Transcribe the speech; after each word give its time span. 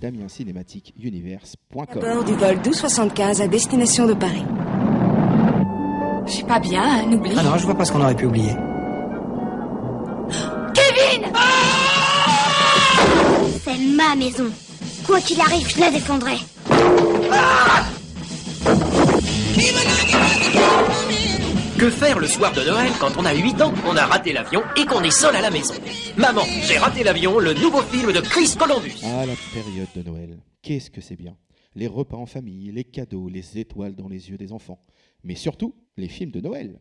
damiencinematicuniverse.com. 0.00 2.00
bord 2.00 2.24
du 2.24 2.34
vol 2.34 2.56
1275 2.56 3.40
à 3.40 3.48
destination 3.48 4.06
de 4.06 4.14
Paris. 4.14 4.44
Je 6.26 6.32
suis 6.32 6.44
pas 6.44 6.60
bien, 6.60 6.82
hein, 6.82 7.06
n'oublie. 7.06 7.32
Ah 7.36 7.42
non, 7.42 7.56
je 7.56 7.64
vois 7.64 7.74
pas 7.74 7.84
ce 7.84 7.92
qu'on 7.92 8.00
aurait 8.02 8.14
pu 8.14 8.26
oublier. 8.26 8.50
Kevin 10.74 11.26
C'est 13.64 13.78
ma 13.96 14.14
maison. 14.14 14.50
Quoi 15.06 15.20
qu'il 15.20 15.40
arrive, 15.40 15.66
je 15.68 15.80
la 15.80 15.90
défendrai. 15.90 16.36
Que 21.78 21.90
faire 21.90 22.18
le 22.18 22.26
soir 22.26 22.52
de 22.52 22.60
Noël 22.64 22.90
quand 22.98 23.16
on 23.16 23.24
a 23.24 23.32
8 23.32 23.62
ans, 23.62 23.72
qu'on 23.72 23.94
a 23.94 24.04
raté 24.04 24.32
l'avion 24.32 24.62
et 24.76 24.84
qu'on 24.84 25.00
est 25.04 25.12
seul 25.12 25.36
à 25.36 25.40
la 25.40 25.48
maison? 25.48 25.74
Maman, 26.16 26.42
j'ai 26.62 26.76
raté 26.76 27.04
l'avion, 27.04 27.38
le 27.38 27.54
nouveau 27.54 27.82
film 27.82 28.12
de 28.12 28.20
Chris 28.20 28.56
Columbus. 28.58 28.96
Ah, 29.04 29.24
la 29.24 29.34
période 29.54 29.86
de 29.94 30.02
Noël. 30.02 30.40
Qu'est-ce 30.60 30.90
que 30.90 31.00
c'est 31.00 31.14
bien? 31.14 31.36
Les 31.76 31.86
repas 31.86 32.16
en 32.16 32.26
famille, 32.26 32.72
les 32.72 32.82
cadeaux, 32.82 33.28
les 33.28 33.58
étoiles 33.58 33.94
dans 33.94 34.08
les 34.08 34.28
yeux 34.28 34.36
des 34.36 34.52
enfants. 34.52 34.84
Mais 35.22 35.36
surtout, 35.36 35.76
les 35.96 36.08
films 36.08 36.32
de 36.32 36.40
Noël. 36.40 36.80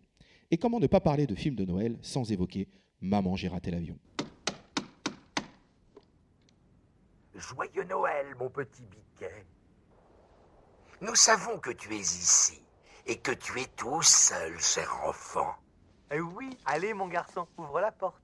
Et 0.49 0.57
comment 0.57 0.79
ne 0.79 0.87
pas 0.87 0.99
parler 0.99 1.27
de 1.27 1.35
films 1.35 1.55
de 1.55 1.65
Noël 1.65 1.99
sans 2.01 2.31
évoquer 2.31 2.67
Maman, 2.99 3.35
j'ai 3.35 3.49
raté 3.49 3.69
l'avion 3.69 3.99
Joyeux 7.35 7.83
Noël, 7.87 8.25
mon 8.39 8.49
petit 8.49 8.81
biquet. 8.89 9.45
Nous 11.01 11.13
savons 11.13 11.59
que 11.59 11.69
tu 11.69 11.93
es 11.93 11.99
ici 11.99 12.59
et 13.07 13.17
que 13.17 13.31
tu 13.31 13.59
es 13.59 13.65
tout 13.75 14.01
seul, 14.03 14.59
cher 14.59 14.93
enfant. 15.05 15.55
Eh 16.11 16.19
oui, 16.19 16.57
allez 16.65 16.93
mon 16.93 17.07
garçon, 17.07 17.47
ouvre 17.57 17.79
la 17.81 17.91
porte. 17.91 18.21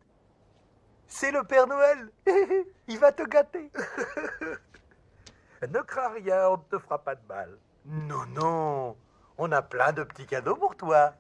C'est 1.08 1.32
le 1.32 1.44
Père 1.44 1.68
Noël. 1.68 2.12
Il 2.88 3.00
va 3.00 3.12
te 3.12 3.24
gâter. 3.24 3.72
ne 5.62 5.80
crains 5.82 6.10
rien, 6.10 6.50
on 6.50 6.58
ne 6.58 6.64
te 6.64 6.78
fera 6.80 6.98
pas 7.00 7.16
de 7.16 7.26
mal. 7.28 7.58
Non, 7.86 8.26
non, 8.28 8.98
on 9.38 9.52
a 9.52 9.62
plein 9.62 9.92
de 9.94 10.04
petits 10.04 10.26
cadeaux 10.26 10.56
pour 10.56 10.76
toi. 10.76 11.14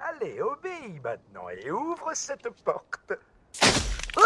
Allez, 0.00 0.40
obéis 0.42 1.00
maintenant 1.02 1.48
et 1.48 1.70
ouvre 1.70 2.12
cette 2.14 2.48
porte. 2.64 3.12
Oh 4.16 4.20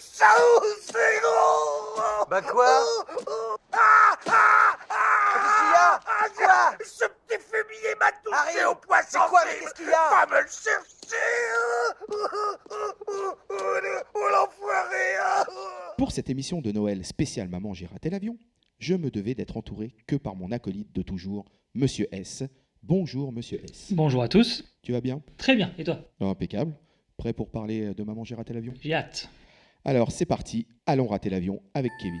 Ça 0.00 0.28
c'est 0.80 1.20
gros 1.20 2.00
Bah 2.28 2.42
quoi? 2.42 2.66
Ah 3.72 4.16
Ah 4.26 4.76
Qu'est-ce 5.32 5.58
qu'il 5.58 5.70
y 5.70 5.74
a 5.74 6.00
Ah, 6.06 6.15
Quoi 6.36 6.76
Ce 6.84 7.04
petit 7.04 7.40
fumier 7.42 7.94
m'a 8.00 8.10
touché 8.12 8.60
Harry, 8.60 8.64
au 8.70 8.74
poisson 8.74 9.18
c'est 9.22 9.28
quoi, 9.30 9.40
mais 9.44 9.52
frit. 9.52 9.60
qu'est-ce 9.64 9.74
qu'il 9.74 9.86
y 9.86 9.92
a 9.92 10.10
Va 10.10 10.26
me 10.26 10.40
le 10.42 10.48
chercher 10.48 11.16
Oh, 12.08 12.26
oh, 12.30 12.56
oh, 12.70 13.34
oh, 13.50 13.74
oh, 14.14 14.28
l'enfoiré 14.32 15.16
ah. 15.20 15.44
Pour 15.98 16.12
cette 16.12 16.28
émission 16.30 16.60
de 16.60 16.72
Noël 16.72 17.04
spéciale 17.04 17.48
Maman, 17.48 17.74
j'ai 17.74 17.86
raté 17.86 18.10
l'avion, 18.10 18.36
je 18.78 18.94
me 18.94 19.10
devais 19.10 19.34
d'être 19.34 19.56
entouré 19.56 19.94
que 20.06 20.16
par 20.16 20.34
mon 20.36 20.50
acolyte 20.52 20.92
de 20.94 21.02
toujours, 21.02 21.44
Monsieur 21.74 22.08
S. 22.12 22.42
Bonjour, 22.82 23.32
Monsieur 23.32 23.60
S. 23.64 23.88
Bonjour 23.92 24.22
à 24.22 24.28
tous. 24.28 24.64
Tu 24.82 24.92
vas 24.92 25.00
bien? 25.00 25.22
Très 25.38 25.56
bien, 25.56 25.72
et 25.78 25.84
toi? 25.84 25.98
Impeccable. 26.20 26.74
Prêt 27.16 27.32
pour 27.32 27.50
parler 27.50 27.94
de 27.94 28.02
Maman, 28.02 28.24
j'ai 28.24 28.34
raté 28.34 28.52
l'avion? 28.52 28.74
J'ai 28.80 28.94
hâte. 28.94 29.28
Alors, 29.84 30.10
c'est 30.12 30.26
parti. 30.26 30.66
Allons 30.86 31.06
rater 31.06 31.30
l'avion 31.30 31.62
avec 31.74 31.92
Kevin. 32.00 32.20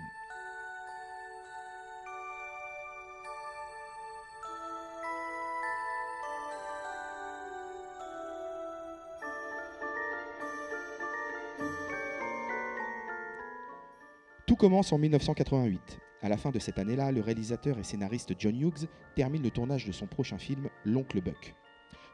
Tout 14.56 14.68
commence 14.68 14.90
en 14.90 14.96
1988. 14.96 15.98
À 16.22 16.30
la 16.30 16.38
fin 16.38 16.50
de 16.50 16.58
cette 16.58 16.78
année-là, 16.78 17.12
le 17.12 17.20
réalisateur 17.20 17.78
et 17.78 17.82
scénariste 17.82 18.32
John 18.38 18.58
Hughes 18.58 18.88
termine 19.14 19.42
le 19.42 19.50
tournage 19.50 19.84
de 19.84 19.92
son 19.92 20.06
prochain 20.06 20.38
film, 20.38 20.70
L'Oncle 20.86 21.20
Buck. 21.20 21.54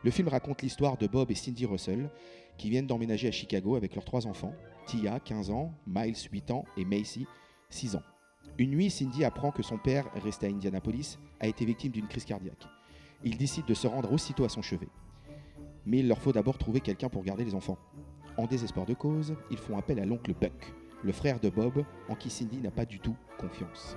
Le 0.03 0.11
film 0.11 0.27
raconte 0.27 0.61
l'histoire 0.61 0.97
de 0.97 1.07
Bob 1.07 1.31
et 1.31 1.37
Cindy 1.37 1.67
Russell, 1.67 2.11
qui 2.59 2.69
viennent 2.69 2.89
d'emménager 2.89 3.29
à 3.29 3.31
Chicago 3.31 3.77
avec 3.77 3.95
leurs 3.95 4.05
trois 4.05 4.27
enfants, 4.27 4.57
Tia, 4.87 5.21
15 5.21 5.51
ans, 5.51 5.73
Miles, 5.87 6.17
8 6.33 6.51
ans, 6.51 6.65
et 6.77 6.85
Macy, 6.85 7.29
6 7.71 7.95
ans. 7.95 8.03
Une 8.59 8.71
nuit, 8.71 8.91
Cindy 8.91 9.25
apprend 9.25 9.53
que 9.53 9.63
son 9.63 9.79
père, 9.79 10.11
resté 10.25 10.47
à 10.47 10.51
Indianapolis, 10.51 11.21
a 11.39 11.47
été 11.47 11.65
victime 11.65 11.93
d'une 11.93 12.09
crise 12.09 12.25
cardiaque. 12.25 12.67
Il 13.23 13.37
décide 13.37 13.67
de 13.67 13.75
se 13.75 13.87
rendre 13.87 14.13
aussitôt 14.13 14.45
à 14.45 14.49
son 14.49 14.63
chevet. 14.63 14.89
Mais 15.87 16.01
il 16.01 16.09
leur 16.09 16.19
faut 16.19 16.33
d'abord 16.33 16.59
trouver 16.59 16.81
quelqu'un 16.81 17.09
pour 17.09 17.23
garder 17.23 17.45
les 17.45 17.55
enfants. 17.55 17.79
En 18.37 18.47
désespoir 18.47 18.85
de 18.85 18.95
cause, 18.95 19.37
ils 19.53 19.59
font 19.59 19.79
appel 19.79 20.01
à 20.01 20.07
l'oncle 20.07 20.35
Buck, 20.35 20.75
le 21.03 21.13
frère 21.13 21.41
de 21.41 21.49
Bob, 21.49 21.85
en 22.09 22.15
qui 22.15 22.31
Cindy 22.31 22.59
n'a 22.59 22.71
pas 22.71 22.85
du 22.87 22.99
tout 23.01 23.17
confiance. 23.39 23.97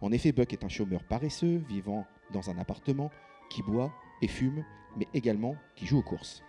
En 0.00 0.10
effet, 0.12 0.32
Buck 0.32 0.52
est 0.52 0.64
un 0.64 0.68
chômeur 0.68 1.04
paresseux, 1.04 1.62
vivant 1.68 2.06
dans 2.32 2.50
un 2.50 2.58
appartement, 2.58 3.10
qui 3.50 3.62
boit 3.62 3.92
et 4.20 4.28
fume, 4.28 4.64
mais 4.96 5.06
également 5.14 5.56
qui 5.76 5.86
joue 5.86 5.98
aux 5.98 6.02
courses. 6.02 6.42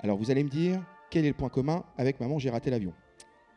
Alors 0.00 0.18
vous 0.18 0.30
allez 0.30 0.42
me 0.44 0.48
dire, 0.48 0.82
quel 1.10 1.24
est 1.24 1.28
le 1.28 1.34
point 1.34 1.48
commun 1.48 1.84
avec 1.96 2.20
Maman, 2.20 2.38
j'ai 2.38 2.50
raté 2.50 2.70
l'avion? 2.70 2.92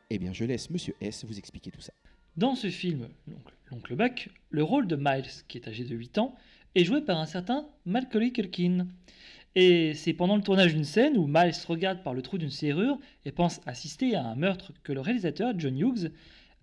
Eh 0.09 0.17
bien, 0.19 0.33
je 0.33 0.45
laisse 0.45 0.69
Monsieur 0.69 0.95
S 1.01 1.25
vous 1.25 1.37
expliquer 1.37 1.71
tout 1.71 1.81
ça. 1.81 1.93
Dans 2.37 2.55
ce 2.55 2.69
film, 2.69 3.09
l'oncle- 3.71 3.95
Buck, 3.95 4.29
le 4.49 4.63
rôle 4.63 4.87
de 4.87 4.95
Miles, 4.95 5.25
qui 5.47 5.57
est 5.57 5.67
âgé 5.67 5.83
de 5.83 5.95
8 5.95 6.17
ans, 6.19 6.35
est 6.75 6.83
joué 6.83 7.01
par 7.01 7.17
un 7.17 7.25
certain 7.25 7.67
Macaulay 7.85 8.31
Culkin. 8.31 8.87
Et 9.55 9.93
c'est 9.95 10.13
pendant 10.13 10.35
le 10.35 10.43
tournage 10.43 10.73
d'une 10.73 10.83
scène 10.83 11.17
où 11.17 11.25
Miles 11.27 11.53
regarde 11.67 12.03
par 12.03 12.13
le 12.13 12.21
trou 12.21 12.37
d'une 12.37 12.51
serrure 12.51 12.99
et 13.25 13.31
pense 13.31 13.61
assister 13.65 14.15
à 14.15 14.23
un 14.23 14.35
meurtre 14.35 14.73
que 14.83 14.93
le 14.93 15.01
réalisateur 15.01 15.53
John 15.57 15.77
Hughes 15.77 16.11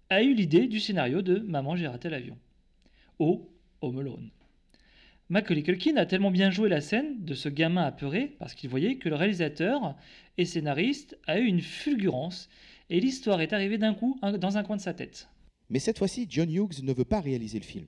a 0.08 0.22
eu 0.22 0.34
l'idée 0.34 0.68
du 0.68 0.78
scénario 0.78 1.20
de 1.20 1.38
Maman 1.40 1.74
j'ai 1.74 1.88
raté 1.88 2.08
l'avion. 2.08 2.38
Au 3.18 3.50
Home 3.80 3.98
Alone. 3.98 4.30
Macaulay 5.28 5.64
Culkin 5.64 5.96
a 5.96 6.06
tellement 6.06 6.30
bien 6.30 6.52
joué 6.52 6.68
la 6.68 6.80
scène 6.80 7.24
de 7.24 7.34
ce 7.34 7.48
gamin 7.48 7.82
apeuré 7.82 8.36
parce 8.38 8.54
qu'il 8.54 8.70
voyait 8.70 8.96
que 8.96 9.08
le 9.08 9.16
réalisateur 9.16 9.96
et 10.38 10.44
scénariste 10.44 11.18
a 11.26 11.40
eu 11.40 11.44
une 11.44 11.60
fulgurance 11.60 12.48
et 12.90 13.00
l'histoire 13.00 13.40
est 13.40 13.52
arrivée 13.52 13.78
d'un 13.78 13.94
coup 13.94 14.20
dans 14.22 14.56
un 14.56 14.62
coin 14.62 14.76
de 14.76 14.80
sa 14.80 14.94
tête. 14.94 15.28
Mais 15.68 15.80
cette 15.80 15.98
fois-ci, 15.98 16.26
John 16.30 16.48
Hughes 16.48 16.84
ne 16.84 16.92
veut 16.92 17.04
pas 17.04 17.20
réaliser 17.20 17.58
le 17.58 17.64
film. 17.64 17.86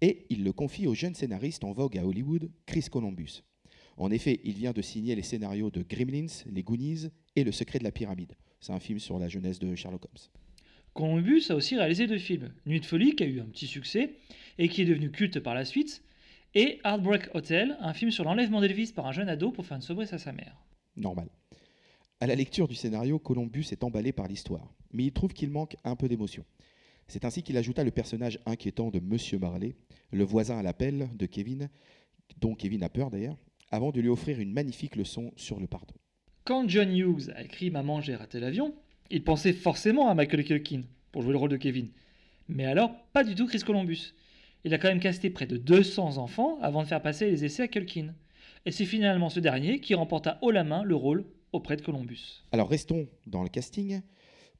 Et 0.00 0.24
il 0.30 0.44
le 0.44 0.52
confie 0.52 0.86
au 0.86 0.94
jeune 0.94 1.14
scénariste 1.14 1.62
en 1.62 1.72
vogue 1.72 1.98
à 1.98 2.06
Hollywood, 2.06 2.50
Chris 2.64 2.86
Columbus. 2.90 3.42
En 3.96 4.10
effet, 4.10 4.40
il 4.44 4.54
vient 4.54 4.72
de 4.72 4.82
signer 4.82 5.14
les 5.14 5.22
scénarios 5.22 5.70
de 5.70 5.82
Gremlins, 5.82 6.44
Les 6.46 6.62
Goonies 6.62 7.08
et 7.36 7.44
Le 7.44 7.52
secret 7.52 7.78
de 7.78 7.84
la 7.84 7.92
pyramide. 7.92 8.32
C'est 8.60 8.72
un 8.72 8.80
film 8.80 8.98
sur 8.98 9.18
la 9.18 9.28
jeunesse 9.28 9.58
de 9.58 9.74
Sherlock 9.74 10.04
Holmes. 10.04 10.42
Columbus 10.94 11.44
a 11.50 11.54
aussi 11.54 11.76
réalisé 11.76 12.06
deux 12.06 12.18
films. 12.18 12.52
Nuit 12.66 12.80
de 12.80 12.86
folie, 12.86 13.14
qui 13.14 13.24
a 13.24 13.26
eu 13.26 13.40
un 13.40 13.46
petit 13.46 13.66
succès 13.66 14.14
et 14.58 14.68
qui 14.68 14.82
est 14.82 14.86
devenu 14.86 15.10
culte 15.10 15.40
par 15.40 15.54
la 15.54 15.64
suite, 15.64 16.02
et 16.54 16.80
Heartbreak 16.84 17.34
Hotel, 17.34 17.76
un 17.80 17.94
film 17.94 18.10
sur 18.10 18.24
l'enlèvement 18.24 18.60
d'Elvis 18.60 18.92
par 18.92 19.06
un 19.06 19.12
jeune 19.12 19.28
ado 19.28 19.50
pour 19.50 19.64
faire 19.64 19.76
une 19.76 19.82
soubrette 19.82 20.12
à 20.12 20.18
sa 20.18 20.32
mère. 20.32 20.62
Normal. 20.96 21.28
À 22.20 22.26
la 22.26 22.34
lecture 22.34 22.68
du 22.68 22.74
scénario, 22.74 23.18
Columbus 23.18 23.66
est 23.72 23.82
emballé 23.84 24.12
par 24.12 24.28
l'histoire, 24.28 24.74
mais 24.92 25.04
il 25.04 25.12
trouve 25.12 25.32
qu'il 25.32 25.50
manque 25.50 25.76
un 25.82 25.96
peu 25.96 26.08
d'émotion. 26.08 26.44
C'est 27.08 27.24
ainsi 27.24 27.42
qu'il 27.42 27.56
ajouta 27.56 27.84
le 27.84 27.90
personnage 27.90 28.38
inquiétant 28.46 28.90
de 28.90 29.00
Monsieur 29.00 29.38
Marley, 29.38 29.74
le 30.12 30.24
voisin 30.24 30.58
à 30.58 30.62
l'appel 30.62 31.08
de 31.16 31.26
Kevin, 31.26 31.68
dont 32.38 32.54
Kevin 32.54 32.82
a 32.82 32.88
peur 32.88 33.10
d'ailleurs, 33.10 33.38
avant 33.72 33.90
de 33.90 34.00
lui 34.00 34.08
offrir 34.08 34.38
une 34.38 34.52
magnifique 34.52 34.94
leçon 34.94 35.32
sur 35.36 35.58
le 35.58 35.66
pardon. 35.66 35.94
Quand 36.44 36.68
John 36.68 36.94
Hughes 36.94 37.30
a 37.34 37.42
écrit 37.42 37.70
Maman, 37.70 38.00
j'ai 38.00 38.14
raté 38.14 38.38
l'avion, 38.38 38.74
il 39.10 39.24
pensait 39.24 39.52
forcément 39.52 40.08
à 40.08 40.14
Michael 40.14 40.44
Culkin 40.44 40.82
pour 41.10 41.22
jouer 41.22 41.32
le 41.32 41.38
rôle 41.38 41.50
de 41.50 41.56
Kevin. 41.56 41.88
Mais 42.48 42.66
alors, 42.66 42.94
pas 43.12 43.24
du 43.24 43.34
tout 43.34 43.46
Chris 43.46 43.60
Columbus. 43.60 44.14
Il 44.64 44.74
a 44.74 44.78
quand 44.78 44.88
même 44.88 45.00
casté 45.00 45.30
près 45.30 45.46
de 45.46 45.56
200 45.56 46.18
enfants 46.18 46.58
avant 46.60 46.82
de 46.82 46.88
faire 46.88 47.02
passer 47.02 47.30
les 47.30 47.44
essais 47.44 47.64
à 47.64 47.68
Culkin. 47.68 48.14
Et 48.64 48.70
c'est 48.70 48.84
finalement 48.84 49.28
ce 49.28 49.40
dernier 49.40 49.80
qui 49.80 49.94
remporta 49.94 50.38
haut 50.42 50.50
la 50.50 50.64
main 50.64 50.84
le 50.84 50.94
rôle 50.94 51.24
auprès 51.52 51.76
de 51.76 51.82
Columbus. 51.82 52.44
Alors 52.52 52.68
restons 52.68 53.08
dans 53.26 53.42
le 53.42 53.48
casting. 53.48 54.02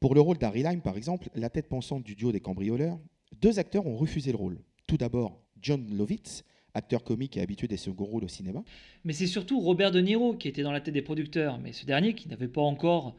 Pour 0.00 0.14
le 0.14 0.20
rôle 0.20 0.38
d'Harry 0.38 0.62
Lime, 0.62 0.82
par 0.82 0.96
exemple, 0.96 1.28
la 1.34 1.50
tête 1.50 1.68
pensante 1.68 2.02
du 2.02 2.16
duo 2.16 2.32
des 2.32 2.40
cambrioleurs, 2.40 2.98
deux 3.40 3.58
acteurs 3.58 3.86
ont 3.86 3.96
refusé 3.96 4.32
le 4.32 4.38
rôle. 4.38 4.58
Tout 4.86 4.96
d'abord, 4.96 5.40
John 5.60 5.86
Lovitz, 5.96 6.42
acteur 6.74 7.04
comique 7.04 7.36
et 7.36 7.40
habitué 7.40 7.68
des 7.68 7.76
seconds 7.76 8.04
rôles 8.04 8.24
au 8.24 8.28
cinéma. 8.28 8.62
Mais 9.04 9.12
c'est 9.12 9.26
surtout 9.26 9.60
Robert 9.60 9.90
De 9.90 10.00
Niro 10.00 10.34
qui 10.34 10.48
était 10.48 10.62
dans 10.62 10.72
la 10.72 10.80
tête 10.80 10.94
des 10.94 11.02
producteurs, 11.02 11.58
mais 11.58 11.72
ce 11.72 11.86
dernier, 11.86 12.14
qui 12.14 12.28
n'avait 12.28 12.48
pas 12.48 12.62
encore 12.62 13.14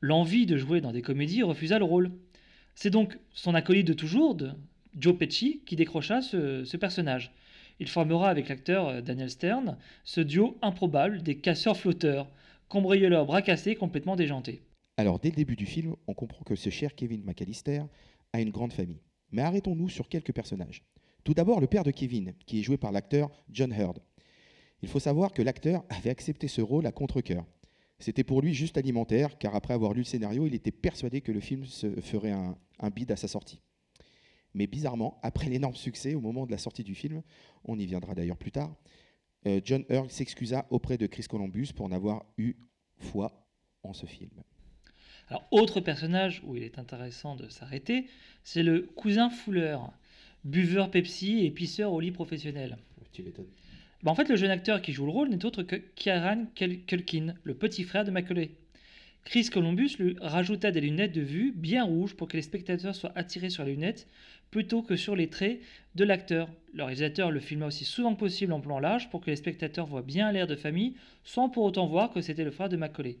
l'envie 0.00 0.46
de 0.46 0.56
jouer 0.56 0.80
dans 0.80 0.92
des 0.92 1.02
comédies, 1.02 1.42
refusa 1.42 1.78
le 1.78 1.84
rôle. 1.84 2.10
C'est 2.74 2.90
donc 2.90 3.18
son 3.32 3.54
acolyte 3.54 3.86
de 3.86 3.92
toujours, 3.92 4.34
de 4.34 4.50
Joe 4.98 5.16
Pesci, 5.16 5.62
qui 5.64 5.76
décrocha 5.76 6.22
ce, 6.22 6.64
ce 6.64 6.76
personnage. 6.76 7.32
Il 7.80 7.88
formera 7.88 8.28
avec 8.30 8.48
l'acteur 8.48 8.88
euh, 8.88 9.00
Daniel 9.00 9.30
Stern 9.30 9.76
ce 10.04 10.20
duo 10.20 10.56
improbable 10.62 11.22
des 11.22 11.38
casseurs-flotteurs, 11.38 12.28
cambrioleurs 12.68 13.26
bras 13.26 13.42
cassés 13.42 13.74
complètement 13.74 14.16
déjantés. 14.16 14.62
Alors 14.98 15.18
dès 15.18 15.30
le 15.30 15.36
début 15.36 15.56
du 15.56 15.66
film, 15.66 15.96
on 16.06 16.14
comprend 16.14 16.44
que 16.44 16.54
ce 16.54 16.70
cher 16.70 16.94
Kevin 16.94 17.24
McAllister 17.24 17.82
a 18.32 18.40
une 18.40 18.50
grande 18.50 18.72
famille. 18.72 19.00
Mais 19.30 19.42
arrêtons-nous 19.42 19.88
sur 19.88 20.08
quelques 20.08 20.32
personnages. 20.32 20.84
Tout 21.24 21.34
d'abord, 21.34 21.60
le 21.60 21.66
père 21.66 21.84
de 21.84 21.90
Kevin, 21.90 22.34
qui 22.46 22.60
est 22.60 22.62
joué 22.62 22.76
par 22.76 22.92
l'acteur 22.92 23.30
John 23.50 23.72
Hurd. 23.72 24.00
Il 24.82 24.88
faut 24.88 24.98
savoir 24.98 25.32
que 25.32 25.42
l'acteur 25.42 25.84
avait 25.88 26.10
accepté 26.10 26.48
ce 26.48 26.60
rôle 26.60 26.86
à 26.86 26.92
contre-coeur. 26.92 27.44
C'était 28.00 28.24
pour 28.24 28.42
lui 28.42 28.52
juste 28.52 28.76
alimentaire, 28.76 29.38
car 29.38 29.54
après 29.54 29.74
avoir 29.74 29.92
lu 29.92 30.00
le 30.00 30.04
scénario, 30.04 30.46
il 30.46 30.54
était 30.54 30.72
persuadé 30.72 31.20
que 31.20 31.30
le 31.30 31.38
film 31.38 31.64
se 31.64 32.00
ferait 32.00 32.32
un, 32.32 32.56
un 32.80 32.90
bide 32.90 33.12
à 33.12 33.16
sa 33.16 33.28
sortie. 33.28 33.60
Mais 34.54 34.66
bizarrement, 34.66 35.20
après 35.22 35.48
l'énorme 35.48 35.76
succès, 35.76 36.14
au 36.14 36.20
moment 36.20 36.44
de 36.44 36.50
la 36.50 36.58
sortie 36.58 36.82
du 36.82 36.94
film, 36.94 37.22
on 37.64 37.78
y 37.78 37.86
viendra 37.86 38.14
d'ailleurs 38.14 38.36
plus 38.36 38.50
tard, 38.50 38.74
euh, 39.46 39.60
John 39.64 39.84
Hurley 39.88 40.10
s'excusa 40.10 40.66
auprès 40.70 40.98
de 40.98 41.06
Chris 41.06 41.24
Columbus 41.28 41.68
pour 41.74 41.88
n'avoir 41.88 42.24
eu 42.36 42.54
foi 42.96 43.46
en 43.82 43.92
ce 43.92 44.06
film. 44.06 44.30
Alors, 45.28 45.46
autre 45.50 45.80
personnage 45.80 46.42
où 46.44 46.56
il 46.56 46.62
est 46.62 46.78
intéressant 46.78 47.36
de 47.36 47.48
s'arrêter, 47.48 48.06
c'est 48.44 48.62
le 48.62 48.82
cousin 48.82 49.30
Fuller, 49.30 49.78
buveur 50.44 50.90
Pepsi 50.90 51.44
et 51.44 51.50
pisseur 51.50 51.92
au 51.92 52.00
lit 52.00 52.10
professionnel. 52.10 52.76
Tu 53.12 53.22
m'étonnes. 53.22 53.46
Bah, 54.02 54.10
en 54.10 54.14
fait, 54.14 54.28
le 54.28 54.36
jeune 54.36 54.50
acteur 54.50 54.82
qui 54.82 54.92
joue 54.92 55.06
le 55.06 55.12
rôle 55.12 55.28
n'est 55.28 55.44
autre 55.44 55.62
que 55.62 55.76
Kieran 55.76 56.46
Culkin, 56.54 57.34
le 57.44 57.54
petit 57.54 57.84
frère 57.84 58.04
de 58.04 58.10
Macaulay. 58.10 58.50
Chris 59.24 59.48
Columbus 59.52 59.96
lui 59.98 60.16
rajouta 60.20 60.72
des 60.72 60.80
lunettes 60.80 61.12
de 61.12 61.20
vue 61.20 61.52
bien 61.54 61.84
rouges 61.84 62.14
pour 62.14 62.26
que 62.26 62.36
les 62.36 62.42
spectateurs 62.42 62.94
soient 62.94 63.12
attirés 63.14 63.50
sur 63.50 63.64
les 63.64 63.74
lunettes 63.74 64.08
plutôt 64.50 64.82
que 64.82 64.96
sur 64.96 65.14
les 65.14 65.28
traits 65.28 65.60
de 65.94 66.04
l'acteur. 66.04 66.48
Le 66.74 66.82
réalisateur 66.82 67.30
le 67.30 67.38
filma 67.38 67.66
aussi 67.66 67.84
souvent 67.84 68.14
que 68.14 68.20
possible 68.20 68.52
en 68.52 68.60
plan 68.60 68.80
large 68.80 69.10
pour 69.10 69.20
que 69.20 69.30
les 69.30 69.36
spectateurs 69.36 69.86
voient 69.86 70.02
bien 70.02 70.32
l'air 70.32 70.48
de 70.48 70.56
famille 70.56 70.96
sans 71.22 71.48
pour 71.48 71.62
autant 71.64 71.86
voir 71.86 72.10
que 72.10 72.20
c'était 72.20 72.44
le 72.44 72.50
frère 72.50 72.68
de 72.68 72.76
Macaulay. 72.76 73.18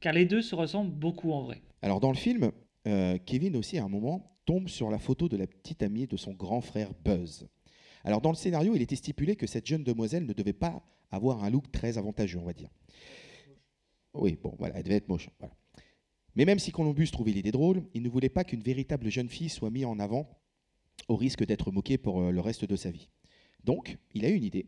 Car 0.00 0.12
les 0.12 0.26
deux 0.26 0.42
se 0.42 0.54
ressemblent 0.54 0.92
beaucoup 0.92 1.32
en 1.32 1.42
vrai. 1.42 1.62
Alors 1.80 2.00
dans 2.00 2.10
le 2.10 2.16
film, 2.16 2.52
euh, 2.86 3.16
Kevin 3.24 3.56
aussi 3.56 3.78
à 3.78 3.84
un 3.84 3.88
moment 3.88 4.38
tombe 4.50 4.68
sur 4.68 4.90
la 4.90 4.98
photo 4.98 5.28
de 5.28 5.36
la 5.36 5.46
petite 5.46 5.80
amie 5.80 6.08
de 6.08 6.16
son 6.16 6.32
grand 6.32 6.60
frère 6.60 6.90
Buzz. 7.04 7.46
Alors 8.02 8.20
dans 8.20 8.30
le 8.30 8.36
scénario, 8.36 8.74
il 8.74 8.82
était 8.82 8.96
stipulé 8.96 9.36
que 9.36 9.46
cette 9.46 9.64
jeune 9.64 9.84
demoiselle 9.84 10.26
ne 10.26 10.32
devait 10.32 10.52
pas 10.52 10.82
avoir 11.12 11.44
un 11.44 11.50
look 11.50 11.70
très 11.70 11.98
avantageux, 11.98 12.40
on 12.40 12.44
va 12.44 12.52
dire. 12.52 12.68
Oui, 14.12 14.36
bon, 14.42 14.52
voilà, 14.58 14.76
elle 14.76 14.82
devait 14.82 14.96
être 14.96 15.08
moche. 15.08 15.28
voilà. 15.38 15.54
Mais 16.34 16.44
même 16.44 16.58
si 16.58 16.72
Columbus 16.72 17.12
trouvait 17.12 17.30
l'idée 17.30 17.52
drôle, 17.52 17.84
il 17.94 18.02
ne 18.02 18.08
voulait 18.08 18.28
pas 18.28 18.42
qu'une 18.42 18.60
véritable 18.60 19.08
jeune 19.08 19.28
fille 19.28 19.50
soit 19.50 19.70
mise 19.70 19.84
en 19.84 20.00
avant 20.00 20.28
au 21.06 21.14
risque 21.14 21.46
d'être 21.46 21.70
moquée 21.70 21.96
pour 21.96 22.20
euh, 22.20 22.32
le 22.32 22.40
reste 22.40 22.64
de 22.64 22.74
sa 22.74 22.90
vie. 22.90 23.08
Donc, 23.62 23.98
il 24.14 24.24
a 24.24 24.30
eu 24.30 24.34
une 24.34 24.42
idée. 24.42 24.66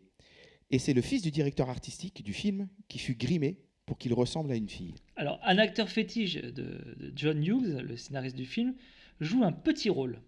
Et 0.70 0.78
c'est 0.78 0.94
le 0.94 1.02
fils 1.02 1.22
du 1.22 1.32
directeur 1.32 1.68
artistique 1.70 2.22
du 2.22 2.32
film 2.32 2.68
qui 2.86 3.00
fut 3.00 3.16
grimé 3.16 3.58
pour 3.84 3.98
qu'il 3.98 4.14
ressemble 4.14 4.52
à 4.52 4.54
une 4.54 4.68
fille. 4.68 4.94
Alors, 5.16 5.40
un 5.42 5.58
acteur 5.58 5.88
fétiche 5.88 6.36
de, 6.36 6.50
de 6.52 7.12
John 7.16 7.44
Hughes, 7.44 7.80
le 7.82 7.96
scénariste 7.96 8.36
du 8.36 8.46
film, 8.46 8.76
joue 9.20 9.44
un 9.44 9.52
petit 9.52 9.90
rôle. 9.90 10.20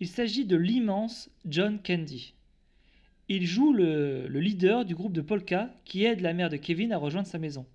Il 0.00 0.08
s'agit 0.08 0.44
de 0.44 0.56
l'immense 0.56 1.30
John 1.46 1.80
Candy. 1.82 2.34
Il 3.28 3.46
joue 3.46 3.72
le, 3.72 4.26
le 4.28 4.40
leader 4.40 4.84
du 4.84 4.94
groupe 4.94 5.12
de 5.12 5.20
polka 5.20 5.74
qui 5.84 6.04
aide 6.04 6.20
la 6.20 6.32
mère 6.32 6.50
de 6.50 6.56
Kevin 6.56 6.92
à 6.92 6.98
rejoindre 6.98 7.28
sa 7.28 7.38
maison. 7.38 7.66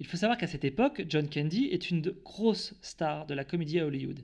Il 0.00 0.06
faut 0.06 0.16
savoir 0.16 0.38
qu'à 0.38 0.46
cette 0.46 0.64
époque, 0.64 1.04
John 1.08 1.28
Candy 1.28 1.66
est 1.66 1.90
une 1.90 2.02
grosse 2.24 2.74
star 2.82 3.26
de 3.26 3.34
la 3.34 3.44
comédie 3.44 3.80
à 3.80 3.86
Hollywood. 3.86 4.20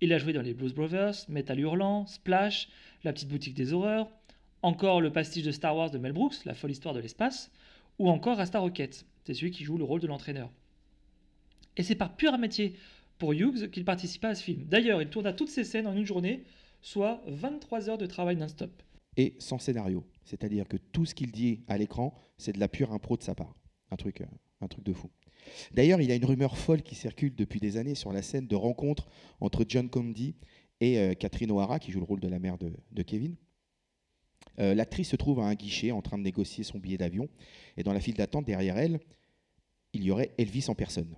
Il 0.00 0.12
a 0.14 0.18
joué 0.18 0.32
dans 0.32 0.40
les 0.40 0.54
Blues 0.54 0.72
Brothers, 0.72 1.26
Metal 1.28 1.60
Hurlant, 1.60 2.06
Splash, 2.06 2.68
La 3.04 3.12
Petite 3.12 3.28
Boutique 3.28 3.54
des 3.54 3.74
Horreurs, 3.74 4.08
encore 4.62 5.02
le 5.02 5.12
pastiche 5.12 5.44
de 5.44 5.52
Star 5.52 5.76
Wars 5.76 5.90
de 5.90 5.98
Mel 5.98 6.12
Brooks, 6.12 6.44
La 6.46 6.54
folle 6.54 6.70
histoire 6.70 6.94
de 6.94 7.00
l'espace, 7.00 7.50
ou 7.98 8.08
encore 8.08 8.38
Rasta 8.38 8.58
Rocket, 8.58 9.04
c'est 9.24 9.34
celui 9.34 9.50
qui 9.50 9.64
joue 9.64 9.76
le 9.76 9.84
rôle 9.84 10.00
de 10.00 10.06
l'entraîneur. 10.06 10.50
Et 11.76 11.82
c'est 11.82 11.94
par 11.94 12.16
pur 12.16 12.36
métier 12.38 12.74
pour 13.20 13.32
Hughes 13.34 13.70
qu'il 13.70 13.84
participa 13.84 14.30
à 14.30 14.34
ce 14.34 14.42
film. 14.42 14.64
D'ailleurs, 14.64 15.00
il 15.00 15.08
tourna 15.08 15.32
toutes 15.32 15.50
ces 15.50 15.62
scènes 15.62 15.86
en 15.86 15.94
une 15.94 16.06
journée, 16.06 16.42
soit 16.82 17.22
23 17.28 17.88
heures 17.88 17.98
de 17.98 18.06
travail 18.06 18.34
non-stop. 18.36 18.72
et 19.16 19.34
sans 19.38 19.58
scénario. 19.58 20.04
C'est-à-dire 20.24 20.66
que 20.66 20.76
tout 20.76 21.04
ce 21.04 21.14
qu'il 21.14 21.30
dit 21.30 21.60
à 21.68 21.76
l'écran, 21.76 22.14
c'est 22.38 22.52
de 22.52 22.60
la 22.60 22.68
pure 22.68 22.92
impro 22.92 23.16
de 23.16 23.22
sa 23.22 23.34
part. 23.34 23.54
Un 23.90 23.96
truc, 23.96 24.20
euh, 24.22 24.26
un 24.60 24.68
truc 24.68 24.84
de 24.84 24.92
fou. 24.92 25.10
D'ailleurs, 25.72 26.00
il 26.00 26.08
y 26.08 26.12
a 26.12 26.14
une 26.14 26.24
rumeur 26.24 26.56
folle 26.56 26.82
qui 26.82 26.94
circule 26.94 27.34
depuis 27.34 27.60
des 27.60 27.76
années 27.76 27.96
sur 27.96 28.12
la 28.12 28.22
scène 28.22 28.46
de 28.46 28.56
rencontre 28.56 29.08
entre 29.40 29.64
John 29.68 29.90
Candy 29.90 30.34
et 30.80 30.98
euh, 30.98 31.14
Catherine 31.14 31.50
O'Hara, 31.50 31.78
qui 31.80 31.90
joue 31.90 31.98
le 31.98 32.04
rôle 32.06 32.20
de 32.20 32.28
la 32.28 32.38
mère 32.38 32.56
de, 32.56 32.72
de 32.92 33.02
Kevin. 33.02 33.34
Euh, 34.58 34.74
L'actrice 34.74 35.08
se 35.08 35.16
trouve 35.16 35.40
à 35.40 35.44
un 35.44 35.54
guichet 35.54 35.90
en 35.90 36.02
train 36.02 36.16
de 36.16 36.22
négocier 36.22 36.64
son 36.64 36.78
billet 36.78 36.96
d'avion, 36.98 37.28
et 37.76 37.82
dans 37.82 37.92
la 37.92 38.00
file 38.00 38.14
d'attente 38.14 38.46
derrière 38.46 38.78
elle, 38.78 39.00
il 39.92 40.04
y 40.04 40.10
aurait 40.10 40.30
Elvis 40.38 40.66
en 40.68 40.74
personne. 40.74 41.14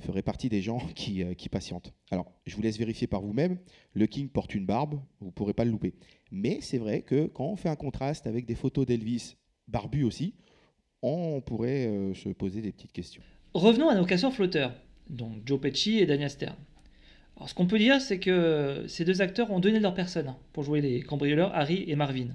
Ferait 0.00 0.22
partie 0.22 0.48
des 0.48 0.62
gens 0.62 0.78
qui, 0.94 1.22
euh, 1.22 1.34
qui 1.34 1.48
patientent. 1.48 1.92
Alors, 2.10 2.32
je 2.46 2.56
vous 2.56 2.62
laisse 2.62 2.78
vérifier 2.78 3.06
par 3.06 3.22
vous-même. 3.22 3.58
Le 3.94 4.06
King 4.06 4.28
porte 4.28 4.54
une 4.54 4.66
barbe, 4.66 5.00
vous 5.20 5.26
ne 5.26 5.32
pourrez 5.32 5.54
pas 5.54 5.64
le 5.64 5.70
louper. 5.70 5.94
Mais 6.30 6.58
c'est 6.60 6.78
vrai 6.78 7.02
que 7.02 7.26
quand 7.26 7.46
on 7.46 7.56
fait 7.56 7.68
un 7.68 7.76
contraste 7.76 8.26
avec 8.26 8.46
des 8.46 8.54
photos 8.54 8.86
d'Elvis 8.86 9.36
barbu 9.68 10.04
aussi, 10.04 10.34
on 11.02 11.40
pourrait 11.40 11.86
euh, 11.86 12.14
se 12.14 12.28
poser 12.28 12.60
des 12.60 12.72
petites 12.72 12.92
questions. 12.92 13.22
Revenons 13.54 13.88
à 13.88 13.94
nos 13.94 14.04
casseurs 14.04 14.32
flotteurs, 14.32 14.74
donc 15.08 15.42
Joe 15.44 15.60
Pesci 15.60 15.98
et 15.98 16.06
Daniel 16.06 16.30
Stern. 16.30 16.56
Alors, 17.36 17.48
ce 17.48 17.54
qu'on 17.54 17.66
peut 17.66 17.78
dire, 17.78 18.00
c'est 18.00 18.18
que 18.18 18.84
ces 18.86 19.04
deux 19.04 19.22
acteurs 19.22 19.50
ont 19.50 19.60
donné 19.60 19.80
leur 19.80 19.94
personne 19.94 20.34
pour 20.52 20.62
jouer 20.62 20.80
les 20.80 21.02
cambrioleurs 21.02 21.54
Harry 21.54 21.84
et 21.88 21.96
Marvin. 21.96 22.28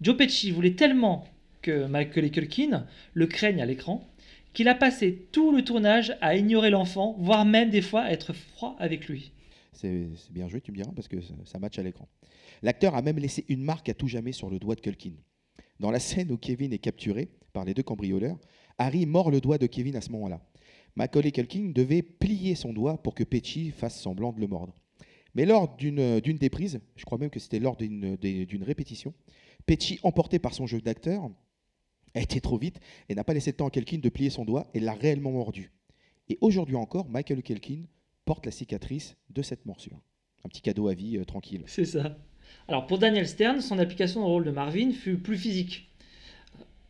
Joe 0.00 0.16
Pesci 0.16 0.50
voulait 0.50 0.74
tellement 0.74 1.26
que 1.62 1.86
Michael 1.86 2.30
Culkin 2.30 2.86
le 3.12 3.26
craigne 3.26 3.60
à 3.60 3.66
l'écran 3.66 4.08
qu'il 4.52 4.68
a 4.68 4.74
passé 4.74 5.28
tout 5.32 5.52
le 5.52 5.62
tournage 5.62 6.16
à 6.20 6.36
ignorer 6.36 6.70
l'enfant, 6.70 7.16
voire 7.18 7.44
même 7.44 7.70
des 7.70 7.82
fois 7.82 8.02
à 8.02 8.10
être 8.12 8.32
froid 8.32 8.76
avec 8.78 9.08
lui. 9.08 9.32
C'est 9.72 10.08
bien 10.30 10.48
joué, 10.48 10.60
tu 10.60 10.72
me 10.72 10.76
diras, 10.76 10.90
parce 10.94 11.08
que 11.08 11.16
ça, 11.44 11.58
match 11.58 11.78
à 11.78 11.82
l'écran. 11.82 12.08
L'acteur 12.62 12.94
a 12.94 13.02
même 13.02 13.18
laissé 13.18 13.44
une 13.48 13.62
marque 13.62 13.88
à 13.88 13.94
tout 13.94 14.08
jamais 14.08 14.32
sur 14.32 14.50
le 14.50 14.58
doigt 14.58 14.74
de 14.74 14.80
Culkin. 14.80 15.14
Dans 15.78 15.90
la 15.90 16.00
scène 16.00 16.30
où 16.30 16.36
Kevin 16.36 16.72
est 16.72 16.78
capturé 16.78 17.28
par 17.52 17.64
les 17.64 17.72
deux 17.72 17.82
cambrioleurs, 17.82 18.38
Harry 18.76 19.06
mord 19.06 19.30
le 19.30 19.40
doigt 19.40 19.58
de 19.58 19.66
Kevin 19.66 19.96
à 19.96 20.00
ce 20.00 20.10
moment-là. 20.12 20.40
Macaulay 20.96 21.30
Culkin 21.30 21.70
devait 21.74 22.02
plier 22.02 22.54
son 22.54 22.72
doigt 22.72 23.00
pour 23.02 23.14
que 23.14 23.24
Pesci 23.24 23.70
fasse 23.70 23.98
semblant 23.98 24.32
de 24.32 24.40
le 24.40 24.48
mordre. 24.48 24.74
Mais 25.34 25.46
lors 25.46 25.76
d'une 25.76 26.20
des 26.20 26.50
prises, 26.50 26.80
je 26.96 27.04
crois 27.04 27.16
même 27.16 27.30
que 27.30 27.38
c'était 27.38 27.60
lors 27.60 27.76
d'une 27.76 28.62
répétition, 28.62 29.14
Pesci, 29.64 30.00
emporté 30.02 30.38
par 30.38 30.52
son 30.52 30.66
jeu 30.66 30.80
d'acteur, 30.80 31.30
a 32.14 32.20
été 32.20 32.40
trop 32.40 32.58
vite 32.58 32.80
et 33.08 33.14
n'a 33.14 33.24
pas 33.24 33.34
laissé 33.34 33.50
le 33.50 33.56
temps 33.56 33.68
à 33.68 33.70
Culkin 33.70 33.98
de 33.98 34.08
plier 34.08 34.30
son 34.30 34.44
doigt 34.44 34.68
et 34.74 34.80
l'a 34.80 34.94
réellement 34.94 35.30
mordu. 35.30 35.72
Et 36.28 36.38
aujourd'hui 36.40 36.76
encore, 36.76 37.08
Michael 37.08 37.42
Culkin 37.42 37.82
porte 38.24 38.46
la 38.46 38.52
cicatrice 38.52 39.16
de 39.30 39.42
cette 39.42 39.66
morsure. 39.66 40.00
Un 40.44 40.48
petit 40.48 40.62
cadeau 40.62 40.88
à 40.88 40.94
vie 40.94 41.18
euh, 41.18 41.24
tranquille. 41.24 41.62
C'est 41.66 41.84
ça. 41.84 42.16
Alors 42.68 42.86
pour 42.86 42.98
Daniel 42.98 43.28
Stern, 43.28 43.60
son 43.60 43.78
application 43.78 44.24
au 44.24 44.28
rôle 44.28 44.44
de 44.44 44.50
Marvin 44.50 44.92
fut 44.92 45.18
plus 45.18 45.36
physique. 45.36 45.90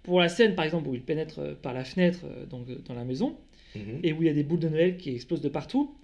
Pour 0.02 0.20
la 0.20 0.28
scène 0.28 0.54
par 0.54 0.64
exemple 0.64 0.88
où 0.88 0.94
il 0.94 1.02
pénètre 1.02 1.38
euh, 1.38 1.54
par 1.54 1.74
la 1.74 1.84
fenêtre 1.84 2.20
euh, 2.24 2.46
donc, 2.46 2.66
dans 2.84 2.94
la 2.94 3.04
maison 3.04 3.36
et 4.02 4.12
où 4.12 4.20
il 4.20 4.26
y 4.26 4.28
a 4.28 4.34
des 4.34 4.42
boules 4.42 4.58
de 4.58 4.68
Noël 4.68 4.96
qui 4.96 5.10
explosent 5.10 5.42
de 5.42 5.48
partout, 5.48 5.94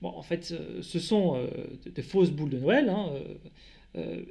bon 0.00 0.08
en 0.08 0.22
fait 0.22 0.54
ce 0.80 0.98
sont 0.98 1.36
euh, 1.36 1.48
de, 1.84 1.90
de 1.90 2.02
fausses 2.02 2.30
boules 2.30 2.48
de 2.48 2.58
Noël, 2.58 2.88
hein, 2.88 3.12
euh, 3.96 4.22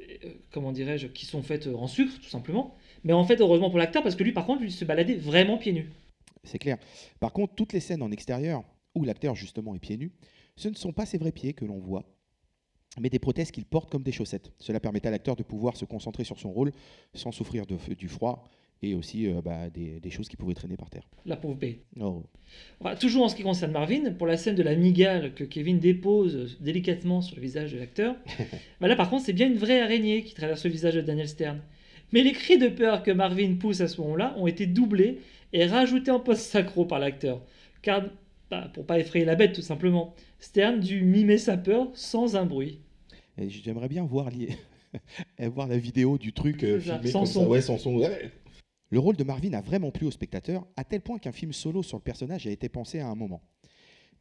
comment 0.52 0.72
dirais-je, 0.72 1.08
qui 1.08 1.26
sont 1.26 1.44
faites 1.44 1.68
en 1.68 1.88
sucre 1.88 2.20
tout 2.20 2.30
simplement. 2.30 2.76
Mais 3.04 3.14
en 3.14 3.24
fait 3.24 3.40
heureusement 3.42 3.70
pour 3.70 3.80
l'acteur 3.80 4.04
parce 4.04 4.16
que 4.16 4.24
lui 4.24 4.32
par 4.32 4.46
contre 4.46 4.62
lui 4.62 4.72
se 4.72 4.86
baladait 4.86 5.16
vraiment 5.16 5.58
pieds 5.58 5.74
nus. 5.74 5.90
C'est 6.44 6.60
clair. 6.60 6.78
Par 7.20 7.34
contre, 7.34 7.56
toutes 7.56 7.74
les 7.74 7.80
scènes 7.80 8.02
en 8.02 8.12
extérieur, 8.12 8.64
où 8.96 9.04
l'acteur 9.04 9.36
justement 9.36 9.76
est 9.76 9.80
pieds 9.80 9.98
nus, 9.98 10.12
ce 10.56 10.70
ne 10.70 10.76
sont 10.76 10.94
pas 10.94 11.06
ses 11.06 11.18
vrais 11.18 11.32
pieds 11.32 11.54
que 11.54 11.66
l'on 11.66 11.80
voit, 11.80 12.06
mais 13.00 13.10
des 13.10 13.20
prothèses 13.20 13.52
qu'il 13.52 13.66
porte 13.66 13.90
comme 13.90 14.04
des 14.04 14.12
chaussettes. 14.12 14.52
Cela 14.60 14.80
permettait 14.80 15.08
à 15.08 15.12
l'acteur 15.12 15.36
de 15.36 15.44
pouvoir 15.44 15.78
se 15.78 15.86
concentrer 15.86 16.24
sur 16.24 16.40
son 16.40 16.52
rôle 16.52 16.72
sans 17.14 17.32
souffrir 17.32 17.66
de, 17.66 17.78
du 17.94 18.08
froid 18.08 18.44
et 18.82 18.96
aussi 18.96 19.28
euh, 19.28 19.42
bah, 19.42 19.70
des, 19.70 20.00
des 20.00 20.10
choses 20.10 20.30
qui 20.30 20.38
pouvaient 20.38 20.54
traîner 20.54 20.78
par 20.78 20.90
terre. 20.90 21.04
La 21.26 21.36
pauvre 21.36 21.56
bête. 21.56 21.80
Oh. 22.00 22.24
Toujours 23.00 23.26
en 23.26 23.30
ce 23.30 23.36
qui 23.36 23.44
concerne 23.44 23.74
Marvin, 23.74 24.12
pour 24.14 24.26
la 24.26 24.38
scène 24.38 24.56
de 24.56 24.64
la 24.64 24.76
migale 24.76 25.34
que 25.34 25.44
Kevin 25.44 25.80
dépose 25.80 26.58
délicatement 26.62 27.22
sur 27.22 27.36
le 27.36 27.42
visage 27.42 27.74
de 27.74 27.80
l'acteur, 27.80 28.16
bah 28.82 28.88
là 28.88 28.96
par 28.96 29.10
contre 29.10 29.26
c'est 29.26 29.34
bien 29.34 29.48
une 29.48 29.58
vraie 29.58 29.82
araignée 29.82 30.24
qui 30.24 30.34
traverse 30.34 30.64
le 30.64 30.72
visage 30.72 30.96
de 30.96 31.02
Daniel 31.02 31.28
Stern. 31.28 31.62
Mais 32.12 32.24
les 32.24 32.32
cris 32.34 32.58
de 32.58 32.68
peur 32.70 33.04
que 33.04 33.12
Marvin 33.12 33.56
pousse 33.56 33.82
à 33.82 33.88
ce 33.88 34.02
moment-là 34.02 34.34
ont 34.38 34.48
été 34.48 34.66
doublés 34.66 35.20
et 35.54 35.66
rajoutés 35.66 36.12
en 36.12 36.20
post-sacro 36.20 36.86
par 36.86 37.00
l'acteur. 37.00 37.42
Car, 37.82 38.04
bah, 38.50 38.70
pour 38.74 38.86
pas 38.86 39.00
effrayer 39.00 39.26
la 39.26 39.36
bête 39.36 39.54
tout 39.54 39.62
simplement, 39.62 40.14
Stern 40.40 40.80
dut 40.80 41.02
mimer 41.04 41.38
sa 41.38 41.58
peur 41.58 41.90
sans 41.94 42.36
un 42.36 42.46
bruit. 42.46 42.80
J'aimerais 43.38 43.88
bien 43.90 44.04
voir, 44.04 44.30
li- 44.30 44.50
voir 45.40 45.68
la 45.68 45.78
vidéo 45.78 46.18
du 46.18 46.34
truc 46.34 46.64
euh, 46.64 46.80
filmé 46.80 47.08
sans 47.12 47.20
comme 47.20 47.28
son. 47.28 47.42
ça. 47.44 47.48
Ouais, 47.48 47.62
sans 47.62 47.78
son. 47.78 47.96
ouais. 47.98 48.32
Le 48.92 49.00
rôle 49.00 49.16
de 49.16 49.24
Marvin 49.24 49.54
a 49.54 49.62
vraiment 49.62 49.92
plu 49.92 50.08
au 50.08 50.12
spectateur, 50.12 50.66
à 50.76 50.84
tel 50.84 51.02
point 51.02 51.20
qu'un 51.20 51.32
film 51.32 51.54
solo 51.54 51.84
sur 51.84 51.98
le 51.98 52.04
personnage 52.04 52.48
a 52.48 52.52
été 52.52 52.70
pensé 52.70 53.00
à 53.00 53.08
un 53.08 53.14
moment. 53.16 53.44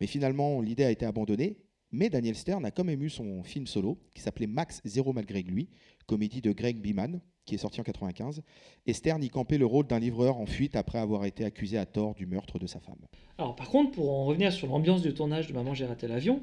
Mais 0.01 0.07
finalement, 0.07 0.61
l'idée 0.61 0.85
a 0.85 0.91
été 0.91 1.07
abandonnée. 1.07 1.57
Mais 1.91 2.11
Daniel 2.11 2.35
Stern 2.35 2.67
a 2.67 2.71
quand 2.71 2.85
même 2.85 3.03
eu 3.03 3.09
son 3.09 3.43
film 3.43 3.67
solo, 3.67 3.99
qui 4.15 4.21
s'appelait 4.21 4.47
Max 4.47 4.83
Zéro 4.85 5.15
malgré 5.15 5.43
lui, 5.43 5.71
comédie 6.07 6.43
de 6.43 6.53
Greg 6.53 6.79
Beeman, 6.83 7.19
qui 7.49 7.55
est 7.55 7.59
sorti 7.59 7.81
en 7.81 7.85
95. 7.85 8.43
Et 8.87 8.93
Stern 8.93 9.23
y 9.23 9.31
campait 9.31 9.59
le 9.59 9.67
rôle 9.67 9.87
d'un 9.87 9.99
livreur 9.99 10.37
en 10.39 10.47
fuite 10.47 10.77
après 10.77 10.99
avoir 10.99 11.25
été 11.25 11.45
accusé 11.45 11.79
à 11.79 11.87
tort 11.87 12.15
du 12.15 12.27
meurtre 12.27 12.59
de 12.59 12.67
sa 12.67 12.79
femme. 12.79 12.99
Alors 13.39 13.57
par 13.57 13.69
contre, 13.69 13.93
pour 13.93 14.11
en 14.11 14.27
revenir 14.27 14.53
sur 14.53 14.69
l'ambiance 14.69 15.03
du 15.03 15.15
tournage 15.15 15.49
de 15.49 15.53
Maman 15.53 15.75
j'ai 15.75 15.87
raté 15.87 16.07
l'avion, 16.07 16.43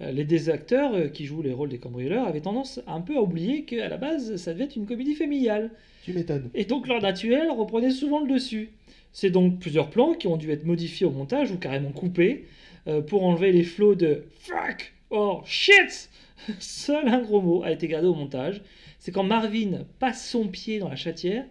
Euh, 0.00 0.10
les 0.10 0.24
deux 0.24 0.50
acteurs 0.50 0.92
euh, 0.94 1.08
qui 1.08 1.24
jouent 1.24 1.42
les 1.42 1.52
rôles 1.52 1.68
des 1.68 1.78
cambrioleurs 1.78 2.26
avaient 2.26 2.40
tendance 2.40 2.80
un 2.86 3.00
peu 3.00 3.16
à 3.16 3.22
oublier 3.22 3.64
qu'à 3.64 3.88
la 3.88 3.96
base, 3.96 4.36
ça 4.36 4.52
devait 4.52 4.64
être 4.64 4.76
une 4.76 4.86
comédie 4.86 5.14
familiale. 5.14 5.70
Tu 6.02 6.12
m'étonnes. 6.12 6.50
Et 6.54 6.64
donc 6.64 6.88
leur 6.88 7.00
naturel 7.00 7.48
reprenait 7.50 7.92
souvent 7.92 8.20
le 8.20 8.32
dessus. 8.32 8.70
C'est 9.12 9.30
donc 9.30 9.60
plusieurs 9.60 9.90
plans 9.90 10.14
qui 10.14 10.26
ont 10.26 10.36
dû 10.36 10.50
être 10.50 10.64
modifiés 10.64 11.06
au 11.06 11.12
montage 11.12 11.52
ou 11.52 11.58
carrément 11.58 11.92
coupés 11.92 12.46
euh, 12.88 13.02
pour 13.02 13.24
enlever 13.24 13.52
les 13.52 13.62
flots 13.62 13.94
de 13.94 14.24
fuck 14.40 14.92
or 15.10 15.46
shit. 15.46 16.10
Seul 16.58 17.06
un 17.08 17.22
gros 17.22 17.40
mot 17.40 17.62
a 17.62 17.70
été 17.70 17.86
gardé 17.86 18.08
au 18.08 18.14
montage. 18.14 18.62
C'est 19.04 19.12
quand 19.12 19.22
Marvin 19.22 19.84
passe 19.98 20.26
son 20.26 20.48
pied 20.48 20.78
dans 20.78 20.88
la 20.88 20.96
chatière 20.96 21.44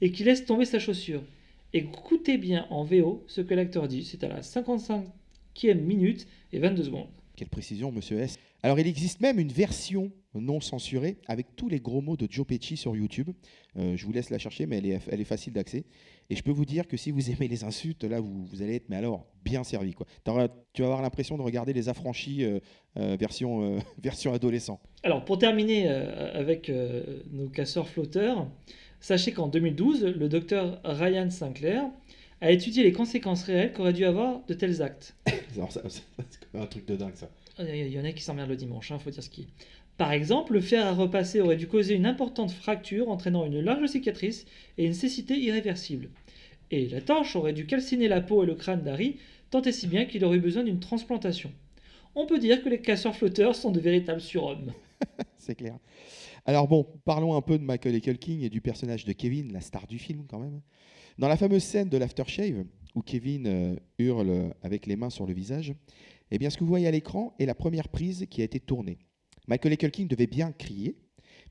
et 0.00 0.12
qu'il 0.12 0.26
laisse 0.26 0.44
tomber 0.44 0.64
sa 0.64 0.78
chaussure. 0.78 1.24
Écoutez 1.72 2.38
bien 2.38 2.68
en 2.70 2.84
VO 2.84 3.24
ce 3.26 3.40
que 3.40 3.52
l'acteur 3.52 3.88
dit. 3.88 4.04
C'est 4.04 4.22
à 4.22 4.28
la 4.28 4.42
55e 4.42 5.74
minute 5.74 6.28
et 6.52 6.60
22 6.60 6.84
secondes. 6.84 7.08
Quelle 7.34 7.48
précision, 7.48 7.90
monsieur 7.90 8.20
S. 8.20 8.38
Alors, 8.62 8.78
il 8.78 8.86
existe 8.86 9.20
même 9.20 9.40
une 9.40 9.50
version 9.50 10.12
non 10.36 10.60
censurée 10.60 11.16
avec 11.26 11.56
tous 11.56 11.68
les 11.68 11.80
gros 11.80 12.00
mots 12.00 12.16
de 12.16 12.28
Joe 12.30 12.46
Pesci 12.46 12.76
sur 12.76 12.94
YouTube. 12.94 13.30
Euh, 13.76 13.96
je 13.96 14.06
vous 14.06 14.12
laisse 14.12 14.30
la 14.30 14.38
chercher, 14.38 14.66
mais 14.66 14.78
elle 14.78 14.86
est, 14.86 15.00
elle 15.10 15.20
est 15.20 15.24
facile 15.24 15.52
d'accès. 15.52 15.86
Et 16.30 16.36
je 16.36 16.44
peux 16.44 16.52
vous 16.52 16.64
dire 16.64 16.86
que 16.86 16.96
si 16.96 17.10
vous 17.10 17.28
aimez 17.30 17.48
les 17.48 17.64
insultes, 17.64 18.04
là, 18.04 18.20
vous, 18.20 18.44
vous 18.44 18.62
allez 18.62 18.76
être, 18.76 18.88
mais 18.88 18.96
alors, 18.96 19.26
bien 19.44 19.64
servi. 19.64 19.94
Quoi. 19.94 20.06
Tu 20.24 20.82
vas 20.82 20.86
avoir 20.86 21.02
l'impression 21.02 21.36
de 21.36 21.42
regarder 21.42 21.72
les 21.72 21.88
affranchis 21.88 22.44
euh, 22.44 22.60
euh, 22.96 23.16
version, 23.18 23.64
euh, 23.64 23.78
version 24.02 24.32
adolescent. 24.32 24.80
Alors, 25.02 25.24
pour 25.24 25.38
terminer 25.38 25.88
avec 25.88 26.70
nos 27.32 27.48
casseurs 27.48 27.88
flotteurs, 27.88 28.46
sachez 29.00 29.32
qu'en 29.32 29.48
2012, 29.48 30.04
le 30.04 30.28
docteur 30.28 30.80
Ryan 30.84 31.30
Sinclair 31.30 31.84
a 32.40 32.52
étudié 32.52 32.84
les 32.84 32.92
conséquences 32.92 33.42
réelles 33.42 33.72
qu'auraient 33.72 33.92
dû 33.92 34.04
avoir 34.04 34.44
de 34.46 34.54
tels 34.54 34.82
actes. 34.82 35.16
C'est 35.26 36.58
un 36.58 36.66
truc 36.66 36.86
de 36.86 36.94
dingue, 36.94 37.16
ça. 37.16 37.28
Il 37.58 37.88
y 37.88 37.98
en 37.98 38.04
a 38.04 38.12
qui 38.12 38.22
s'emmerdent 38.22 38.50
le 38.50 38.56
dimanche, 38.56 38.92
hein, 38.92 38.98
faut 38.98 39.10
dire 39.10 39.22
ce 39.22 39.28
qui 39.28 39.42
est. 39.42 39.46
Par 40.00 40.12
exemple, 40.12 40.54
le 40.54 40.62
fer 40.62 40.86
à 40.86 40.94
repasser 40.94 41.42
aurait 41.42 41.58
dû 41.58 41.66
causer 41.68 41.94
une 41.94 42.06
importante 42.06 42.52
fracture 42.52 43.10
entraînant 43.10 43.44
une 43.44 43.60
large 43.60 43.86
cicatrice 43.86 44.46
et 44.78 44.86
une 44.86 44.94
cécité 44.94 45.36
irréversible. 45.36 46.08
Et 46.70 46.88
la 46.88 47.02
torche 47.02 47.36
aurait 47.36 47.52
dû 47.52 47.66
calciner 47.66 48.08
la 48.08 48.22
peau 48.22 48.42
et 48.42 48.46
le 48.46 48.54
crâne 48.54 48.82
d'Harry, 48.82 49.18
tant 49.50 49.60
et 49.60 49.72
si 49.72 49.86
bien 49.86 50.06
qu'il 50.06 50.24
aurait 50.24 50.38
besoin 50.38 50.64
d'une 50.64 50.80
transplantation. 50.80 51.52
On 52.14 52.24
peut 52.24 52.38
dire 52.38 52.64
que 52.64 52.70
les 52.70 52.80
casseurs 52.80 53.14
flotteurs 53.14 53.54
sont 53.54 53.70
de 53.72 53.78
véritables 53.78 54.22
surhommes. 54.22 54.72
C'est 55.36 55.54
clair. 55.54 55.76
Alors 56.46 56.66
bon, 56.66 56.86
parlons 57.04 57.36
un 57.36 57.42
peu 57.42 57.58
de 57.58 57.64
Michael 57.64 58.00
Culkin 58.00 58.40
et 58.40 58.48
du 58.48 58.62
personnage 58.62 59.04
de 59.04 59.12
Kevin, 59.12 59.52
la 59.52 59.60
star 59.60 59.86
du 59.86 59.98
film 59.98 60.24
quand 60.26 60.38
même. 60.38 60.62
Dans 61.18 61.28
la 61.28 61.36
fameuse 61.36 61.64
scène 61.64 61.90
de 61.90 61.98
l'aftershave, 61.98 62.64
où 62.94 63.02
Kevin 63.02 63.46
euh, 63.46 63.76
hurle 63.98 64.54
avec 64.62 64.86
les 64.86 64.96
mains 64.96 65.10
sur 65.10 65.26
le 65.26 65.34
visage, 65.34 65.74
eh 66.30 66.38
bien 66.38 66.48
ce 66.48 66.56
que 66.56 66.64
vous 66.64 66.70
voyez 66.70 66.86
à 66.86 66.90
l'écran 66.90 67.34
est 67.38 67.44
la 67.44 67.54
première 67.54 67.90
prise 67.90 68.24
qui 68.30 68.40
a 68.40 68.44
été 68.44 68.60
tournée. 68.60 68.96
Michael 69.50 69.76
Culkin 69.78 70.06
devait 70.06 70.28
bien 70.28 70.52
crier, 70.52 70.94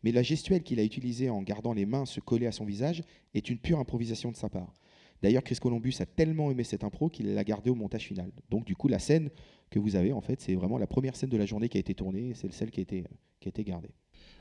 mais 0.03 0.13
la 0.13 0.24
gestuelle 0.24 0.63
qu'il 0.63 0.79
a 0.79 0.86
utilisée 0.86 1.29
en 1.29 1.41
gardant 1.41 1.74
les 1.74 1.86
mains 1.86 2.06
se 2.06 2.22
coller 2.22 2.48
à 2.48 2.53
son 2.53 2.63
visage 2.63 3.03
est 3.34 3.50
une 3.50 3.58
pure 3.58 3.77
improvisation 3.77 4.32
de 4.32 4.38
sa 4.38 4.48
part. 4.48 4.74
D'ailleurs, 5.22 5.44
Chris 5.44 5.58
Columbus 5.62 5.96
a 6.00 6.06
tellement 6.06 6.50
aimé 6.50 6.63
cette 6.63 6.86
impro 6.86 7.10
qu'il 7.10 7.34
l'a 7.34 7.44
gardée 7.44 7.70
au 7.70 7.75
montage 7.75 8.03
final. 8.03 8.32
Donc 8.50 8.63
du 8.63 8.74
coup, 8.74 8.88
la 8.88 9.00
scène 9.00 9.29
que 9.70 9.79
vous 9.79 9.98
avez, 9.98 10.13
en 10.13 10.22
fait, 10.22 10.39
c'est 10.39 10.56
vraiment 10.56 10.77
la 10.77 10.88
première 10.88 11.18
scène 11.18 11.29
de 11.29 11.36
la 11.36 11.46
journée 11.46 11.68
qui 11.68 11.75
a 11.75 11.82
été 11.82 11.94
tournée, 11.94 12.32
c'est 12.36 12.53
celle 12.53 12.72
qui 12.72 12.79
a 12.79 12.84
été, 12.84 13.63
gardée. 13.65 13.89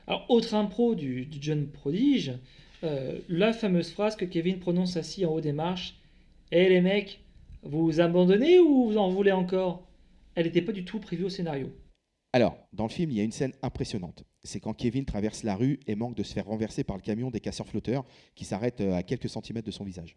Alors, 0.07 0.25
autre 0.29 0.55
impro 0.55 0.95
du, 0.95 1.25
du 1.25 1.43
jeune 1.43 1.67
prodige, 1.67 2.31
euh, 2.85 3.19
la 3.27 3.51
fameuse 3.51 3.91
phrase 3.91 4.15
que 4.15 4.23
Kevin 4.23 4.59
prononce 4.59 4.95
assis 4.95 5.25
en 5.25 5.33
haut 5.33 5.41
des 5.41 5.51
marches 5.51 5.99
Eh 6.53 6.69
les 6.69 6.79
mecs, 6.79 7.19
vous 7.63 7.99
abandonnez 7.99 8.57
ou 8.59 8.85
vous 8.85 8.97
en 8.97 9.09
voulez 9.09 9.33
encore? 9.33 9.85
Elle 10.35 10.45
n'était 10.45 10.61
pas 10.61 10.71
du 10.71 10.85
tout 10.85 10.99
prévue 10.99 11.25
au 11.25 11.29
scénario. 11.29 11.73
Alors, 12.31 12.57
dans 12.73 12.83
le 12.83 12.89
film, 12.89 13.09
il 13.09 13.17
y 13.17 13.21
a 13.21 13.23
une 13.23 13.31
scène 13.31 13.53
impressionnante. 13.63 14.23
C'est 14.43 14.59
quand 14.59 14.73
Kevin 14.73 15.03
traverse 15.03 15.43
la 15.43 15.55
rue 15.55 15.79
et 15.87 15.95
manque 15.95 16.15
de 16.15 16.21
se 16.21 16.33
faire 16.33 16.45
renverser 16.45 16.83
par 16.83 16.95
le 16.95 17.01
camion 17.01 17.31
des 17.31 17.39
casseurs 17.39 17.67
flotteurs 17.67 18.05
qui 18.35 18.45
s'arrête 18.45 18.81
euh, 18.81 18.93
à 18.93 19.01
quelques 19.01 19.29
centimètres 19.29 19.65
de 19.65 19.71
son 19.71 19.83
visage. 19.83 20.15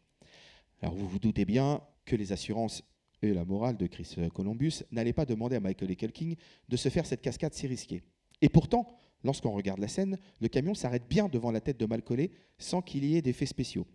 Alors, 0.83 0.95
vous 0.95 1.09
vous 1.09 1.19
doutez 1.19 1.47
bien 1.47 1.81
que 2.04 2.14
les 2.14 2.33
assurances 2.33 2.83
et 3.23 3.33
la 3.33 3.45
morale 3.45 3.78
de 3.78 3.87
Chris 3.87 4.14
euh, 4.19 4.28
Columbus 4.28 4.83
n'allaient 4.90 5.14
pas 5.14 5.25
demander 5.25 5.57
à 5.57 5.61
Michael 5.61 5.97
Culkin 5.97 6.35
de 6.69 6.76
se 6.76 6.90
faire 6.90 7.07
cette 7.07 7.23
cascade 7.23 7.54
si 7.54 7.66
risquée. 7.66 8.02
Et 8.42 8.50
pourtant, 8.50 8.87
lorsqu'on 9.25 9.52
regarde 9.52 9.78
la 9.78 9.88
scène, 9.88 10.19
le 10.40 10.49
camion 10.49 10.75
s'arrête 10.75 11.09
bien 11.09 11.28
devant 11.28 11.50
la 11.50 11.61
tête 11.61 11.78
de 11.81 11.87
Malcolé 11.87 12.33
sans 12.59 12.83
qu'il 12.83 13.07
y 13.07 13.16
ait 13.16 13.23
d'effets 13.23 13.47
spéciaux. 13.47 13.87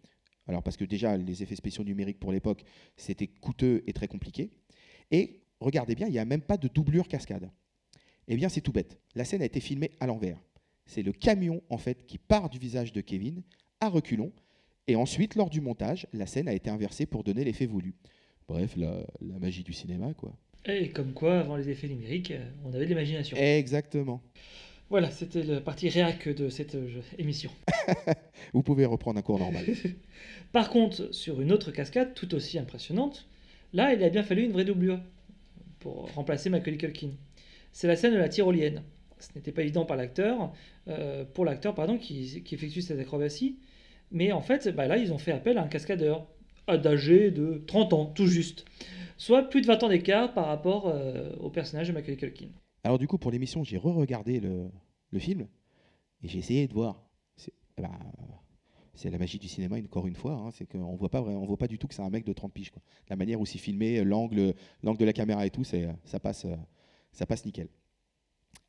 Alors, 0.48 0.64
parce 0.64 0.78
que 0.78 0.86
déjà, 0.86 1.18
les 1.18 1.44
effets 1.44 1.58
spéciaux 1.58 1.84
numériques 1.84 2.20
pour 2.20 2.32
l'époque, 2.32 2.64
c'était 2.96 3.28
coûteux 3.28 3.84
et 3.86 3.94
très 3.94 4.08
compliqué. 4.08 4.50
Et 5.12 5.44
regardez 5.60 5.94
bien, 5.94 6.08
il 6.08 6.14
n'y 6.14 6.20
a 6.20 6.26
même 6.26 6.42
pas 6.42 6.58
de 6.58 6.68
doublure 6.68 7.08
cascade. 7.08 7.52
Eh 8.28 8.36
bien, 8.36 8.50
c'est 8.50 8.62
tout 8.62 8.72
bête. 8.72 9.00
La 9.16 9.26
scène 9.26 9.42
a 9.42 9.46
été 9.46 9.60
filmée 9.60 9.92
à 10.00 10.08
l'envers. 10.08 10.40
C'est 10.86 11.02
le 11.02 11.12
camion, 11.12 11.62
en 11.70 11.78
fait, 11.78 12.06
qui 12.06 12.18
part 12.18 12.50
du 12.50 12.60
visage 12.60 12.92
de 12.92 13.02
Kevin 13.02 13.44
à 13.80 13.90
reculons. 13.90 14.32
Et 14.88 14.96
ensuite, 14.96 15.36
lors 15.36 15.50
du 15.50 15.62
montage, 15.62 16.08
la 16.14 16.26
scène 16.26 16.48
a 16.48 16.54
été 16.54 16.70
inversée 16.70 17.06
pour 17.06 17.24
donner 17.24 17.44
l'effet 17.44 17.66
voulu. 17.66 17.96
Bref, 18.48 18.76
la, 18.78 19.06
la 19.22 19.40
magie 19.40 19.64
du 19.64 19.74
cinéma, 19.74 20.14
quoi. 20.14 20.36
Et 20.66 20.90
comme 20.90 21.14
quoi, 21.14 21.40
avant 21.40 21.56
les 21.56 21.70
effets 21.70 21.88
numériques, 21.88 22.32
euh, 22.32 22.46
on 22.66 22.74
avait 22.74 22.86
de 22.86 22.90
l'imagination. 22.90 23.38
Exactement. 23.38 24.22
Voilà, 24.90 25.12
c'était 25.12 25.44
la 25.44 25.60
partie 25.60 25.90
réac 25.90 26.30
de 26.30 26.50
cette 26.50 26.76
euh, 26.76 27.02
émission. 27.18 27.52
Vous 28.54 28.64
pouvez 28.64 28.86
reprendre 28.86 29.20
un 29.20 29.22
cours 29.22 29.40
normal. 29.40 29.66
Par 30.54 30.70
contre, 30.70 31.14
sur 31.14 31.42
une 31.42 31.52
autre 31.52 31.72
cascade 31.72 32.14
tout 32.14 32.34
aussi 32.36 32.58
impressionnante, 32.58 33.28
là, 33.74 33.94
il 33.94 34.04
a 34.04 34.10
bien 34.10 34.24
fallu 34.24 34.44
une 34.44 34.52
vraie 34.54 34.66
doublure 34.66 35.00
pour 35.80 36.12
remplacer 36.14 36.50
Macaulay 36.50 36.78
Culkin. 36.78 37.12
C'est 37.72 37.88
la 37.88 37.96
scène 37.96 38.14
de 38.14 38.18
la 38.18 38.30
tyrolienne. 38.30 38.84
Ce 39.20 39.30
n'était 39.36 39.52
pas 39.52 39.64
évident 39.64 39.86
par 39.86 39.98
l'acteur, 39.98 40.54
euh, 40.88 41.26
pour 41.26 41.46
l'acteur 41.46 41.74
pardon, 41.74 41.98
qui, 41.98 42.44
effectue 42.52 42.82
cette 42.82 43.00
acrobatie. 43.00 43.60
Mais 44.12 44.32
en 44.32 44.42
fait, 44.42 44.70
bah 44.70 44.88
là, 44.88 44.98
ils 44.98 45.12
ont 45.12 45.18
fait 45.18 45.32
appel 45.32 45.58
à 45.58 45.64
un 45.64 45.68
cascadeur 45.68 46.28
âgé 46.70 47.32
de 47.32 47.64
30 47.66 47.94
ans, 47.94 48.06
tout 48.06 48.28
juste. 48.28 48.66
Soit 49.18 49.44
plus 49.44 49.62
de 49.62 49.68
20 49.68 49.84
ans 49.84 49.90
d'écart 49.90 50.34
par 50.34 50.46
rapport 50.46 50.88
euh, 50.88 51.36
au 51.40 51.50
personnage 51.50 51.88
de 51.88 51.94
Macaulay 51.94 52.18
Culkin. 52.18 52.50
Alors, 52.84 53.00
du 53.00 53.08
coup, 53.08 53.18
pour 53.18 53.32
l'émission, 53.32 53.64
j'ai 53.64 53.78
re-regardé 53.78 54.40
le, 54.40 54.70
film 55.20 55.48
et 56.24 56.28
j'ai 56.28 56.38
essayé 56.38 56.68
de 56.68 56.74
voir. 56.74 57.04
C'est 57.36 57.54
eh 57.78 57.82
ben, 57.82 57.92
c'est 58.98 59.12
la 59.12 59.20
magie 59.20 59.38
du 59.38 59.48
cinéma, 59.48 59.78
encore 59.78 60.08
une 60.08 60.16
fois. 60.16 60.34
hein, 60.34 60.50
c'est 60.52 60.66
qu'on 60.66 60.96
voit 60.96 61.10
pas, 61.10 61.22
on 61.22 61.46
voit 61.46 61.58
pas 61.58 61.68
du 61.68 61.78
tout 61.78 61.88
que 61.88 61.94
c'est 61.94 62.02
un 62.02 62.10
mec 62.10 62.26
de 62.26 62.34
30 62.34 62.52
piges. 62.52 62.72
La 63.10 63.16
manière 63.16 63.40
où 63.40 63.46
c'est 63.46 63.60
filmé, 63.60 64.04
l'angle, 64.04 64.54
de 64.84 65.06
la 65.06 65.14
caméra 65.14 65.46
et 65.46 65.52
tout, 65.52 65.64
ça 65.64 66.20
passe, 66.20 66.46
euh, 66.46 66.56
ça 67.18 67.26
passe 67.26 67.46
nickel. 67.46 67.68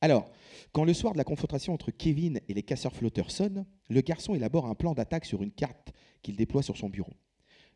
Alors, 0.01 0.31
quand 0.73 0.85
le 0.85 0.95
soir 0.95 1.13
de 1.13 1.19
la 1.19 1.25
confrontation 1.25 1.75
entre 1.75 1.91
Kevin 1.91 2.41
et 2.49 2.55
les 2.55 2.63
casseurs 2.63 2.95
flotteurs 2.95 3.31
sonne, 3.31 3.67
le 3.91 4.01
garçon 4.01 4.35
élabore 4.35 4.67
un 4.67 4.75
plan 4.75 4.95
d'attaque 4.95 5.25
sur 5.25 5.43
une 5.43 5.53
carte 5.53 5.93
qu'il 6.23 6.37
déploie 6.37 6.63
sur 6.63 6.77
son 6.77 6.89
bureau. 6.89 7.15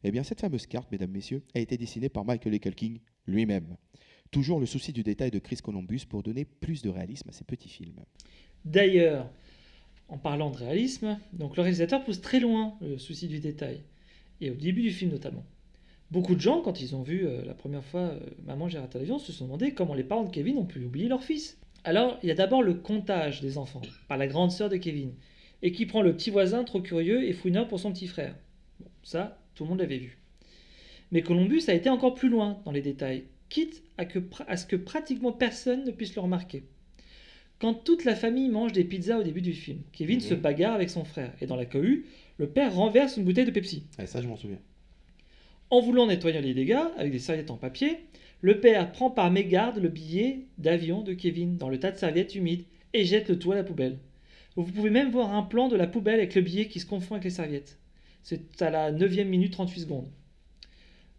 Eh 0.04 0.10
bien, 0.10 0.22
cette 0.22 0.40
fameuse 0.40 0.66
carte, 0.66 0.90
mesdames, 0.90 1.10
messieurs, 1.10 1.42
a 1.54 1.60
été 1.60 1.76
dessinée 1.76 2.08
par 2.08 2.24
Michael 2.24 2.58
Culkin 2.58 2.96
lui-même. 3.26 3.76
Toujours 4.30 4.60
le 4.60 4.66
souci 4.66 4.92
du 4.92 5.02
détail 5.02 5.30
de 5.30 5.38
Chris 5.38 5.58
Columbus 5.62 6.06
pour 6.08 6.22
donner 6.22 6.44
plus 6.44 6.82
de 6.82 6.88
réalisme 6.88 7.28
à 7.28 7.32
ses 7.32 7.44
petits 7.44 7.68
films. 7.68 8.00
D'ailleurs, 8.64 9.30
en 10.08 10.18
parlant 10.18 10.50
de 10.50 10.56
réalisme, 10.56 11.18
donc 11.32 11.56
le 11.56 11.62
réalisateur 11.62 12.04
pousse 12.04 12.20
très 12.20 12.40
loin 12.40 12.76
le 12.80 12.98
souci 12.98 13.28
du 13.28 13.40
détail, 13.40 13.82
et 14.40 14.50
au 14.50 14.54
début 14.54 14.82
du 14.82 14.90
film 14.90 15.10
notamment. 15.10 15.44
Beaucoup 16.12 16.34
de 16.34 16.40
gens, 16.40 16.60
quand 16.60 16.80
ils 16.82 16.94
ont 16.94 17.02
vu 17.02 17.26
euh, 17.26 17.42
la 17.44 17.54
première 17.54 17.82
fois 17.84 18.00
euh, 18.00 18.20
Maman 18.44 18.68
j'ai 18.68 18.78
raté 18.78 18.98
l'avion, 18.98 19.18
se 19.18 19.32
sont 19.32 19.46
demandé 19.46 19.72
comment 19.72 19.94
les 19.94 20.04
parents 20.04 20.24
de 20.24 20.30
Kevin 20.30 20.58
ont 20.58 20.66
pu 20.66 20.84
oublier 20.84 21.08
leur 21.08 21.24
fils. 21.24 21.58
Alors, 21.84 22.18
il 22.22 22.28
y 22.28 22.30
a 22.30 22.34
d'abord 22.34 22.62
le 22.62 22.74
comptage 22.74 23.40
des 23.40 23.56
enfants, 23.56 23.80
par 24.08 24.18
la 24.18 24.26
grande 24.26 24.52
sœur 24.52 24.68
de 24.68 24.76
Kevin, 24.76 25.12
et 25.62 25.72
qui 25.72 25.86
prend 25.86 26.02
le 26.02 26.14
petit 26.14 26.30
voisin 26.30 26.64
trop 26.64 26.80
curieux 26.82 27.24
et 27.24 27.32
fouineur 27.32 27.66
pour 27.66 27.80
son 27.80 27.92
petit 27.92 28.06
frère. 28.06 28.36
Bon, 28.80 28.86
ça, 29.02 29.38
tout 29.54 29.64
le 29.64 29.70
monde 29.70 29.80
l'avait 29.80 29.96
vu. 29.98 30.18
Mais 31.12 31.22
Columbus 31.22 31.62
a 31.68 31.72
été 31.74 31.88
encore 31.88 32.14
plus 32.14 32.28
loin 32.28 32.60
dans 32.66 32.72
les 32.72 32.82
détails, 32.82 33.24
quitte 33.48 33.82
à, 33.98 34.04
que, 34.04 34.18
pra- 34.18 34.44
à 34.48 34.56
ce 34.58 34.66
que 34.66 34.76
pratiquement 34.76 35.32
personne 35.32 35.84
ne 35.84 35.90
puisse 35.92 36.14
le 36.14 36.20
remarquer. 36.20 36.64
Quand 37.58 37.74
toute 37.74 38.04
la 38.04 38.16
famille 38.16 38.48
mange 38.50 38.72
des 38.72 38.84
pizzas 38.84 39.18
au 39.18 39.22
début 39.22 39.40
du 39.42 39.52
film, 39.54 39.78
Kevin 39.92 40.16
Mhm. 40.18 40.22
se 40.22 40.34
bagarre 40.34 40.74
avec 40.74 40.90
son 40.90 41.04
frère, 41.04 41.32
et 41.40 41.46
dans 41.46 41.56
la 41.56 41.64
cohue, 41.66 42.04
le 42.36 42.48
père 42.48 42.74
renverse 42.74 43.16
une 43.16 43.24
bouteille 43.24 43.46
de 43.46 43.50
Pepsi. 43.50 43.84
Ah, 43.98 44.06
ça, 44.06 44.20
je 44.20 44.28
m'en 44.28 44.36
souviens. 44.36 44.58
En 45.72 45.80
voulant 45.80 46.06
nettoyer 46.06 46.42
les 46.42 46.52
dégâts 46.52 46.76
avec 46.98 47.12
des 47.12 47.18
serviettes 47.18 47.50
en 47.50 47.56
papier, 47.56 48.00
le 48.42 48.60
père 48.60 48.92
prend 48.92 49.08
par 49.10 49.30
mégarde 49.30 49.78
le 49.78 49.88
billet 49.88 50.40
d'avion 50.58 51.00
de 51.00 51.14
Kevin 51.14 51.56
dans 51.56 51.70
le 51.70 51.80
tas 51.80 51.90
de 51.90 51.96
serviettes 51.96 52.34
humides 52.34 52.66
et 52.92 53.06
jette 53.06 53.30
le 53.30 53.38
tout 53.38 53.52
à 53.52 53.54
la 53.54 53.64
poubelle. 53.64 53.98
Vous 54.54 54.64
pouvez 54.64 54.90
même 54.90 55.10
voir 55.10 55.32
un 55.32 55.42
plan 55.42 55.68
de 55.68 55.76
la 55.76 55.86
poubelle 55.86 56.18
avec 56.18 56.34
le 56.34 56.42
billet 56.42 56.68
qui 56.68 56.78
se 56.78 56.84
confond 56.84 57.14
avec 57.14 57.24
les 57.24 57.30
serviettes. 57.30 57.78
C'est 58.22 58.60
à 58.60 58.68
la 58.68 58.92
9e 58.92 59.24
minute 59.24 59.54
38 59.54 59.80
secondes. 59.80 60.10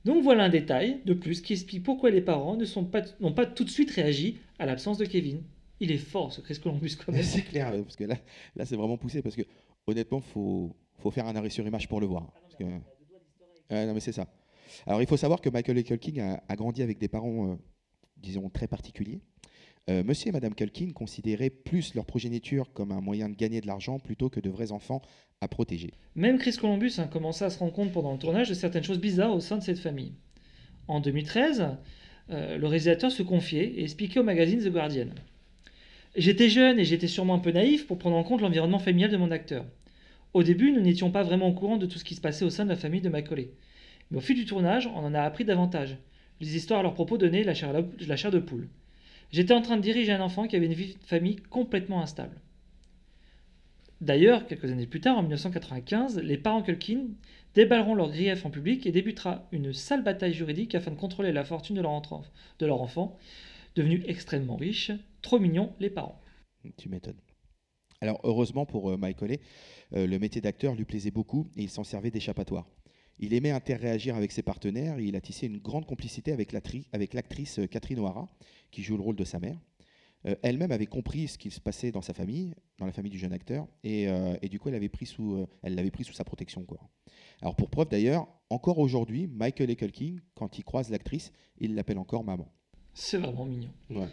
Donc 0.06 0.22
voilà 0.22 0.44
un 0.44 0.50
détail 0.50 1.00
de 1.04 1.16
plus 1.16 1.42
qui 1.42 1.54
explique 1.54 1.82
pourquoi 1.82 2.12
les 2.12 2.22
parents 2.22 2.56
ne 2.56 2.66
sont 2.66 2.86
pas, 2.86 3.02
n'ont 3.22 3.34
pas 3.34 3.48
tout 3.48 3.64
de 3.64 3.72
suite 3.72 3.90
réagi 3.90 4.38
à 4.60 4.68
l'absence 4.68 5.00
de 5.00 5.06
Kevin. 5.06 5.42
Il 5.80 5.92
est 5.92 5.98
fort 5.98 6.32
ce 6.32 6.42
Chris 6.42 6.60
Columbus 6.62 6.96
quand 7.04 7.12
même. 7.12 7.24
C'est 7.24 7.42
clair, 7.42 7.72
euh, 7.74 7.82
parce 7.82 7.96
que 7.96 8.04
là, 8.04 8.18
là 8.56 8.66
c'est 8.68 8.76
vraiment 8.76 8.98
poussé, 8.98 9.24
parce 9.24 9.36
que 9.36 9.42
honnêtement, 9.88 10.20
il 10.20 10.32
faut, 10.32 10.76
faut 11.00 11.10
faire 11.10 11.26
un 11.26 11.36
arrêt 11.36 11.50
sur 11.50 11.66
image 11.66 11.88
pour 11.90 12.00
le 12.00 12.06
voir. 12.06 12.32
parce 12.44 12.54
que- 12.56 12.64
Ouais, 13.72 13.88
non, 13.88 13.96
mais 13.96 14.00
c'est 14.00 14.12
ça. 14.12 14.28
Alors, 14.88 15.02
il 15.02 15.08
faut 15.08 15.18
savoir 15.18 15.42
que 15.42 15.50
Michael 15.50 15.84
Culkin 15.84 16.36
a, 16.36 16.44
a 16.48 16.56
grandi 16.56 16.82
avec 16.82 16.98
des 17.00 17.08
parents, 17.08 17.52
euh, 17.52 17.56
disons, 18.18 18.50
très 18.50 18.68
particuliers. 18.68 19.22
Euh, 19.90 20.04
Monsieur 20.04 20.30
et 20.30 20.32
Madame 20.32 20.56
Culkin 20.56 20.92
considéraient 20.94 21.50
plus 21.50 21.94
leur 21.94 22.06
progéniture 22.06 22.72
comme 22.72 22.92
un 22.92 23.02
moyen 23.02 23.28
de 23.28 23.36
gagner 23.36 23.60
de 23.60 23.68
l'argent 23.68 24.00
plutôt 24.00 24.30
que 24.30 24.40
de 24.40 24.50
vrais 24.50 24.72
enfants 24.72 25.02
à 25.42 25.50
protéger. 25.50 25.92
Même 26.16 26.38
Chris 26.38 26.54
Columbus 26.54 26.94
a 27.00 27.04
commencé 27.04 27.44
à 27.44 27.50
se 27.50 27.60
rendre 27.60 27.74
compte 27.74 27.92
pendant 27.92 28.14
le 28.14 28.18
tournage 28.18 28.48
de 28.48 28.54
certaines 28.54 28.84
choses 28.84 29.00
bizarres 29.00 29.34
au 29.34 29.42
sein 29.42 29.58
de 29.58 29.64
cette 29.64 29.80
famille. 29.80 30.14
En 30.88 31.02
2013, 31.02 31.68
euh, 32.30 32.58
le 32.58 32.68
réalisateur 32.68 33.12
se 33.12 33.24
confiait 33.24 33.66
et 33.66 33.84
expliquait 33.84 34.22
au 34.22 34.24
magazine 34.24 34.64
The 34.64 34.70
Guardian. 34.70 35.10
J'étais 36.16 36.50
jeune 36.50 36.80
et 36.80 36.86
j'étais 36.86 37.08
sûrement 37.08 37.34
un 37.34 37.40
peu 37.40 37.52
naïf 37.52 37.86
pour 37.86 37.98
prendre 37.98 38.16
en 38.16 38.24
compte 38.24 38.40
l'environnement 38.40 38.80
familial 38.80 39.12
de 39.12 39.18
mon 39.18 39.32
acteur. 39.32 39.66
Au 40.34 40.44
début, 40.44 40.72
nous 40.72 40.82
n'étions 40.82 41.12
pas 41.12 41.24
vraiment 41.24 41.50
au 41.50 41.54
courant 41.54 41.78
de 41.78 41.86
tout 41.86 42.00
ce 42.00 42.06
qui 42.06 42.16
se 42.16 42.22
passait 42.22 42.46
au 42.46 42.50
sein 42.50 42.64
de 42.64 42.70
la 42.70 42.76
famille 42.78 43.02
de 43.02 43.10
Macaulay. 43.10 43.52
Mais 44.12 44.18
au 44.18 44.22
fil 44.22 44.36
du 44.36 44.46
tournage, 44.46 44.88
on 44.88 45.00
en 45.00 45.14
a 45.14 45.22
appris 45.22 45.46
davantage. 45.46 45.98
Les 46.40 46.56
histoires 46.56 46.82
à 46.82 46.84
leur 46.84 46.94
propos 46.94 47.18
donnaient 47.18 47.44
la 47.44 47.54
chair, 47.54 47.74
de 47.74 48.40
poule. 48.40 48.70
J'étais 49.32 49.54
en 49.54 49.62
train 49.62 49.78
de 49.78 49.82
diriger 49.82 50.12
un 50.12 50.22
enfant 50.22 50.48
qui 50.48 50.56
avait 50.56 50.66
une 50.66 50.74
vie 50.74 50.96
de 50.96 51.06
famille 51.06 51.38
complètement 51.38 52.02
instable. 52.02 52.40
D'ailleurs, 54.02 54.46
quelques 54.48 54.70
années 54.70 54.86
plus 54.86 55.00
tard, 55.00 55.18
en 55.18 55.22
1995, 55.22 56.20
les 56.20 56.38
parents 56.38 56.62
Culkin 56.62 57.08
déballeront 57.56 57.96
leurs 57.96 58.12
griefs 58.12 58.46
en 58.46 58.50
public 58.50 58.86
et 58.86 58.92
débutera 58.92 59.48
une 59.52 59.72
sale 59.74 60.04
bataille 60.04 60.34
juridique 60.34 60.76
afin 60.76 60.92
de 60.92 60.98
contrôler 60.98 61.32
la 61.32 61.46
fortune 61.46 61.78
de 61.78 61.82
leur, 61.82 61.92
enfant, 61.92 62.22
de 62.60 63.82
devenu 63.82 64.04
extrêmement 64.06 64.58
riche, 64.58 64.92
trop 65.22 65.40
mignons 65.40 65.74
les 65.80 65.90
parents. 65.90 66.20
Tu 66.78 66.90
m'étonnes. 66.90 67.20
Alors 68.02 68.20
heureusement 68.24 68.66
pour 68.66 68.92
euh, 68.92 68.98
Mike 68.98 69.24
euh, 69.24 70.08
le 70.08 70.20
métier 70.20 70.42
d'acteur 70.42 70.76
lui 70.76 70.84
plaisait 70.84 71.12
beaucoup 71.12 71.48
et 71.56 71.64
il 71.64 71.70
s'en 71.70 71.86
servait 71.86 72.12
d'échappatoire. 72.12 72.68
Il 73.20 73.34
aimait 73.34 73.52
interréagir 73.52 74.16
avec 74.16 74.32
ses 74.32 74.42
partenaires 74.42 74.98
et 75.00 75.04
il 75.06 75.16
a 75.16 75.22
tissé 75.22 75.48
une 75.48 75.58
grande 75.60 75.86
complicité 75.86 76.32
avec 76.32 76.52
l'actri- 76.52 76.88
avec 76.92 77.14
l'actrice 77.14 77.60
euh, 77.60 77.68
Catherine 77.68 78.00
O'Hara, 78.00 78.28
qui 78.72 78.82
joue 78.84 78.98
le 78.98 79.04
rôle 79.04 79.16
de 79.16 79.24
sa 79.24 79.40
mère. 79.40 79.58
Euh, 80.26 80.36
Elle-même 80.42 80.72
avait 80.72 80.86
compris 80.86 81.28
ce 81.28 81.38
qui 81.38 81.52
se 81.52 81.60
passait 81.60 81.92
dans 81.92 82.02
sa 82.02 82.14
famille, 82.14 82.54
dans 82.80 82.86
la 82.86 82.92
famille 82.92 83.12
du 83.12 83.20
jeune 83.20 83.34
acteur, 83.34 83.68
et, 83.84 84.08
euh, 84.08 84.36
et 84.42 84.50
du 84.50 84.60
coup 84.60 84.70
elle 84.70 84.76
avait 84.76 84.90
pris 84.90 85.06
sous, 85.06 85.34
euh, 85.36 85.48
elle 85.64 85.76
l'avait 85.76 85.92
pris 85.92 86.04
sous 86.06 86.14
sa 86.14 86.24
protection. 86.24 86.64
Quoi. 86.64 86.80
Alors 87.42 87.56
pour 87.56 87.70
preuve 87.70 87.90
d'ailleurs, 87.90 88.28
encore 88.50 88.80
aujourd'hui, 88.80 89.28
Michael 89.28 89.70
et 89.70 89.76
Culkin, 89.76 90.16
quand 90.34 90.58
il 90.58 90.64
croise 90.64 90.90
l'actrice, 90.90 91.32
il 91.60 91.76
l'appelle 91.76 91.98
encore 91.98 92.24
maman. 92.24 92.48
C'est 92.94 93.18
vraiment 93.18 93.46
mignon. 93.46 93.70
Ouais. 93.90 94.08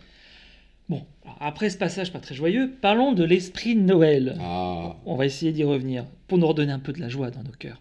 Bon, 0.89 1.07
alors 1.23 1.37
après 1.41 1.71
ce 1.71 1.79
passage 1.79 2.13
pas 2.13 2.19
très 2.19 2.35
joyeux, 2.35 2.77
parlons 2.83 3.13
de 3.13 3.23
l'esprit 3.23 3.77
de 3.77 3.81
Noël. 3.81 4.37
Ah, 4.41 4.97
On 5.07 5.15
va 5.15 5.25
essayer 5.27 5.53
d'y 5.53 5.63
revenir 5.63 6.07
pour 6.27 6.39
nous 6.39 6.47
redonner 6.49 6.73
un 6.73 6.81
peu 6.81 6.93
de 6.93 7.01
la 7.01 7.09
joie 7.09 7.31
dans 7.31 7.45
nos 7.45 7.53
cœurs. 7.53 7.81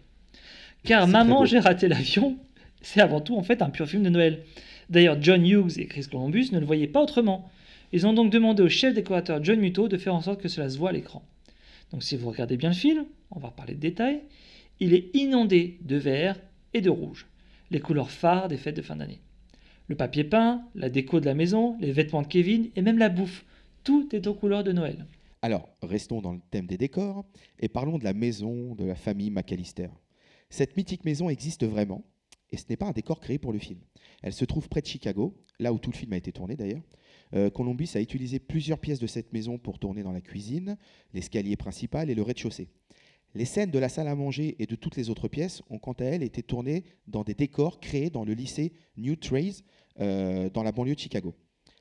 Car 0.83 1.07
Maman, 1.07 1.45
j'ai 1.45 1.59
raté 1.59 1.87
l'avion, 1.87 2.37
c'est 2.81 3.01
avant 3.01 3.21
tout 3.21 3.35
en 3.35 3.43
fait 3.43 3.61
un 3.61 3.69
pur 3.69 3.87
film 3.87 4.03
de 4.03 4.09
Noël. 4.09 4.43
D'ailleurs, 4.89 5.17
John 5.21 5.45
Hughes 5.45 5.77
et 5.77 5.85
Chris 5.85 6.07
Columbus 6.09 6.49
ne 6.51 6.59
le 6.59 6.65
voyaient 6.65 6.87
pas 6.87 7.01
autrement. 7.01 7.49
Ils 7.91 8.07
ont 8.07 8.13
donc 8.13 8.31
demandé 8.31 8.63
au 8.63 8.69
chef 8.69 8.93
décorateur 8.93 9.43
John 9.43 9.59
Muto 9.59 9.87
de 9.87 9.97
faire 9.97 10.15
en 10.15 10.21
sorte 10.21 10.41
que 10.41 10.47
cela 10.47 10.69
se 10.69 10.77
voit 10.77 10.89
à 10.89 10.93
l'écran. 10.93 11.23
Donc 11.91 12.03
si 12.03 12.15
vous 12.15 12.29
regardez 12.29 12.57
bien 12.57 12.69
le 12.69 12.75
film, 12.75 13.05
on 13.31 13.39
va 13.39 13.49
reparler 13.49 13.73
de 13.73 13.79
détails, 13.79 14.21
il 14.79 14.93
est 14.93 15.13
inondé 15.15 15.77
de 15.81 15.97
vert 15.97 16.39
et 16.73 16.81
de 16.81 16.89
rouge, 16.89 17.27
les 17.71 17.79
couleurs 17.79 18.11
phares 18.11 18.47
des 18.47 18.57
fêtes 18.57 18.77
de 18.77 18.81
fin 18.81 18.95
d'année. 18.95 19.19
Le 19.87 19.95
papier 19.95 20.23
peint, 20.23 20.63
la 20.75 20.89
déco 20.89 21.19
de 21.19 21.25
la 21.25 21.33
maison, 21.33 21.77
les 21.79 21.91
vêtements 21.91 22.21
de 22.21 22.27
Kevin 22.27 22.69
et 22.75 22.81
même 22.81 22.99
la 22.99 23.09
bouffe, 23.09 23.43
tout 23.83 24.07
est 24.15 24.27
aux 24.27 24.35
couleurs 24.35 24.63
de 24.63 24.71
Noël. 24.71 25.05
Alors, 25.41 25.69
restons 25.81 26.21
dans 26.21 26.33
le 26.33 26.39
thème 26.51 26.67
des 26.67 26.77
décors 26.77 27.25
et 27.59 27.69
parlons 27.69 27.97
de 27.97 28.03
la 28.03 28.13
maison 28.13 28.75
de 28.75 28.85
la 28.85 28.95
famille 28.95 29.31
McAllister. 29.31 29.89
Cette 30.49 30.75
mythique 30.77 31.05
maison 31.05 31.29
existe 31.29 31.65
vraiment 31.65 32.03
et 32.51 32.57
ce 32.57 32.65
n'est 32.69 32.77
pas 32.77 32.87
un 32.87 32.91
décor 32.91 33.19
créé 33.19 33.37
pour 33.37 33.53
le 33.53 33.59
film. 33.59 33.79
Elle 34.23 34.33
se 34.33 34.45
trouve 34.45 34.67
près 34.69 34.81
de 34.81 34.87
Chicago, 34.87 35.37
là 35.59 35.71
où 35.71 35.79
tout 35.79 35.91
le 35.91 35.95
film 35.95 36.13
a 36.13 36.17
été 36.17 36.31
tourné 36.31 36.55
d'ailleurs. 36.55 36.81
Euh, 37.35 37.49
Columbus 37.49 37.89
a 37.93 38.01
utilisé 38.01 38.39
plusieurs 38.39 38.79
pièces 38.79 38.99
de 38.99 39.07
cette 39.07 39.33
maison 39.33 39.57
pour 39.57 39.77
tourner 39.77 40.01
dans 40.01 40.11
la 40.11 40.21
cuisine, 40.21 40.77
l'escalier 41.13 41.55
principal 41.55 42.09
et 42.09 42.15
le 42.15 42.23
rez-de-chaussée. 42.23 42.69
Les 43.35 43.45
scènes 43.45 43.69
de 43.69 43.77
la 43.77 43.89
salle 43.89 44.07
à 44.07 44.15
manger 44.15 44.55
et 44.57 44.65
de 44.65 44.75
toutes 44.75 44.95
les 44.95 45.11
autres 45.11 45.27
pièces 45.27 45.61
ont 45.69 45.77
quant 45.77 45.93
à 45.93 46.05
elles 46.05 46.23
été 46.23 46.41
tournées 46.41 46.83
dans 47.07 47.23
des 47.23 47.35
décors 47.35 47.79
créés 47.79 48.09
dans 48.09 48.25
le 48.25 48.33
lycée 48.33 48.73
New 48.97 49.15
Trace 49.15 49.63
euh, 49.99 50.49
dans 50.49 50.63
la 50.63 50.71
banlieue 50.71 50.95
de 50.95 50.99
Chicago. 50.99 51.35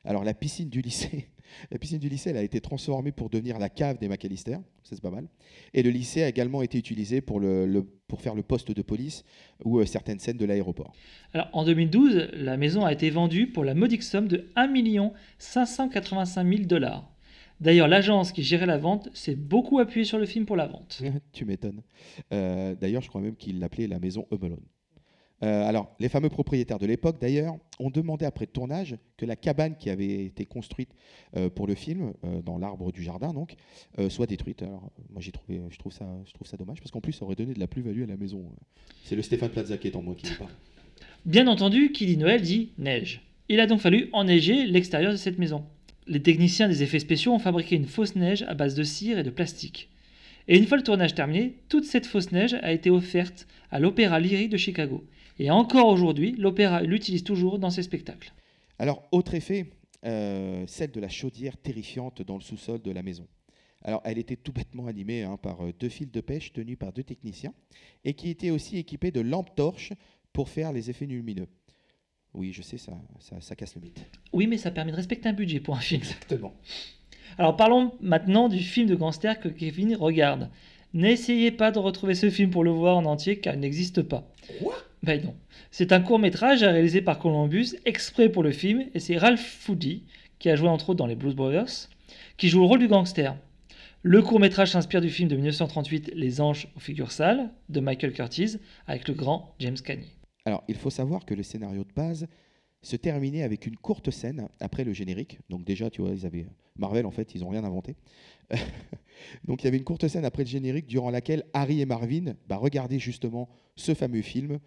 Alors 0.04 0.24
la 0.24 0.34
piscine 0.34 0.68
du 0.68 0.82
lycée, 0.82 1.28
la 1.70 1.78
piscine 1.78 1.98
du 1.98 2.08
lycée 2.08 2.30
elle 2.30 2.36
a 2.36 2.42
été 2.42 2.60
transformée 2.60 3.12
pour 3.12 3.30
devenir 3.30 3.58
la 3.58 3.68
cave 3.68 3.98
des 3.98 4.08
McAllister, 4.08 4.58
ça 4.82 4.96
c'est 4.96 5.00
pas 5.02 5.10
mal. 5.10 5.26
Et 5.74 5.82
le 5.82 5.90
lycée 5.90 6.22
a 6.22 6.28
également 6.28 6.62
été 6.62 6.78
utilisé 6.78 7.20
pour, 7.20 7.40
le, 7.40 7.66
le- 7.66 7.82
pour 7.82 8.20
faire 8.20 8.34
le 8.34 8.42
poste 8.42 8.72
de 8.72 8.82
police 8.82 9.24
ou 9.64 9.78
euh, 9.78 9.86
certaines 9.86 10.18
scènes 10.18 10.36
de 10.38 10.44
l'aéroport. 10.46 10.92
Alors, 11.34 11.48
en 11.52 11.64
2012, 11.64 12.30
la 12.34 12.56
maison 12.56 12.84
a 12.84 12.92
été 12.92 13.10
vendue 13.10 13.46
pour 13.48 13.64
la 13.64 13.74
modique 13.74 14.02
somme 14.02 14.28
de 14.28 14.48
1 14.56 14.72
585 15.38 16.48
000 16.48 16.62
dollars. 16.64 17.10
D'ailleurs, 17.60 17.88
l'agence 17.88 18.30
qui 18.32 18.42
gérait 18.44 18.66
la 18.66 18.78
vente 18.78 19.08
s'est 19.14 19.34
beaucoup 19.34 19.80
appuyée 19.80 20.04
sur 20.04 20.18
le 20.18 20.26
film 20.26 20.46
pour 20.46 20.56
la 20.56 20.66
vente. 20.68 21.02
tu 21.32 21.44
m'étonnes. 21.44 21.82
Euh, 22.32 22.74
d'ailleurs, 22.76 23.02
je 23.02 23.08
crois 23.08 23.20
même 23.20 23.34
qu'il 23.36 23.58
l'appelait 23.58 23.88
la 23.88 23.98
maison 23.98 24.26
Home 24.30 24.44
Alone. 24.44 24.64
Euh, 25.42 25.68
alors, 25.68 25.94
les 26.00 26.08
fameux 26.08 26.28
propriétaires 26.28 26.78
de 26.78 26.86
l'époque, 26.86 27.20
d'ailleurs, 27.20 27.56
ont 27.78 27.90
demandé 27.90 28.24
après 28.24 28.46
le 28.46 28.50
tournage 28.50 28.96
que 29.16 29.24
la 29.24 29.36
cabane 29.36 29.76
qui 29.76 29.88
avait 29.88 30.24
été 30.24 30.44
construite 30.46 30.90
euh, 31.36 31.48
pour 31.48 31.66
le 31.66 31.74
film, 31.74 32.12
euh, 32.24 32.42
dans 32.42 32.58
l'arbre 32.58 32.90
du 32.90 33.02
jardin, 33.02 33.32
donc, 33.32 33.54
euh, 33.98 34.08
soit 34.08 34.26
détruite. 34.26 34.62
Alors, 34.62 34.90
moi, 35.10 35.20
j'ai 35.20 35.32
trouvé, 35.32 35.60
je 35.70 35.78
trouve 35.78 35.92
ça, 35.92 36.06
je 36.26 36.32
trouve 36.32 36.46
ça 36.46 36.56
dommage 36.56 36.80
parce 36.80 36.90
qu'en 36.90 37.00
plus, 37.00 37.12
ça 37.12 37.24
aurait 37.24 37.36
donné 37.36 37.54
de 37.54 37.60
la 37.60 37.68
plus-value 37.68 38.02
à 38.02 38.06
la 38.06 38.16
maison. 38.16 38.44
C'est 39.04 39.16
le 39.16 39.22
Stéphane 39.22 39.50
Plaza 39.50 39.78
qui 39.78 39.88
est 39.88 39.96
en 39.96 40.02
moi 40.02 40.14
qui 40.16 40.30
ne 40.30 40.36
pas. 40.36 40.48
Bien 41.24 41.46
entendu, 41.46 41.92
qui 41.92 42.06
dit 42.06 42.16
Noël 42.16 42.42
dit 42.42 42.72
neige. 42.78 43.22
Il 43.48 43.60
a 43.60 43.66
donc 43.66 43.80
fallu 43.80 44.08
enneiger 44.12 44.66
l'extérieur 44.66 45.12
de 45.12 45.16
cette 45.16 45.38
maison. 45.38 45.64
Les 46.06 46.22
techniciens 46.22 46.68
des 46.68 46.82
effets 46.82 46.98
spéciaux 46.98 47.32
ont 47.32 47.38
fabriqué 47.38 47.76
une 47.76 47.86
fausse 47.86 48.16
neige 48.16 48.42
à 48.42 48.54
base 48.54 48.74
de 48.74 48.82
cire 48.82 49.18
et 49.18 49.22
de 49.22 49.30
plastique. 49.30 49.88
Et 50.48 50.56
une 50.56 50.66
fois 50.66 50.78
le 50.78 50.82
tournage 50.82 51.14
terminé, 51.14 51.56
toute 51.68 51.84
cette 51.84 52.06
fausse 52.06 52.32
neige 52.32 52.54
a 52.62 52.72
été 52.72 52.88
offerte 52.88 53.46
à 53.70 53.78
l'Opéra 53.78 54.18
Lyrique 54.18 54.50
de 54.50 54.56
Chicago. 54.56 55.04
Et 55.38 55.50
encore 55.50 55.86
aujourd'hui, 55.86 56.32
l'opéra 56.32 56.82
l'utilise 56.82 57.24
toujours 57.24 57.58
dans 57.58 57.70
ses 57.70 57.82
spectacles. 57.82 58.32
Alors, 58.78 59.08
autre 59.12 59.34
effet, 59.34 59.70
euh, 60.04 60.64
celle 60.66 60.90
de 60.90 61.00
la 61.00 61.08
chaudière 61.08 61.56
terrifiante 61.56 62.22
dans 62.22 62.36
le 62.36 62.42
sous-sol 62.42 62.80
de 62.80 62.90
la 62.90 63.02
maison. 63.02 63.26
Alors, 63.82 64.00
elle 64.04 64.18
était 64.18 64.36
tout 64.36 64.52
bêtement 64.52 64.86
animée 64.86 65.22
hein, 65.22 65.36
par 65.36 65.64
euh, 65.64 65.72
deux 65.72 65.88
fils 65.88 66.10
de 66.10 66.20
pêche 66.20 66.52
tenus 66.52 66.78
par 66.78 66.92
deux 66.92 67.04
techniciens 67.04 67.54
et 68.04 68.14
qui 68.14 68.30
étaient 68.30 68.50
aussi 68.50 68.76
équipés 68.78 69.10
de 69.10 69.20
lampes 69.20 69.54
torches 69.54 69.92
pour 70.32 70.48
faire 70.48 70.72
les 70.72 70.90
effets 70.90 71.06
lumineux. 71.06 71.48
Oui, 72.34 72.52
je 72.52 72.62
sais, 72.62 72.78
ça, 72.78 72.92
ça, 73.20 73.40
ça 73.40 73.56
casse 73.56 73.74
le 73.76 73.80
mythe. 73.82 74.04
Oui, 74.32 74.46
mais 74.46 74.58
ça 74.58 74.70
permet 74.70 74.90
de 74.90 74.96
respecter 74.96 75.28
un 75.28 75.32
budget 75.32 75.60
pour 75.60 75.76
un 75.76 75.80
film. 75.80 76.00
Exactement. 76.00 76.54
Alors 77.36 77.56
parlons 77.56 77.92
maintenant 78.00 78.48
du 78.48 78.58
film 78.58 78.88
de 78.88 78.94
gangster 78.94 79.38
que 79.38 79.48
Kevin 79.48 79.94
regarde. 79.96 80.50
N'essayez 80.94 81.50
pas 81.50 81.70
de 81.70 81.78
retrouver 81.78 82.14
ce 82.14 82.30
film 82.30 82.50
pour 82.50 82.64
le 82.64 82.70
voir 82.70 82.96
en 82.96 83.04
entier 83.04 83.38
car 83.38 83.54
il 83.54 83.60
n'existe 83.60 84.02
pas. 84.02 84.30
Quoi? 84.60 84.74
Ben 85.02 85.24
non. 85.24 85.36
C'est 85.70 85.92
un 85.92 86.00
court 86.00 86.18
métrage 86.18 86.62
réalisé 86.62 87.02
par 87.02 87.18
Columbus 87.18 87.76
exprès 87.84 88.28
pour 88.28 88.42
le 88.42 88.50
film 88.50 88.86
et 88.94 89.00
c'est 89.00 89.16
Ralph 89.16 89.40
Foody, 89.40 90.04
qui 90.38 90.50
a 90.50 90.56
joué 90.56 90.68
entre 90.68 90.90
autres 90.90 90.98
dans 90.98 91.06
les 91.06 91.16
Blues 91.16 91.34
Brothers, 91.34 91.88
qui 92.36 92.48
joue 92.48 92.60
le 92.60 92.66
rôle 92.66 92.80
du 92.80 92.88
gangster. 92.88 93.36
Le 94.02 94.22
court 94.22 94.40
métrage 94.40 94.72
s'inspire 94.72 95.00
du 95.00 95.10
film 95.10 95.28
de 95.28 95.36
1938 95.36 96.12
Les 96.14 96.40
Anges 96.40 96.68
aux 96.76 96.80
figures 96.80 97.10
sales 97.10 97.50
de 97.68 97.80
Michael 97.80 98.12
Curtiz 98.12 98.60
avec 98.86 99.08
le 99.08 99.14
grand 99.14 99.54
James 99.58 99.76
Cagney. 99.76 100.06
Alors, 100.44 100.62
il 100.68 100.76
faut 100.76 100.90
savoir 100.90 101.26
que 101.26 101.34
le 101.34 101.42
scénario 101.42 101.84
de 101.84 101.92
base 101.94 102.26
se 102.82 102.96
terminait 102.96 103.42
avec 103.42 103.66
une 103.66 103.76
courte 103.76 104.10
scène 104.10 104.48
après 104.60 104.84
le 104.84 104.92
générique. 104.92 105.40
Donc 105.50 105.64
déjà, 105.64 105.90
tu 105.90 106.00
vois, 106.00 106.12
ils 106.12 106.26
avaient 106.26 106.46
Marvel 106.76 107.06
en 107.06 107.10
fait, 107.10 107.34
ils 107.34 107.40
n'ont 107.40 107.48
rien 107.48 107.64
inventé. 107.64 107.96
Donc 109.44 109.62
il 109.62 109.66
y 109.66 109.68
avait 109.68 109.78
une 109.78 109.84
courte 109.84 110.06
scène 110.06 110.24
après 110.24 110.44
le 110.44 110.48
générique 110.48 110.86
durant 110.86 111.10
laquelle 111.10 111.44
Harry 111.52 111.80
et 111.80 111.86
Marvin 111.86 112.34
bah, 112.48 112.56
regardaient 112.56 113.00
justement 113.00 113.48
ce 113.76 113.94
fameux 113.94 114.22
film 114.22 114.58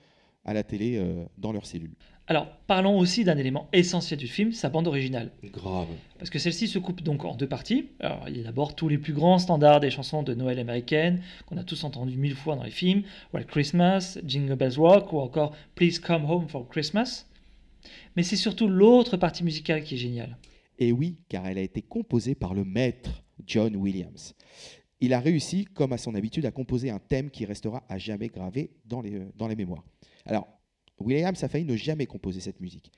à 0.46 0.54
la 0.54 0.64
télé 0.64 0.98
euh, 0.98 1.24
dans 1.38 1.52
leur 1.52 1.66
cellule. 1.66 1.94
Alors 2.28 2.48
parlons 2.68 2.98
aussi 2.98 3.24
d'un 3.24 3.38
élément 3.38 3.68
essentiel 3.74 4.20
du 4.20 4.28
film, 4.28 4.54
sa 4.54 4.70
bande 4.70 4.88
originale. 4.88 5.32
Grave. 5.44 5.88
Parce 6.18 6.30
que 6.30 6.40
celle-ci 6.40 6.68
se 6.68 6.80
coupe 6.80 7.02
donc 7.02 7.26
en 7.26 7.36
deux 7.36 7.48
parties. 7.48 7.90
Alors, 8.00 8.24
il 8.30 8.38
y 8.38 8.40
a 8.40 8.44
d'abord 8.44 8.76
tous 8.76 8.88
les 8.88 8.98
plus 8.98 9.14
grands 9.14 9.40
standards 9.40 9.82
des 9.82 9.90
chansons 9.90 10.24
de 10.24 10.34
Noël 10.34 10.60
américaines, 10.60 11.22
qu'on 11.46 11.58
a 11.58 11.64
tous 11.64 11.84
entendu 11.84 12.16
mille 12.16 12.36
fois 12.36 12.56
dans 12.56 12.64
les 12.64 12.72
films, 12.72 13.04
White 13.34 13.48
Christmas, 13.48 14.18
Jingle 14.26 14.56
Bells 14.56 14.78
Rock, 14.78 15.12
ou 15.12 15.20
encore 15.20 15.54
Please 15.76 16.00
Come 16.00 16.24
Home 16.24 16.48
for 16.48 16.68
Christmas. 16.70 17.26
Mais 18.16 18.24
c'est 18.24 18.36
surtout 18.36 18.68
l'autre 18.68 19.18
partie 19.18 19.44
musicale 19.44 19.84
qui 19.84 19.96
est 19.96 19.98
géniale. 19.98 20.38
Et 20.80 20.92
oui, 20.92 21.18
car 21.28 21.46
elle 21.48 21.58
a 21.58 21.62
été 21.62 21.82
composée 21.82 22.36
par 22.36 22.54
le 22.54 22.64
maître 22.64 23.24
John 23.46 23.76
Williams. 23.76 24.36
Il 25.04 25.14
a 25.14 25.20
réussi, 25.20 25.66
comme 25.66 25.94
à 25.94 25.98
son 25.98 26.14
habitude, 26.14 26.46
à 26.46 26.52
composer 26.52 26.92
un 26.92 27.00
thème 27.00 27.32
qui 27.32 27.44
restera 27.46 27.84
à 27.90 27.98
jamais 27.98 28.28
gravé 28.28 28.70
dans 28.86 29.02
les, 29.02 29.20
dans 29.36 29.48
les 29.48 29.56
mémoires. 29.56 29.84
Alors, 30.26 30.48
Williams 31.00 31.44
a 31.44 31.48
failli 31.48 31.66
ne 31.66 31.76
jamais 31.76 32.06
composer 32.06 32.40
cette 32.40 32.60
musique. 32.60 32.92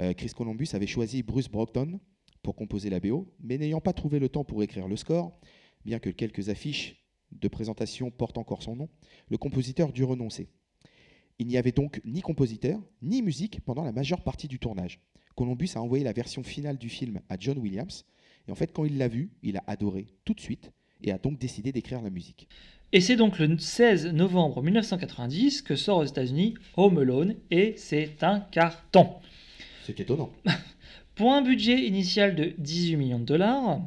Euh, 0.00 0.14
Chris 0.14 0.30
Columbus 0.30 0.68
avait 0.72 0.86
choisi 0.86 1.22
Bruce 1.22 1.50
Brockton 1.50 2.00
pour 2.42 2.56
composer 2.56 2.88
la 2.88 2.98
BO, 2.98 3.30
mais 3.40 3.58
n'ayant 3.58 3.82
pas 3.82 3.92
trouvé 3.92 4.18
le 4.18 4.30
temps 4.30 4.42
pour 4.42 4.62
écrire 4.62 4.88
le 4.88 4.96
score, 4.96 5.38
bien 5.84 5.98
que 5.98 6.08
quelques 6.08 6.48
affiches 6.48 6.96
de 7.30 7.48
présentation 7.48 8.10
portent 8.10 8.38
encore 8.38 8.62
son 8.62 8.76
nom, 8.76 8.88
le 9.28 9.36
compositeur 9.36 9.92
dut 9.92 10.04
renoncer. 10.04 10.48
Il 11.38 11.46
n'y 11.46 11.58
avait 11.58 11.72
donc 11.72 12.00
ni 12.06 12.22
compositeur, 12.22 12.80
ni 13.02 13.20
musique 13.20 13.60
pendant 13.60 13.84
la 13.84 13.92
majeure 13.92 14.22
partie 14.22 14.48
du 14.48 14.58
tournage. 14.58 15.00
Columbus 15.36 15.70
a 15.74 15.82
envoyé 15.82 16.04
la 16.04 16.12
version 16.12 16.42
finale 16.42 16.78
du 16.78 16.88
film 16.88 17.20
à 17.28 17.36
John 17.38 17.58
Williams. 17.58 18.04
Et 18.48 18.50
en 18.50 18.54
fait, 18.54 18.72
quand 18.72 18.84
il 18.84 18.98
l'a 18.98 19.08
vu, 19.08 19.30
il 19.42 19.58
a 19.58 19.64
adoré 19.66 20.08
tout 20.24 20.34
de 20.34 20.40
suite 20.40 20.72
et 21.02 21.12
a 21.12 21.18
donc 21.18 21.38
décidé 21.38 21.72
d'écrire 21.72 22.02
la 22.02 22.10
musique. 22.10 22.48
Et 22.92 23.00
c'est 23.00 23.16
donc 23.16 23.38
le 23.38 23.56
16 23.56 24.06
novembre 24.08 24.62
1990 24.62 25.62
que 25.62 25.76
sort 25.76 25.98
aux 25.98 26.04
États-Unis 26.04 26.54
Home 26.76 26.98
Alone 26.98 27.36
et 27.50 27.74
c'est 27.76 28.22
un 28.22 28.40
carton. 28.40 29.10
C'est 29.84 30.00
étonnant. 30.00 30.32
Pour 31.14 31.32
un 31.32 31.42
budget 31.42 31.86
initial 31.86 32.34
de 32.34 32.52
18 32.58 32.96
millions 32.96 33.18
de 33.20 33.24
dollars, 33.24 33.80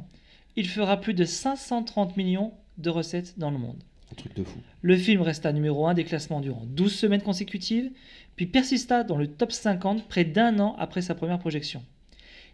il 0.56 0.68
fera 0.68 1.00
plus 1.00 1.14
de 1.14 1.24
530 1.24 2.16
millions 2.16 2.52
de 2.78 2.90
recettes 2.90 3.38
dans 3.38 3.50
le 3.50 3.58
monde. 3.58 3.82
Un 4.12 4.14
truc 4.14 4.34
de 4.34 4.44
fou. 4.44 4.58
Le 4.80 4.96
film 4.96 5.20
resta 5.20 5.52
numéro 5.52 5.86
1 5.86 5.94
des 5.94 6.04
classements 6.04 6.40
durant 6.40 6.64
12 6.64 6.94
semaines 6.94 7.22
consécutives, 7.22 7.90
puis 8.36 8.46
persista 8.46 9.04
dans 9.04 9.16
le 9.16 9.26
top 9.26 9.52
50 9.52 10.08
près 10.08 10.24
d'un 10.24 10.58
an 10.60 10.76
après 10.78 11.02
sa 11.02 11.14
première 11.14 11.38
projection. 11.38 11.82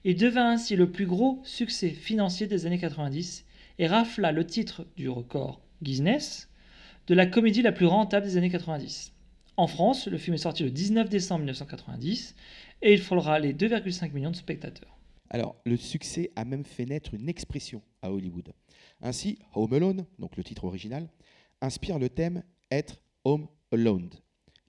Il 0.04 0.16
devint 0.16 0.50
ainsi 0.50 0.76
le 0.76 0.90
plus 0.90 1.06
gros 1.06 1.40
succès 1.44 1.90
financier 1.90 2.46
des 2.46 2.66
années 2.66 2.78
90 2.78 3.44
et 3.80 3.86
rafla 3.86 4.30
le 4.30 4.46
titre 4.46 4.86
du 4.94 5.08
record 5.08 5.62
Guinness 5.82 6.50
de 7.06 7.14
la 7.14 7.24
comédie 7.24 7.62
la 7.62 7.72
plus 7.72 7.86
rentable 7.86 8.26
des 8.26 8.36
années 8.36 8.50
90. 8.50 9.14
En 9.56 9.66
France, 9.66 10.06
le 10.06 10.18
film 10.18 10.34
est 10.34 10.38
sorti 10.38 10.64
le 10.64 10.70
19 10.70 11.08
décembre 11.08 11.40
1990 11.40 12.36
et 12.82 12.92
il 12.92 13.00
frôlera 13.00 13.38
les 13.38 13.54
2,5 13.54 14.12
millions 14.12 14.30
de 14.30 14.36
spectateurs. 14.36 14.98
Alors, 15.30 15.56
le 15.64 15.78
succès 15.78 16.30
a 16.36 16.44
même 16.44 16.64
fait 16.64 16.84
naître 16.84 17.14
une 17.14 17.30
expression 17.30 17.80
à 18.02 18.12
Hollywood. 18.12 18.52
Ainsi, 19.00 19.38
Home 19.54 19.72
Alone, 19.72 20.04
donc 20.18 20.36
le 20.36 20.44
titre 20.44 20.64
original, 20.64 21.08
inspire 21.62 21.98
le 21.98 22.10
thème 22.10 22.42
être 22.70 23.00
home 23.24 23.48
alone. 23.72 24.10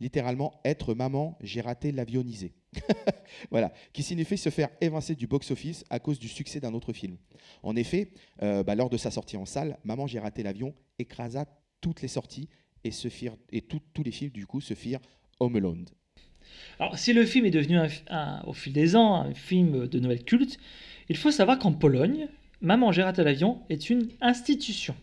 Littéralement, 0.02 0.60
être 0.66 0.96
maman, 0.96 1.38
j'ai 1.42 1.62
raté 1.62 1.92
l'avionisé. 1.92 2.56
voilà, 3.52 3.72
qui 3.94 4.02
signifie 4.02 4.36
se 4.36 4.50
faire 4.50 4.70
évincer 4.82 5.14
du 5.14 5.28
box-office 5.28 5.86
à 5.92 6.00
cause 6.00 6.18
du 6.18 6.28
succès 6.28 6.60
d'un 6.60 6.74
autre 6.74 6.92
film. 6.92 7.18
En 7.62 7.76
effet, 7.76 8.10
euh, 8.42 8.64
bah, 8.64 8.74
lors 8.74 8.90
de 8.90 8.98
sa 8.98 9.12
sortie 9.12 9.38
en 9.38 9.46
salle, 9.46 9.78
Maman, 9.84 10.08
j'ai 10.08 10.18
raté 10.18 10.42
l'avion 10.42 10.74
écrasa 10.98 11.46
toutes 11.82 12.02
les 12.02 12.08
sorties 12.08 12.50
et, 12.84 12.90
tous 13.62 14.04
les 14.04 14.12
films, 14.12 14.32
du 14.32 14.48
coup, 14.48 14.60
se 14.60 14.74
firent 14.74 15.02
Home 15.40 15.58
Alone. 15.58 15.86
Alors, 16.80 16.98
si 16.98 17.14
le 17.14 17.24
film 17.24 17.46
est 17.46 17.52
devenu 17.52 17.78
au 18.48 18.54
fil 18.54 18.74
des 18.74 18.96
ans 18.96 19.14
un 19.14 19.36
film 19.36 19.88
de 19.88 20.00
Noël 20.00 20.24
culte, 20.24 20.58
il 21.10 21.16
faut 21.16 21.30
savoir 21.30 21.60
qu'en 21.60 21.74
Pologne, 21.74 22.28
Maman, 22.60 22.92
j'ai 22.92 23.04
raté 23.04 23.24
l'avion 23.24 23.62
est 23.70 23.92
une 23.92 24.10
institution. 24.20 24.96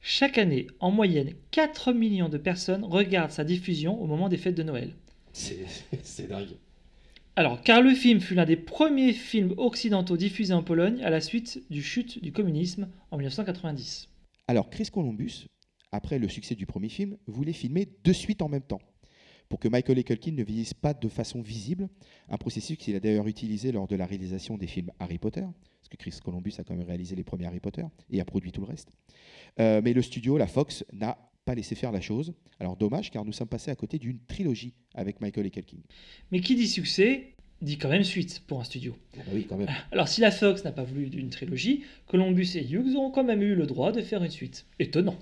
Chaque 0.00 0.38
année, 0.38 0.66
en 0.80 0.90
moyenne, 0.90 1.34
4 1.50 1.92
millions 1.92 2.28
de 2.28 2.38
personnes 2.38 2.84
regardent 2.84 3.30
sa 3.30 3.44
diffusion 3.44 4.00
au 4.00 4.06
moment 4.06 4.28
des 4.28 4.36
fêtes 4.36 4.54
de 4.54 4.62
Noël. 4.62 4.94
C'est 5.32 6.28
dingue. 6.28 6.56
Alors, 7.36 7.62
car 7.62 7.82
le 7.82 7.94
film 7.94 8.20
fut 8.20 8.34
l'un 8.34 8.44
des 8.44 8.56
premiers 8.56 9.12
films 9.12 9.54
occidentaux 9.58 10.16
diffusés 10.16 10.54
en 10.54 10.62
Pologne 10.62 11.02
à 11.04 11.10
la 11.10 11.20
suite 11.20 11.62
du 11.70 11.82
chute 11.82 12.20
du 12.20 12.32
communisme 12.32 12.88
en 13.12 13.16
1990. 13.16 14.08
Alors, 14.48 14.70
Chris 14.70 14.88
Columbus, 14.92 15.46
après 15.92 16.18
le 16.18 16.28
succès 16.28 16.54
du 16.54 16.66
premier 16.66 16.88
film, 16.88 17.16
voulait 17.26 17.52
filmer 17.52 17.88
deux 18.04 18.12
suites 18.12 18.42
en 18.42 18.48
même 18.48 18.62
temps, 18.62 18.80
pour 19.48 19.58
que 19.58 19.68
Michael 19.68 20.02
Culkin 20.04 20.32
ne 20.32 20.42
vieillisse 20.42 20.74
pas 20.74 20.94
de 20.94 21.08
façon 21.08 21.40
visible, 21.40 21.88
un 22.28 22.36
processus 22.36 22.76
qu'il 22.76 22.94
a 22.96 23.00
d'ailleurs 23.00 23.26
utilisé 23.26 23.72
lors 23.72 23.86
de 23.86 23.96
la 23.96 24.06
réalisation 24.06 24.58
des 24.58 24.66
films 24.66 24.90
Harry 24.98 25.18
Potter, 25.18 25.42
parce 25.42 25.88
que 25.90 25.96
Chris 25.96 26.18
Columbus 26.22 26.54
a 26.58 26.64
quand 26.64 26.74
même 26.74 26.86
réalisé 26.86 27.16
les 27.16 27.24
premiers 27.24 27.46
Harry 27.46 27.60
Potter 27.60 27.84
et 28.10 28.20
a 28.20 28.24
produit 28.24 28.52
tout 28.52 28.60
le 28.60 28.66
reste. 28.66 28.90
Euh, 29.60 29.80
mais 29.82 29.92
le 29.92 30.02
studio, 30.02 30.36
la 30.36 30.46
Fox, 30.46 30.84
n'a 30.92 31.18
pas 31.44 31.54
laissé 31.54 31.74
faire 31.74 31.92
la 31.92 32.00
chose. 32.00 32.34
Alors 32.60 32.76
dommage, 32.76 33.10
car 33.10 33.24
nous 33.24 33.32
sommes 33.32 33.48
passés 33.48 33.70
à 33.70 33.76
côté 33.76 33.98
d'une 33.98 34.18
trilogie 34.20 34.74
avec 34.94 35.20
Michael 35.20 35.50
Culkin. 35.50 35.78
Mais 36.30 36.40
qui 36.40 36.54
dit 36.54 36.68
succès, 36.68 37.34
dit 37.62 37.78
quand 37.78 37.88
même 37.88 38.04
suite 38.04 38.42
pour 38.46 38.60
un 38.60 38.64
studio. 38.64 38.96
oui, 39.32 39.46
quand 39.48 39.56
même. 39.56 39.68
Alors 39.92 40.08
si 40.08 40.20
la 40.20 40.30
Fox 40.30 40.64
n'a 40.64 40.72
pas 40.72 40.84
voulu 40.84 41.08
d'une 41.08 41.30
trilogie, 41.30 41.84
Columbus 42.06 42.50
et 42.56 42.68
Hughes 42.68 42.96
ont 42.96 43.10
quand 43.10 43.24
même 43.24 43.42
eu 43.42 43.54
le 43.54 43.66
droit 43.66 43.92
de 43.92 44.02
faire 44.02 44.22
une 44.22 44.30
suite. 44.30 44.66
Étonnant. 44.78 45.16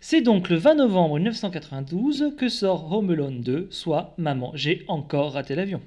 C'est 0.00 0.20
donc 0.22 0.48
le 0.48 0.54
20 0.54 0.76
novembre 0.76 1.16
1992 1.16 2.34
que 2.36 2.48
sort 2.48 2.92
Home 2.92 3.10
Alone 3.10 3.40
2, 3.40 3.66
soit 3.72 4.14
Maman, 4.16 4.52
j'ai 4.54 4.84
encore 4.86 5.32
raté 5.32 5.56
l'avion. 5.56 5.82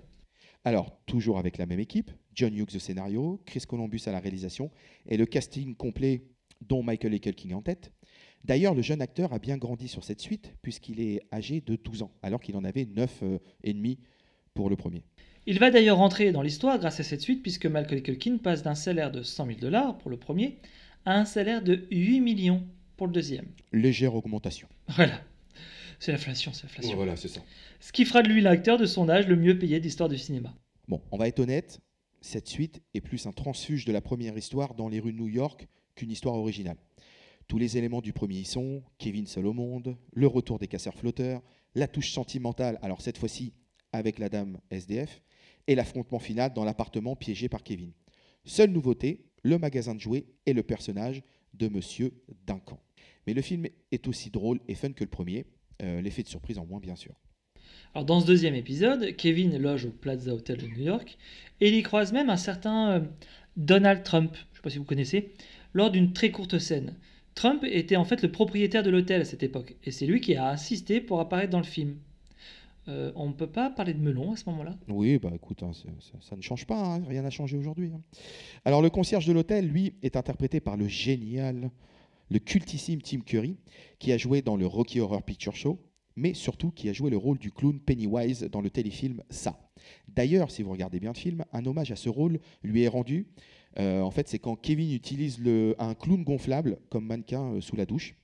Alors, 0.65 0.91
toujours 1.05 1.39
avec 1.39 1.57
la 1.57 1.65
même 1.65 1.79
équipe, 1.79 2.11
John 2.35 2.53
Hughes 2.53 2.75
au 2.75 2.79
scénario, 2.79 3.41
Chris 3.45 3.61
Columbus 3.65 4.01
à 4.07 4.11
la 4.11 4.19
réalisation 4.19 4.69
et 5.07 5.15
le 5.15 5.25
casting 5.25 5.75
complet 5.75 6.25
dont 6.59 6.83
Michael 6.83 7.17
Culkin 7.21 7.55
en 7.55 7.61
tête. 7.61 7.93
D'ailleurs, 8.43 8.75
le 8.75 8.81
jeune 8.81 9.01
acteur 9.01 9.31
a 9.31 9.39
bien 9.39 9.57
grandi 9.57 9.87
sur 9.87 10.03
cette 10.03 10.19
suite 10.19 10.55
puisqu'il 10.61 10.99
est 10.99 11.21
âgé 11.31 11.61
de 11.61 11.77
12 11.77 12.03
ans, 12.03 12.11
alors 12.21 12.41
qu'il 12.41 12.57
en 12.57 12.65
avait 12.65 12.85
9 12.85 13.19
euh, 13.23 13.37
et 13.63 13.71
demi 13.71 13.97
pour 14.53 14.69
le 14.69 14.75
premier. 14.75 15.05
Il 15.47 15.57
va 15.57 15.71
d'ailleurs 15.71 15.97
rentrer 15.97 16.33
dans 16.33 16.41
l'histoire 16.41 16.77
grâce 16.79 16.99
à 16.99 17.03
cette 17.03 17.21
suite 17.21 17.41
puisque 17.41 17.65
Michael 17.65 18.03
Culkin 18.03 18.37
passe 18.43 18.61
d'un 18.61 18.75
salaire 18.75 19.09
de 19.09 19.23
100 19.23 19.45
000 19.45 19.59
dollars 19.61 19.97
pour 19.99 20.11
le 20.11 20.17
premier 20.17 20.57
à 21.05 21.17
un 21.17 21.25
salaire 21.25 21.63
de 21.63 21.87
8 21.91 22.19
millions 22.19 22.63
pour 23.01 23.07
le 23.07 23.13
deuxième. 23.13 23.47
Légère 23.71 24.13
augmentation. 24.13 24.67
Voilà. 24.89 25.23
C'est 25.97 26.11
l'inflation, 26.11 26.53
c'est 26.53 26.67
l'inflation. 26.67 26.95
voilà, 26.95 27.15
c'est 27.15 27.29
ça. 27.29 27.41
Ce 27.79 27.91
qui 27.91 28.05
fera 28.05 28.21
de 28.21 28.29
lui 28.29 28.41
l'acteur 28.41 28.77
de 28.77 28.85
son 28.85 29.09
âge 29.09 29.25
le 29.27 29.35
mieux 29.35 29.57
payé 29.57 29.79
de 29.79 29.83
l'histoire 29.83 30.07
du 30.07 30.19
cinéma. 30.19 30.53
Bon, 30.87 31.01
on 31.09 31.17
va 31.17 31.27
être 31.27 31.39
honnête, 31.39 31.79
cette 32.21 32.47
suite 32.47 32.79
est 32.93 33.01
plus 33.01 33.25
un 33.25 33.31
transfuge 33.31 33.85
de 33.85 33.91
la 33.91 34.01
première 34.01 34.37
histoire 34.37 34.75
dans 34.75 34.87
les 34.87 34.99
rues 34.99 35.13
de 35.13 35.17
New 35.17 35.29
York 35.29 35.67
qu'une 35.95 36.11
histoire 36.11 36.35
originale. 36.35 36.77
Tous 37.47 37.57
les 37.57 37.75
éléments 37.75 38.01
du 38.01 38.13
premier 38.13 38.35
y 38.35 38.45
sont, 38.45 38.83
Kevin 38.99 39.25
seul 39.25 39.47
au 39.47 39.53
monde, 39.53 39.97
le 40.13 40.27
retour 40.27 40.59
des 40.59 40.67
casseurs-flotteurs, 40.67 41.41
la 41.73 41.87
touche 41.87 42.11
sentimentale, 42.11 42.77
alors 42.83 43.01
cette 43.01 43.17
fois-ci 43.17 43.51
avec 43.93 44.19
la 44.19 44.29
dame 44.29 44.59
SDF, 44.69 45.23
et 45.65 45.73
l'affrontement 45.73 46.19
final 46.19 46.53
dans 46.53 46.65
l'appartement 46.65 47.15
piégé 47.15 47.49
par 47.49 47.63
Kevin. 47.63 47.93
Seule 48.45 48.69
nouveauté, 48.69 49.25
le 49.41 49.57
magasin 49.57 49.95
de 49.95 49.99
jouets 49.99 50.27
et 50.45 50.53
le 50.53 50.61
personnage 50.61 51.23
de 51.53 51.67
Monsieur 51.67 52.13
Duncan. 52.45 52.79
Mais 53.27 53.33
le 53.33 53.41
film 53.41 53.67
est 53.91 54.07
aussi 54.07 54.29
drôle 54.29 54.59
et 54.67 54.75
fun 54.75 54.91
que 54.91 55.03
le 55.03 55.09
premier, 55.09 55.45
euh, 55.81 56.01
l'effet 56.01 56.23
de 56.23 56.27
surprise 56.27 56.57
en 56.57 56.65
moins 56.65 56.79
bien 56.79 56.95
sûr. 56.95 57.13
Alors 57.93 58.05
dans 58.05 58.21
ce 58.21 58.25
deuxième 58.25 58.55
épisode, 58.55 59.15
Kevin 59.15 59.57
loge 59.57 59.85
au 59.85 59.91
Plaza 59.91 60.33
Hotel 60.33 60.57
de 60.57 60.67
New 60.67 60.83
York 60.83 61.17
et 61.59 61.69
il 61.69 61.75
y 61.75 61.83
croise 61.83 62.13
même 62.13 62.29
un 62.29 62.37
certain 62.37 62.91
euh, 62.91 62.99
Donald 63.57 64.03
Trump, 64.03 64.31
je 64.33 64.39
ne 64.39 64.55
sais 64.55 64.61
pas 64.61 64.69
si 64.69 64.77
vous 64.77 64.85
connaissez, 64.85 65.33
lors 65.73 65.91
d'une 65.91 66.13
très 66.13 66.31
courte 66.31 66.57
scène. 66.57 66.95
Trump 67.35 67.63
était 67.63 67.95
en 67.95 68.05
fait 68.05 68.21
le 68.21 68.31
propriétaire 68.31 68.83
de 68.83 68.89
l'hôtel 68.89 69.21
à 69.21 69.25
cette 69.25 69.43
époque 69.43 69.75
et 69.83 69.91
c'est 69.91 70.05
lui 70.05 70.21
qui 70.21 70.35
a 70.35 70.47
assisté 70.47 71.01
pour 71.01 71.19
apparaître 71.19 71.51
dans 71.51 71.59
le 71.59 71.65
film. 71.65 71.97
Euh, 72.87 73.11
on 73.15 73.27
ne 73.27 73.33
peut 73.33 73.47
pas 73.51 73.69
parler 73.69 73.93
de 73.93 73.99
melon 74.01 74.33
à 74.33 74.35
ce 74.35 74.49
moment-là? 74.49 74.75
Oui, 74.87 75.19
bah 75.19 75.29
écoute, 75.35 75.61
hein, 75.61 75.71
ça, 75.73 75.89
ça 76.19 76.35
ne 76.35 76.41
change 76.41 76.65
pas, 76.65 76.79
hein, 76.79 77.03
rien 77.07 77.21
n'a 77.21 77.29
changé 77.29 77.55
aujourd'hui. 77.55 77.91
hein. 77.93 78.01
Alors 78.65 78.81
le 78.81 78.89
concierge 78.89 79.27
de 79.27 79.33
l'hôtel, 79.33 79.67
lui, 79.67 79.93
est 80.01 80.15
interprété 80.15 80.59
par 80.59 80.77
le 80.77 80.87
génial, 80.87 81.69
le 82.31 82.39
cultissime 82.39 83.01
Tim 83.01 83.19
Curry, 83.19 83.57
qui 83.99 84.13
a 84.13 84.17
joué 84.17 84.41
dans 84.41 84.55
le 84.55 84.65
Rocky 84.65 85.01
Horror 85.01 85.21
Picture 85.21 85.55
Show, 85.55 85.79
mais 86.15 86.33
surtout 86.33 86.71
qui 86.71 86.87
a 86.87 86.93
joué 86.93 87.11
le 87.11 87.17
rôle 87.17 87.37
du 87.37 87.51
clown 87.51 87.77
Pennywise 87.79 88.43
dans 88.49 88.61
le 88.61 88.69
téléfilm 88.69 89.21
Ça. 89.29 89.59
D'ailleurs, 90.07 90.49
si 90.49 90.63
vous 90.63 90.71
regardez 90.71 90.99
bien 90.99 91.11
le 91.11 91.17
film, 91.17 91.43
un 91.51 91.65
hommage 91.65 91.91
à 91.91 91.97
ce 91.97 92.07
rôle 92.07 92.39
lui 92.63 92.83
est 92.83 92.87
rendu. 92.87 93.27
Euh, 93.79 94.01
en 94.01 94.11
fait, 94.11 94.29
c'est 94.29 94.39
quand 94.39 94.55
Kevin 94.55 94.93
utilise 94.93 95.41
un 95.77 95.93
clown 95.93 96.23
gonflable 96.23 96.79
comme 96.89 97.05
mannequin 97.05 97.53
euh, 97.53 97.61
sous 97.61 97.75
la 97.75 97.85
douche 97.85 98.15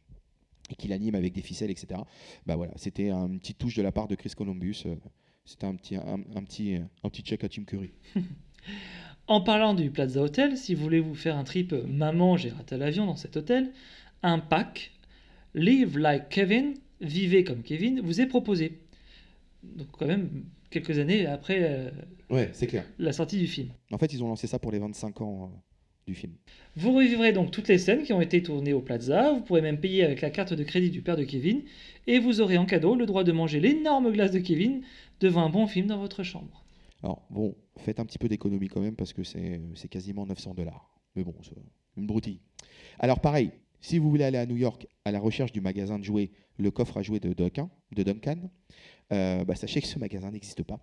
et 0.70 0.76
qu'il 0.76 0.94
anime 0.94 1.16
avec 1.16 1.34
des 1.34 1.42
ficelles, 1.42 1.72
etc. 1.72 2.02
Bah 2.46 2.56
voilà, 2.56 2.74
c'était 2.78 3.12
une 3.12 3.40
petite 3.40 3.58
touche 3.58 3.76
de 3.76 3.82
la 3.82 3.92
part 3.92 4.08
de 4.08 4.16
Chris 4.16 4.32
Columbus. 4.36 4.84
euh, 4.86 4.96
c'était 5.46 5.66
un 5.66 5.76
petit, 5.76 5.96
un 5.96 6.44
petit, 6.44 6.76
un 6.76 7.10
petit 7.10 7.22
check 7.22 7.44
à 7.44 7.50
Tim 7.50 7.64
Curry. 7.64 7.94
En 9.28 9.42
parlant 9.42 9.74
du 9.74 9.90
Plaza 9.90 10.22
Hotel, 10.22 10.58
si 10.58 10.74
vous 10.74 10.82
voulez 10.84 11.02
vous 11.02 11.16
faire 11.16 11.36
un 11.38 11.44
trip 11.44 11.74
euh, 11.74 11.84
Maman, 11.88 12.38
j'ai 12.38 12.50
raté 12.50 12.78
l'avion 12.78 13.06
dans 13.06 13.18
cet 13.18 13.36
hôtel, 13.36 13.72
un 14.24 14.40
pack 14.40 14.92
Live 15.54 15.98
Like 15.98 16.30
Kevin, 16.30 16.76
Vivez 17.02 17.44
comme 17.44 17.62
Kevin, 17.62 18.00
vous 18.02 18.22
est 18.22 18.26
proposé. 18.26 18.80
Donc 19.64 19.88
quand 19.92 20.08
même 20.08 20.30
quelques 20.70 20.98
années 20.98 21.26
après 21.26 21.60
euh, 21.62 21.90
Ouais, 22.30 22.50
c'est 22.54 22.68
clair. 22.68 22.86
la 23.00 23.12
sortie 23.12 23.38
du 23.38 23.48
film. 23.48 23.70
En 23.92 23.98
fait, 23.98 24.14
ils 24.14 24.24
ont 24.24 24.28
lancé 24.28 24.48
ça 24.48 24.60
pour 24.60 24.72
les 24.72 24.80
25 24.80 25.22
ans 25.22 25.52
euh, 25.52 25.58
du 26.08 26.16
film. 26.16 26.34
Vous 26.78 26.94
revivrez 26.94 27.34
donc 27.34 27.52
toutes 27.52 27.68
les 27.68 27.78
scènes 27.78 28.04
qui 28.04 28.14
ont 28.14 28.22
été 28.22 28.42
tournées 28.42 28.74
au 28.74 28.82
Plaza, 28.82 29.32
vous 29.34 29.42
pourrez 29.42 29.62
même 29.62 29.80
payer 29.80 30.04
avec 30.06 30.22
la 30.22 30.30
carte 30.30 30.54
de 30.54 30.64
crédit 30.64 30.90
du 30.90 31.02
père 31.02 31.18
de 31.18 31.24
Kevin, 31.26 31.62
et 32.08 32.20
vous 32.20 32.40
aurez 32.40 32.58
en 32.58 32.66
cadeau 32.66 32.96
le 32.96 33.06
droit 33.06 33.26
de 33.26 33.32
manger 33.34 33.60
l'énorme 33.60 34.12
glace 34.12 34.32
de 34.32 34.40
Kevin 34.40 34.82
devant 35.20 35.44
un 35.44 35.50
bon 35.50 35.68
film 35.68 35.88
dans 35.88 35.98
votre 36.00 36.24
chambre. 36.24 36.64
Alors, 37.04 37.26
bon, 37.30 37.56
faites 37.78 38.00
un 38.00 38.06
petit 38.06 38.18
peu 38.18 38.28
d'économie 38.28 38.68
quand 38.68 38.82
même 38.82 38.96
parce 38.96 39.14
que 39.14 39.24
c'est 39.24 39.88
quasiment 39.90 40.26
900 40.26 40.54
dollars. 40.56 40.90
Mais 41.16 41.24
bon, 41.24 41.34
une 41.96 42.08
broutille. 42.08 42.40
Alors, 43.00 43.20
pareil, 43.20 43.52
si 43.82 44.00
vous 44.00 44.10
voulez 44.10 44.24
aller 44.24 44.38
à 44.38 44.46
New 44.46 44.58
York 44.58 44.88
à 45.06 45.12
la 45.12 45.20
recherche 45.20 45.52
du 45.52 45.62
magasin 45.62 46.00
de 46.00 46.04
jouets, 46.04 46.32
le 46.58 46.72
coffre 46.72 46.98
à 46.98 47.04
jouets 47.04 47.20
de 47.20 47.34
Duncan, 47.34 47.70
de 47.92 48.04
Duncan 48.04 48.50
euh, 49.14 49.46
bah, 49.46 49.56
sachez 49.56 49.82
que 49.82 49.88
ce 49.88 50.00
magasin 50.00 50.32
n'existe 50.32 50.64
pas. 50.64 50.80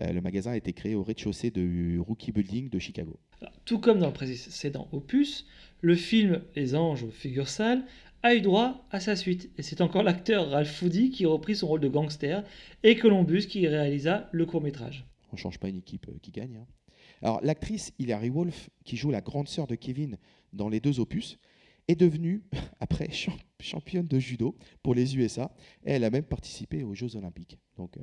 Euh, 0.00 0.12
le 0.12 0.20
magasin 0.20 0.52
a 0.52 0.56
été 0.56 0.72
créé 0.72 0.94
au 0.94 1.04
rez-de-chaussée 1.04 1.50
du 1.50 2.00
Rookie 2.00 2.32
Building 2.32 2.70
de 2.70 2.78
Chicago. 2.78 3.18
Tout 3.64 3.78
comme 3.78 4.00
dans 4.00 4.08
le 4.08 4.12
précédent 4.12 4.88
opus, 4.92 5.46
le 5.80 5.94
film 5.94 6.42
Les 6.56 6.74
Anges 6.74 7.04
aux 7.04 7.10
figures 7.10 7.48
sales 7.48 7.84
a 8.24 8.34
eu 8.34 8.40
droit 8.40 8.84
à 8.90 8.98
sa 8.98 9.14
suite, 9.14 9.50
et 9.58 9.62
c'est 9.62 9.80
encore 9.80 10.02
l'acteur 10.02 10.50
Ralph 10.50 10.72
Foody 10.72 11.10
qui 11.10 11.24
a 11.24 11.28
repris 11.28 11.54
son 11.54 11.68
rôle 11.68 11.80
de 11.80 11.88
gangster, 11.88 12.42
et 12.82 12.96
Columbus 12.96 13.46
qui 13.46 13.64
réalisa 13.68 14.28
le 14.32 14.44
court-métrage. 14.44 15.06
On 15.30 15.36
ne 15.36 15.38
change 15.38 15.58
pas 15.58 15.68
une 15.68 15.76
équipe 15.76 16.08
euh, 16.08 16.18
qui 16.22 16.30
gagne. 16.30 16.56
hein. 17.22 17.38
L'actrice 17.42 17.92
Hilary 17.98 18.28
Wolf, 18.30 18.70
qui 18.84 18.96
joue 18.96 19.10
la 19.10 19.20
grande 19.20 19.48
sœur 19.48 19.66
de 19.66 19.74
Kevin 19.74 20.18
dans 20.52 20.68
les 20.68 20.80
deux 20.80 21.00
opus, 21.00 21.38
est 21.88 21.96
devenue, 21.96 22.42
après, 22.80 23.10
champ- 23.10 23.32
championne 23.60 24.06
de 24.06 24.18
judo 24.18 24.56
pour 24.82 24.94
les 24.94 25.16
USA. 25.16 25.54
Et 25.84 25.92
elle 25.92 26.04
a 26.04 26.10
même 26.10 26.24
participé 26.24 26.82
aux 26.84 26.94
Jeux 26.94 27.16
Olympiques. 27.16 27.58
Donc, 27.76 27.96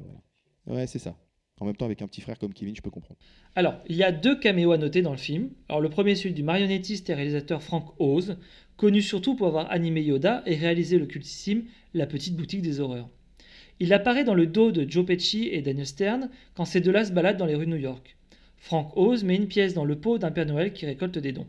euh, 0.67 0.85
c'est 0.87 0.99
ça. 0.99 1.17
En 1.61 1.65
même 1.65 1.75
temps, 1.77 1.85
avec 1.85 2.01
un 2.01 2.07
petit 2.07 2.19
frère 2.21 2.37
comme 2.37 2.53
Kevin, 2.53 2.75
je 2.75 2.81
peux 2.81 2.89
comprendre. 2.89 3.17
Alors, 3.55 3.75
il 3.87 3.95
y 3.95 4.03
a 4.03 4.11
deux 4.11 4.37
caméos 4.37 4.73
à 4.73 4.77
noter 4.77 5.01
dans 5.01 5.11
le 5.11 5.17
film. 5.17 5.51
Alors, 5.69 5.79
le 5.79 5.89
premier, 5.89 6.15
celui 6.15 6.33
du 6.33 6.43
marionnettiste 6.43 7.09
et 7.09 7.13
réalisateur 7.13 7.63
Frank 7.63 7.93
Oz, 7.99 8.37
connu 8.75 9.01
surtout 9.01 9.35
pour 9.35 9.47
avoir 9.47 9.71
animé 9.71 10.01
Yoda 10.01 10.43
et 10.45 10.55
réalisé 10.55 10.97
le 10.99 11.05
cultissime 11.05 11.63
La 11.93 12.07
Petite 12.07 12.35
Boutique 12.35 12.61
des 12.61 12.81
Horreurs. 12.81 13.09
Il 13.79 13.91
apparaît 13.93 14.23
dans 14.23 14.33
le 14.35 14.47
dos 14.47 14.71
de 14.71 14.89
Joe 14.89 15.05
Pesci 15.05 15.49
et 15.51 15.61
Daniel 15.61 15.85
Stern 15.85 16.29
quand 16.53 16.65
ces 16.65 16.81
deux-là 16.81 17.05
se 17.05 17.11
baladent 17.11 17.37
dans 17.37 17.45
les 17.45 17.55
rues 17.55 17.65
de 17.65 17.71
New 17.71 17.77
York. 17.77 18.15
Frank 18.57 18.91
Oz 18.95 19.23
met 19.23 19.35
une 19.35 19.47
pièce 19.47 19.73
dans 19.73 19.85
le 19.85 19.99
pot 19.99 20.17
d'un 20.17 20.31
Père 20.31 20.45
Noël 20.45 20.73
qui 20.73 20.85
récolte 20.85 21.17
des 21.17 21.31
dons. 21.33 21.47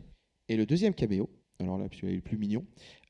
Et 0.49 0.57
le 0.57 0.65
deuxième 0.65 0.93
caméo, 0.93 1.29
alors 1.59 1.77
là, 1.77 1.87
celui-là 1.91 2.13
est 2.13 2.15
le 2.17 2.21
plus 2.21 2.37
mignon, 2.37 2.65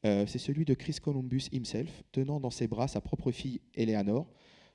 euh, 0.05 0.25
c'est 0.27 0.37
celui 0.37 0.65
de 0.65 0.73
Chris 0.75 0.97
Columbus 1.01 1.47
himself, 1.51 2.03
tenant 2.11 2.39
dans 2.39 2.51
ses 2.51 2.67
bras 2.67 2.87
sa 2.87 3.01
propre 3.01 3.31
fille 3.31 3.59
Eleanor 3.75 4.27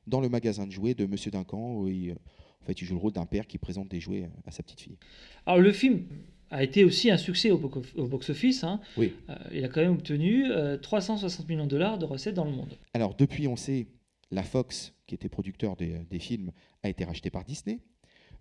dans 0.06 0.20
le 0.20 0.28
magasin 0.28 0.66
de 0.66 0.72
jouets 0.72 0.94
de 0.94 1.06
Monsieur 1.06 1.30
Duncan, 1.30 1.76
où 1.76 1.88
il, 1.88 2.10
euh, 2.10 2.14
en 2.60 2.64
fait, 2.66 2.80
il 2.80 2.84
joue 2.84 2.94
le 2.94 3.00
rôle 3.00 3.12
d'un 3.12 3.24
père 3.26 3.46
qui 3.46 3.58
présente 3.58 3.88
des 3.88 4.00
jouets 4.00 4.28
à 4.44 4.50
sa 4.50 4.62
petite 4.64 4.80
fille. 4.80 4.98
Alors, 5.46 5.60
le 5.60 5.72
film 5.72 6.02
a 6.50 6.62
été 6.64 6.84
aussi 6.84 7.10
un 7.10 7.16
succès 7.16 7.50
au 7.52 7.58
bo- 7.58 7.82
au 7.96 8.06
box-office. 8.08 8.64
hein. 8.64 8.80
Oui. 8.98 9.12
Euh, 9.30 9.34
il 9.54 9.64
a 9.64 9.68
quand 9.68 9.80
même 9.80 9.92
obtenu 9.92 10.50
euh, 10.50 10.76
360 10.76 11.48
millions 11.48 11.64
de 11.64 11.70
dollars 11.70 11.98
de 11.98 12.04
recettes 12.04 12.34
dans 12.34 12.44
le 12.44 12.50
monde. 12.50 12.74
Alors 12.94 13.14
depuis, 13.14 13.48
on 13.48 13.56
sait, 13.56 13.86
la 14.32 14.42
Fox, 14.42 14.94
qui 15.06 15.14
était 15.14 15.28
producteur 15.28 15.76
des, 15.76 15.98
des 16.10 16.18
films, 16.18 16.52
a 16.82 16.88
été 16.88 17.04
rachetée 17.04 17.30
par 17.30 17.44
Disney. 17.44 17.80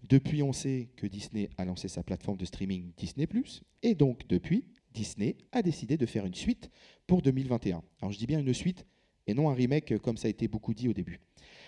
Depuis, 0.09 0.41
on 0.41 0.53
sait 0.53 0.89
que 0.95 1.05
Disney 1.05 1.49
a 1.57 1.65
lancé 1.65 1.87
sa 1.87 2.01
plateforme 2.01 2.37
de 2.37 2.45
streaming 2.45 2.91
Disney⁇ 2.97 3.25
et 3.83 3.93
donc 3.93 4.25
depuis, 4.27 4.65
Disney 4.93 5.37
a 5.51 5.61
décidé 5.61 5.97
de 5.97 6.05
faire 6.05 6.25
une 6.25 6.33
suite 6.33 6.71
pour 7.05 7.21
2021. 7.21 7.83
Alors 8.01 8.11
je 8.11 8.17
dis 8.17 8.25
bien 8.25 8.39
une 8.39 8.53
suite 8.53 8.85
et 9.27 9.33
non 9.33 9.49
un 9.49 9.53
remake 9.53 9.91
euh, 9.91 9.99
comme 9.99 10.17
ça 10.17 10.27
a 10.27 10.31
été 10.31 10.47
beaucoup 10.47 10.73
dit 10.73 10.89
au 10.89 10.93
début. 10.93 11.19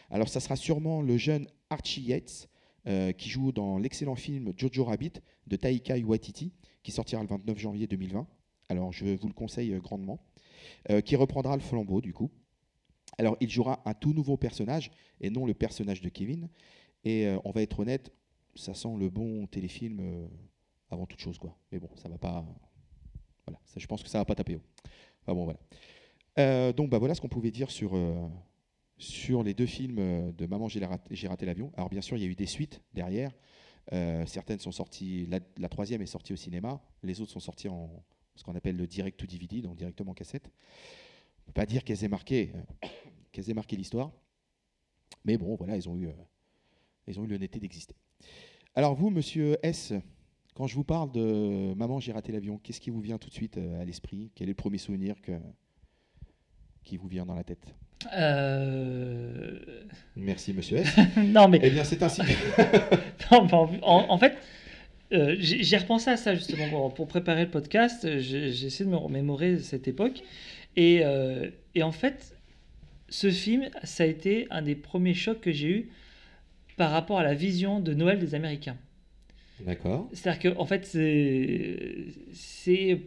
Alors 0.10 0.28
ça 0.30 0.40
sera 0.40 0.56
sûrement 0.56 1.02
le 1.02 1.18
jeune 1.18 1.48
Archie 1.70 2.02
Yates 2.02 2.50
euh, 2.88 3.12
qui 3.12 3.30
joue 3.30 3.52
dans 3.52 3.78
l'excellent 3.78 4.16
film 4.16 4.52
Jojo 4.58 4.84
Rabbit 4.84 5.14
de 5.48 5.56
Taika 5.56 5.98
Waititi 6.00 6.54
qui 6.82 6.92
sortira 6.92 7.22
le 7.22 7.30
29 7.30 7.58
janvier 7.58 7.88
2020. 7.88 8.28
Alors 8.70 8.92
je 8.92 9.16
vous 9.16 9.28
le 9.28 9.34
conseille 9.34 9.74
euh, 9.74 9.80
grandement. 9.80 10.20
Euh, 10.90 11.02
qui 11.02 11.16
reprendra 11.16 11.56
le 11.56 11.62
flambeau 11.62 12.02
du 12.02 12.14
coup. 12.14 12.30
Alors 13.17 13.38
il 13.39 13.49
jouera 13.49 13.82
un 13.86 13.93
tout 13.93 14.13
nouveau 14.13 14.38
personnage 14.38 14.91
et 15.21 15.30
non 15.30 15.45
le 15.45 15.54
personnage 15.54 16.02
de 16.02 16.10
Kevin. 16.10 16.49
Et 17.04 17.28
euh, 17.28 17.38
on 17.43 17.52
va 17.52 17.62
être 17.62 17.80
honnête, 17.80 18.12
ça 18.56 18.73
sent 18.73 18.95
le 18.97 19.10
bon 19.10 19.45
téléfilm 19.47 19.99
euh, 19.99 20.28
avant 20.89 21.06
toute 21.06 21.19
chose 21.19 21.38
quoi. 21.38 21.58
Mais 21.71 21.80
bon, 21.80 21.89
ça 21.95 22.10
va 22.10 22.17
pas. 22.17 22.45
Voilà, 23.45 23.60
ça, 23.65 23.80
je 23.80 23.88
pense 23.88 24.04
que 24.04 24.10
ça 24.10 24.19
va 24.19 24.26
pas 24.26 24.36
taper 24.36 24.56
haut. 24.56 24.63
Bon 25.28 25.45
voilà. 25.45 25.60
Euh, 26.39 26.73
donc 26.73 26.89
bah 26.89 26.97
voilà 26.97 27.13
ce 27.13 27.21
qu'on 27.21 27.30
pouvait 27.30 27.52
dire 27.52 27.69
sur 27.69 27.97
sur 28.97 29.43
les 29.43 29.54
deux 29.54 29.65
films 29.65 30.32
de 30.32 30.45
Maman 30.45 30.67
j'ai 30.69 30.80
raté, 31.28 31.45
l'avion. 31.45 31.71
Alors 31.76 31.89
bien 31.89 32.02
sûr 32.02 32.17
il 32.17 32.23
y 32.23 32.26
a 32.26 32.30
eu 32.30 32.36
des 32.36 32.45
suites 32.45 32.82
derrière. 32.93 33.32
Certaines 34.26 34.60
sont 34.60 34.71
sorties, 34.71 35.26
la, 35.26 35.39
la 35.58 35.67
troisième 35.67 36.02
est 36.02 36.06
sortie 36.08 36.32
au 36.32 36.38
cinéma, 36.38 36.82
les 37.04 37.19
autres 37.19 37.32
sont 37.32 37.41
sorties 37.41 37.67
en 37.67 37.89
ce 38.36 38.43
qu'on 38.43 38.56
appelle 38.56 38.78
le 38.78 38.88
direct 38.88 39.19
to 39.19 39.26
DVD, 39.26 39.62
donc 39.62 39.76
directement 39.76 40.12
en 40.12 40.15
cassette. 40.15 40.49
On 41.44 41.46
peut 41.48 41.54
pas 41.54 41.66
dire 41.66 41.84
qu'elles 41.84 42.04
aient 42.04 42.10
marqué, 42.10 42.52
euh, 42.56 42.88
qu'elles 43.32 43.50
aient 43.50 43.54
marqué 43.54 43.76
l'histoire, 43.76 44.12
mais 45.26 45.38
bon, 45.38 45.56
voilà, 45.56 45.76
ils 45.76 45.88
ont 45.90 45.96
eu, 45.98 46.08
euh, 46.08 46.14
ils 47.08 47.20
ont 47.20 47.24
eu 47.24 47.28
l'honnêteté 47.28 47.60
d'exister. 47.60 47.96
Alors 48.76 48.96
vous, 48.96 49.10
Monsieur 49.10 49.58
S, 49.62 49.94
quand 50.56 50.68
je 50.68 50.76
vous 50.76 50.84
parle 50.84 51.12
de 51.12 51.74
Maman, 51.74 52.00
j'ai 52.00 52.12
raté 52.12 52.32
l'avion, 52.32 52.60
qu'est-ce 52.62 52.80
qui 52.80 52.92
vous 52.92 53.02
vient 53.02 53.18
tout 53.18 53.30
de 53.30 53.34
suite 53.34 53.58
euh, 53.58 53.82
à 53.82 53.86
l'esprit? 53.86 54.32
Quel 54.36 54.48
est 54.48 54.52
le 54.52 54.56
premier 54.56 54.78
souvenir 54.78 55.20
que, 55.22 55.32
qui 56.84 56.98
vous 56.98 57.08
vient 57.08 57.26
dans 57.26 57.34
la 57.34 57.44
tête? 57.44 57.66
Euh, 58.16 59.60
Merci, 60.16 60.54
Monsieur 60.54 60.78
S. 60.78 60.96
non, 61.18 61.48
mais 61.48 61.60
eh 61.64 61.70
bien, 61.70 61.84
c'est 61.84 62.02
ainsi. 62.04 62.22
Non, 63.32 63.48
mais 63.48 63.80
en, 63.82 64.18
fait, 64.20 64.38
euh, 65.12 65.36
j'ai 65.40 65.78
repensé 65.78 66.12
à 66.12 66.18
ça 66.18 66.36
justement 66.36 66.90
pour, 66.92 67.08
préparer 67.08 67.46
le 67.46 67.50
podcast. 67.50 68.20
J'ai 68.20 68.52
j'ai 68.52 68.68
essayé 68.68 68.86
de 68.86 68.92
me 68.92 68.98
remémorer 68.98 69.58
cette 69.60 69.88
époque. 69.88 70.22
Et, 70.76 71.02
euh, 71.04 71.50
et 71.76 71.84
en 71.84 71.92
fait, 71.92 72.36
ce 73.10 73.30
film, 73.30 73.70
ça 73.84 74.04
a 74.04 74.08
été 74.08 74.48
un 74.50 74.62
des 74.62 74.76
premiers 74.76 75.14
chocs 75.14 75.40
que 75.42 75.52
j'ai 75.52 75.68
eu 75.70 75.90
par 76.78 76.92
rapport 76.92 77.20
à 77.20 77.24
la 77.24 77.36
vision 77.36 77.80
de 77.80 77.94
Noël 77.94 78.18
des 78.20 78.34
Américains. 78.36 78.78
D'accord. 79.60 80.10
C'est-à-dire 80.14 80.40
que, 80.54 80.58
en 80.58 80.66
fait, 80.66 80.86
c'est. 82.34 83.00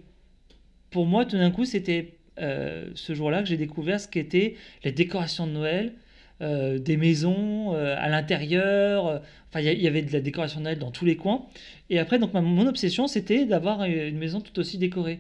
Pour 0.91 1.07
moi, 1.07 1.25
tout 1.27 1.37
d'un 1.37 1.51
coup, 1.51 1.65
c'était 1.65 2.15
euh, 2.39 2.91
ce 2.95 3.15
jour-là 3.15 3.43
que 3.43 3.49
j'ai 3.49 3.57
découvert 3.57 4.01
ce 4.01 4.09
qu'étaient 4.09 4.55
les 4.85 4.93
décorations 4.93 5.47
de 5.47 5.53
Noël, 5.53 5.93
euh, 6.41 6.79
des 6.79 6.97
maisons 6.97 7.75
euh, 7.75 7.97
à 7.99 8.09
l'intérieur. 8.09 9.07
euh, 9.07 9.19
Enfin, 9.49 9.61
il 9.61 9.81
y 9.81 9.87
avait 9.89 10.03
de 10.03 10.13
la 10.13 10.21
décoration 10.21 10.61
de 10.61 10.65
Noël 10.65 10.79
dans 10.79 10.91
tous 10.91 11.05
les 11.05 11.17
coins. 11.17 11.47
Et 11.91 11.99
après, 11.99 12.19
donc, 12.19 12.33
ma- 12.35 12.41
mon 12.41 12.67
obsession, 12.67 13.07
c'était 13.09 13.47
d'avoir 13.47 13.85
une 13.85 14.19
maison 14.19 14.41
tout 14.41 14.59
aussi 14.59 14.79
décorée. 14.79 15.19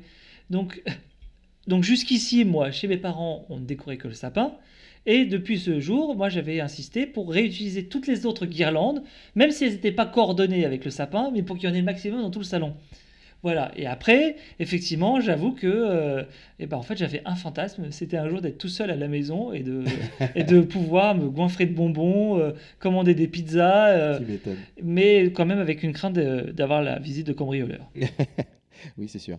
Donc, 0.50 0.82
donc 1.66 1.82
jusqu'ici, 1.82 2.44
moi, 2.44 2.70
chez 2.70 2.88
mes 2.88 2.96
parents, 2.96 3.46
on 3.48 3.58
ne 3.58 3.64
décorait 3.64 3.96
que 3.96 4.08
le 4.08 4.14
sapin. 4.14 4.54
Et 5.06 5.24
depuis 5.24 5.58
ce 5.58 5.78
jour, 5.78 6.16
moi, 6.16 6.28
j'avais 6.28 6.60
insisté 6.60 7.06
pour 7.06 7.30
réutiliser 7.30 7.86
toutes 7.86 8.08
les 8.08 8.26
autres 8.26 8.44
guirlandes, 8.44 9.02
même 9.36 9.52
si 9.52 9.64
elles 9.64 9.72
n'étaient 9.72 9.92
pas 9.92 10.06
coordonnées 10.06 10.64
avec 10.64 10.84
le 10.84 10.90
sapin, 10.90 11.30
mais 11.32 11.42
pour 11.42 11.56
qu'il 11.56 11.68
y 11.68 11.72
en 11.72 11.74
ait 11.74 11.78
le 11.78 11.84
maximum 11.84 12.22
dans 12.22 12.30
tout 12.30 12.40
le 12.40 12.44
salon. 12.44 12.74
Voilà. 13.42 13.70
Et 13.76 13.86
après, 13.86 14.34
effectivement, 14.58 15.20
j'avoue 15.20 15.52
que, 15.52 15.68
euh, 15.68 16.24
eh 16.58 16.66
ben, 16.66 16.76
en 16.76 16.82
fait, 16.82 16.96
j'avais 16.96 17.22
un 17.26 17.36
fantasme. 17.36 17.92
C'était 17.92 18.16
un 18.16 18.28
jour 18.28 18.40
d'être 18.40 18.58
tout 18.58 18.68
seul 18.68 18.90
à 18.90 18.96
la 18.96 19.06
maison 19.06 19.52
et 19.52 19.60
de, 19.60 19.84
et 20.34 20.42
de 20.42 20.60
pouvoir 20.60 21.14
me 21.14 21.28
goinfrer 21.28 21.66
de 21.66 21.74
bonbons, 21.74 22.40
euh, 22.40 22.52
commander 22.80 23.14
des 23.14 23.28
pizzas, 23.28 23.90
euh, 23.90 24.18
mais 24.82 25.30
quand 25.30 25.46
même 25.46 25.60
avec 25.60 25.84
une 25.84 25.92
crainte 25.92 26.14
d'avoir 26.14 26.82
la 26.82 26.98
visite 26.98 27.26
de 27.26 27.32
cambrioleurs. 27.32 27.88
Oui, 28.98 29.08
c'est 29.08 29.18
sûr. 29.18 29.38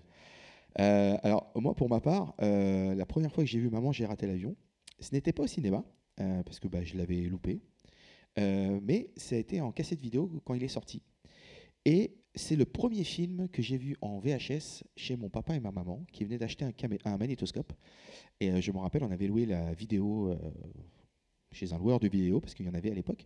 Euh, 0.80 1.18
alors, 1.24 1.52
moi, 1.56 1.74
pour 1.76 1.90
ma 1.90 2.00
part, 2.00 2.36
euh, 2.42 2.94
la 2.96 3.06
première 3.06 3.32
fois 3.32 3.44
que 3.44 3.50
j'ai 3.50 3.60
vu 3.60 3.70
Maman, 3.70 3.92
j'ai 3.92 4.06
raté 4.06 4.28
l'avion, 4.28 4.56
ce 5.00 5.14
n'était 5.14 5.34
pas 5.34 5.44
au 5.44 5.48
cinéma, 5.48 5.84
euh, 6.20 6.44
parce 6.44 6.60
que 6.60 6.68
bah, 6.68 6.84
je 6.84 6.98
l'avais 6.98 7.22
loupé, 7.22 7.62
mais 8.38 9.10
ça 9.16 9.36
a 9.36 9.40
été 9.40 9.62
en 9.62 9.72
cassette 9.72 10.00
vidéo 10.00 10.30
quand 10.46 10.54
il 10.54 10.64
est 10.64 10.68
sorti. 10.68 11.02
Et 11.86 12.18
c'est 12.36 12.56
le 12.56 12.66
premier 12.66 13.04
film 13.04 13.50
que 13.50 13.64
j'ai 13.64 13.78
vu 13.78 13.96
en 14.02 14.20
VHS 14.20 14.84
chez 14.96 15.16
mon 15.16 15.30
papa 15.30 15.56
et 15.56 15.60
ma 15.60 15.72
maman, 15.72 16.06
qui 16.12 16.24
venaient 16.24 16.38
d'acheter 16.38 16.66
un, 17.06 17.18
magnétoscope. 17.18 17.74
Et 18.40 18.62
je 18.62 18.72
me 18.72 18.78
rappelle, 18.78 19.04
on 19.04 19.10
avait 19.10 19.26
loué 19.26 19.48
la 19.48 19.74
vidéo 19.74 20.38
chez 21.52 21.74
un 21.74 21.80
loueur 21.80 22.00
de 22.00 22.08
vidéo, 22.08 22.40
parce 22.40 22.54
qu'il 22.54 22.68
y 22.68 22.70
en 22.70 22.76
avait 22.76 22.92
à 22.92 22.94
l'époque. 22.94 23.26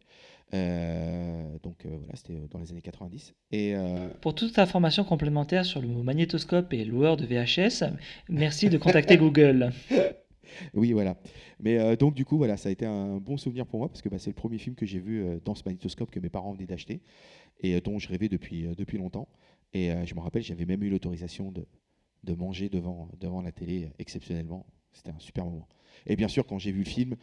Euh, 1.86 1.90
donc 1.90 1.94
euh, 1.94 1.98
voilà, 1.98 2.16
c'était 2.16 2.48
dans 2.50 2.60
les 2.60 2.72
années 2.72 2.82
90. 2.82 3.34
Et 3.52 3.76
euh, 3.76 4.10
Pour 4.22 4.36
toute 4.36 4.58
information 4.60 5.04
complémentaire 5.04 5.66
sur 5.66 5.82
le 5.82 5.88
mot 5.88 6.04
magnétoscope 6.04 6.74
et 6.74 6.86
loueur 6.86 7.18
de 7.18 7.26
VHS, 7.26 7.84
merci 8.30 8.70
de 8.70 8.78
contacter 8.78 9.18
Google. 9.18 9.72
Oui, 10.74 10.92
voilà. 10.92 11.18
Mais 11.60 11.78
euh, 11.78 11.96
donc, 11.96 12.14
du 12.14 12.26
coup, 12.26 12.38
voilà, 12.38 12.58
ça 12.58 12.70
a 12.70 12.72
été 12.72 12.86
un 12.86 13.18
bon 13.18 13.38
souvenir 13.38 13.66
pour 13.66 13.80
moi 13.80 13.90
parce 13.90 14.02
que 14.02 14.10
bah, 14.10 14.18
c'est 14.20 14.30
le 14.30 14.36
premier 14.36 14.58
film 14.58 14.76
que 14.76 14.86
j'ai 14.86 15.00
vu 15.00 15.24
euh, 15.24 15.40
dans 15.44 15.56
ce 15.56 15.64
magnétoscope 15.66 16.12
que 16.12 16.20
mes 16.20 16.30
parents 16.30 16.52
venaient 16.52 16.68
d'acheter 16.68 17.02
et 17.62 17.76
euh, 17.76 17.82
dont 17.82 18.00
je 18.00 18.08
rêvais 18.10 18.30
depuis, 18.30 18.68
euh, 18.68 18.76
depuis 18.76 18.98
longtemps. 18.98 19.28
Et 19.74 19.92
euh, 19.92 20.06
je 20.06 20.16
me 20.16 20.20
rappelle, 20.20 20.44
j'avais 20.44 20.66
même 20.66 20.84
eu 20.84 20.90
l'autorisation 20.90 21.52
de, 21.52 21.66
de 22.24 22.34
manger 22.34 22.70
devant, 22.70 23.10
devant 23.20 23.42
la 23.42 23.52
télé 23.52 23.86
euh, 23.86 23.90
exceptionnellement. 24.00 24.66
C'était 24.92 25.12
un 25.12 25.20
super 25.20 25.46
moment. 25.46 25.68
Et 26.06 26.16
bien 26.16 26.28
sûr, 26.28 26.46
quand 26.46 26.60
j'ai 26.60 26.72
vu 26.72 26.80
le 26.80 26.90
film, 26.90 27.16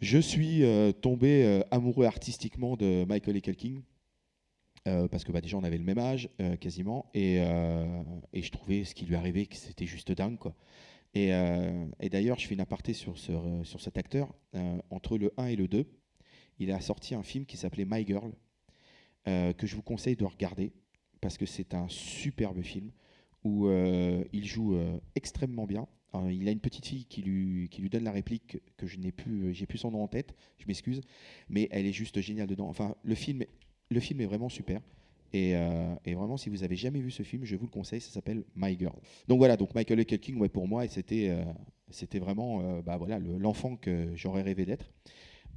je 0.00 0.18
suis 0.18 0.64
euh, 0.64 0.92
tombé 0.92 1.44
euh, 1.44 1.60
amoureux 1.70 2.06
artistiquement 2.06 2.76
de 2.76 3.04
Michael 3.04 3.36
et 3.36 3.42
King. 3.42 3.82
Euh, 4.88 5.08
parce 5.08 5.24
que 5.24 5.32
bah, 5.32 5.42
déjà 5.42 5.58
on 5.58 5.64
avait 5.64 5.76
le 5.76 5.84
même 5.84 5.98
âge 5.98 6.30
euh, 6.40 6.56
quasiment 6.56 7.10
et, 7.12 7.36
je 7.36 8.50
trouvais 8.50 8.84
ce 8.84 8.94
qui 8.94 9.04
lui 9.04 9.14
arrivait 9.14 9.44
que 9.44 9.56
c'était 9.56 9.84
juste 9.84 10.10
dingue 10.12 10.38
quoi. 10.38 10.54
Et, 11.12 11.28
d'ailleurs, 12.08 12.38
je 12.38 12.46
fais 12.46 12.54
une 12.54 12.60
aparté 12.60 12.94
sur, 12.94 13.18
sur 13.18 13.80
cet 13.80 13.98
acteur. 13.98 14.32
Entre 14.90 15.18
le 15.18 15.32
1 15.36 15.46
et 15.46 15.56
le 15.56 15.66
2, 15.66 15.84
il 16.60 16.70
a 16.70 16.80
sorti 16.80 17.16
un 17.16 17.24
film 17.24 17.46
qui 17.46 17.56
s'appelait 17.56 17.84
My 17.84 18.06
Girl, 18.06 18.30
que 19.24 19.66
je 19.66 19.74
vous 19.74 19.82
conseille 19.82 20.14
de 20.14 20.24
regarder, 20.24 20.72
parce 21.20 21.36
que 21.36 21.46
c'est 21.46 21.74
un 21.74 21.88
superbe 21.88 22.62
film 22.62 22.92
où 23.42 23.68
il 23.68 24.46
joue 24.46 24.78
extrêmement 25.16 25.66
bien. 25.66 25.88
Il 26.30 26.48
a 26.48 26.50
une 26.50 26.60
petite 26.60 26.86
fille 26.86 27.04
qui 27.04 27.22
lui, 27.22 27.68
qui 27.70 27.82
lui 27.82 27.88
donne 27.90 28.04
la 28.04 28.10
réplique 28.12 28.58
que 28.76 28.86
je 28.86 28.98
n'ai 28.98 29.12
plus, 29.12 29.44
euh, 29.44 29.52
j'ai 29.52 29.66
plus 29.66 29.78
son 29.78 29.90
nom 29.92 30.02
en 30.02 30.08
tête, 30.08 30.34
je 30.58 30.64
m'excuse, 30.66 31.00
mais 31.48 31.68
elle 31.70 31.86
est 31.86 31.92
juste 31.92 32.20
géniale 32.20 32.48
dedans. 32.48 32.68
Enfin, 32.68 32.96
le 33.04 33.14
film, 33.14 33.44
le 33.90 34.00
film 34.00 34.20
est 34.20 34.26
vraiment 34.26 34.48
super. 34.48 34.80
Et, 35.32 35.54
euh, 35.54 35.94
et 36.04 36.14
vraiment, 36.14 36.36
si 36.36 36.50
vous 36.50 36.64
avez 36.64 36.74
jamais 36.74 36.98
vu 37.00 37.12
ce 37.12 37.22
film, 37.22 37.44
je 37.44 37.54
vous 37.54 37.66
le 37.66 37.70
conseille, 37.70 38.00
ça 38.00 38.10
s'appelle 38.10 38.42
My 38.56 38.76
Girl. 38.76 38.96
Donc 39.28 39.38
voilà, 39.38 39.56
donc 39.56 39.72
Michael 39.76 40.04
King, 40.04 40.36
ouais, 40.40 40.48
pour 40.48 40.66
moi, 40.66 40.88
c'était 40.88 41.28
euh, 41.30 41.44
c'était 41.90 42.18
vraiment 42.18 42.60
euh, 42.62 42.82
bah, 42.82 42.96
voilà, 42.96 43.18
le- 43.20 43.38
l'enfant 43.38 43.76
que 43.76 44.08
j'aurais 44.16 44.42
rêvé 44.42 44.64
d'être. 44.66 44.90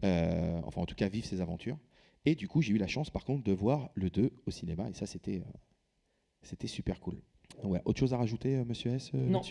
Enfin, 0.04 0.82
en 0.82 0.86
tout 0.86 0.96
cas, 0.96 1.08
vivre 1.08 1.26
ses 1.26 1.42
aventures. 1.42 1.78
Et 2.26 2.36
du 2.36 2.48
coup, 2.48 2.62
j'ai 2.62 2.74
eu 2.74 2.78
la 2.78 2.88
chance, 2.88 3.10
par 3.10 3.26
contre, 3.26 3.44
de 3.44 3.52
voir 3.54 3.90
le 3.96 4.10
2 4.10 4.32
au 4.46 4.52
cinéma. 4.52 4.90
Et 4.90 4.94
ça, 4.94 5.06
c'était 5.06 5.42
c'était 6.42 6.68
super 6.68 7.00
cool. 7.00 7.16
Ouais. 7.64 7.82
Autre 7.86 8.00
chose 8.00 8.14
à 8.14 8.18
rajouter, 8.18 8.58
monsieur 8.66 8.92
S 8.92 9.14
Non. 9.14 9.42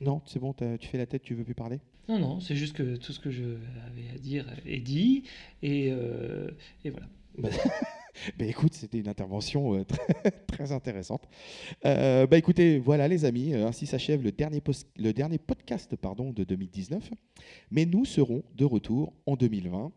Non, 0.00 0.22
c'est 0.26 0.38
bon, 0.38 0.54
tu 0.54 0.88
fais 0.88 0.98
la 0.98 1.06
tête, 1.06 1.22
tu 1.22 1.34
veux 1.34 1.44
plus 1.44 1.54
parler? 1.54 1.80
Non, 2.08 2.18
non, 2.18 2.40
c'est 2.40 2.56
juste 2.56 2.74
que 2.74 2.96
tout 2.96 3.12
ce 3.12 3.20
que 3.20 3.30
je 3.30 3.44
avais 3.86 4.08
à 4.14 4.18
dire 4.18 4.46
est 4.66 4.80
dit. 4.80 5.24
Et, 5.62 5.90
euh, 5.92 6.50
et 6.84 6.90
voilà. 6.90 7.06
Bah 7.38 7.48
écoute, 8.40 8.74
c'était 8.74 8.98
une 8.98 9.08
intervention 9.08 9.74
euh, 9.74 9.84
très, 9.84 10.30
très 10.46 10.72
intéressante. 10.72 11.28
Euh, 11.84 12.26
bah 12.26 12.38
écoutez, 12.38 12.78
voilà 12.78 13.06
les 13.08 13.24
amis, 13.24 13.54
euh, 13.54 13.66
ainsi 13.66 13.86
s'achève 13.86 14.22
le 14.22 14.32
dernier, 14.32 14.62
le 14.96 15.12
dernier 15.12 15.38
podcast 15.38 15.94
pardon, 15.96 16.32
de 16.32 16.44
2019. 16.44 17.10
Mais 17.70 17.86
nous 17.86 18.04
serons 18.04 18.42
de 18.56 18.64
retour 18.64 19.12
en 19.26 19.36
2020. 19.36 19.92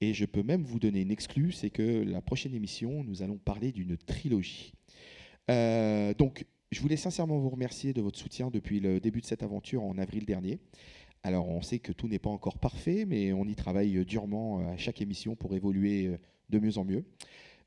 Et 0.00 0.12
je 0.12 0.26
peux 0.26 0.42
même 0.42 0.62
vous 0.64 0.78
donner 0.78 1.00
une 1.00 1.10
exclue, 1.10 1.52
c'est 1.52 1.70
que 1.70 2.02
la 2.02 2.20
prochaine 2.20 2.54
émission, 2.54 3.04
nous 3.04 3.22
allons 3.22 3.38
parler 3.38 3.72
d'une 3.72 3.96
trilogie. 3.96 4.74
Euh, 5.50 6.12
donc, 6.14 6.44
je 6.74 6.80
voulais 6.80 6.96
sincèrement 6.96 7.38
vous 7.38 7.48
remercier 7.50 7.92
de 7.92 8.02
votre 8.02 8.18
soutien 8.18 8.50
depuis 8.50 8.80
le 8.80 9.00
début 9.00 9.20
de 9.20 9.26
cette 9.26 9.42
aventure 9.42 9.82
en 9.82 9.96
avril 9.96 10.26
dernier. 10.26 10.58
Alors, 11.22 11.48
on 11.48 11.62
sait 11.62 11.78
que 11.78 11.92
tout 11.92 12.08
n'est 12.08 12.18
pas 12.18 12.28
encore 12.30 12.58
parfait, 12.58 13.06
mais 13.06 13.32
on 13.32 13.46
y 13.46 13.54
travaille 13.54 14.04
durement 14.04 14.60
euh, 14.60 14.74
à 14.74 14.76
chaque 14.76 15.00
émission 15.00 15.36
pour 15.36 15.54
évoluer 15.54 16.06
euh, 16.06 16.18
de 16.50 16.58
mieux 16.58 16.76
en 16.76 16.84
mieux. 16.84 17.04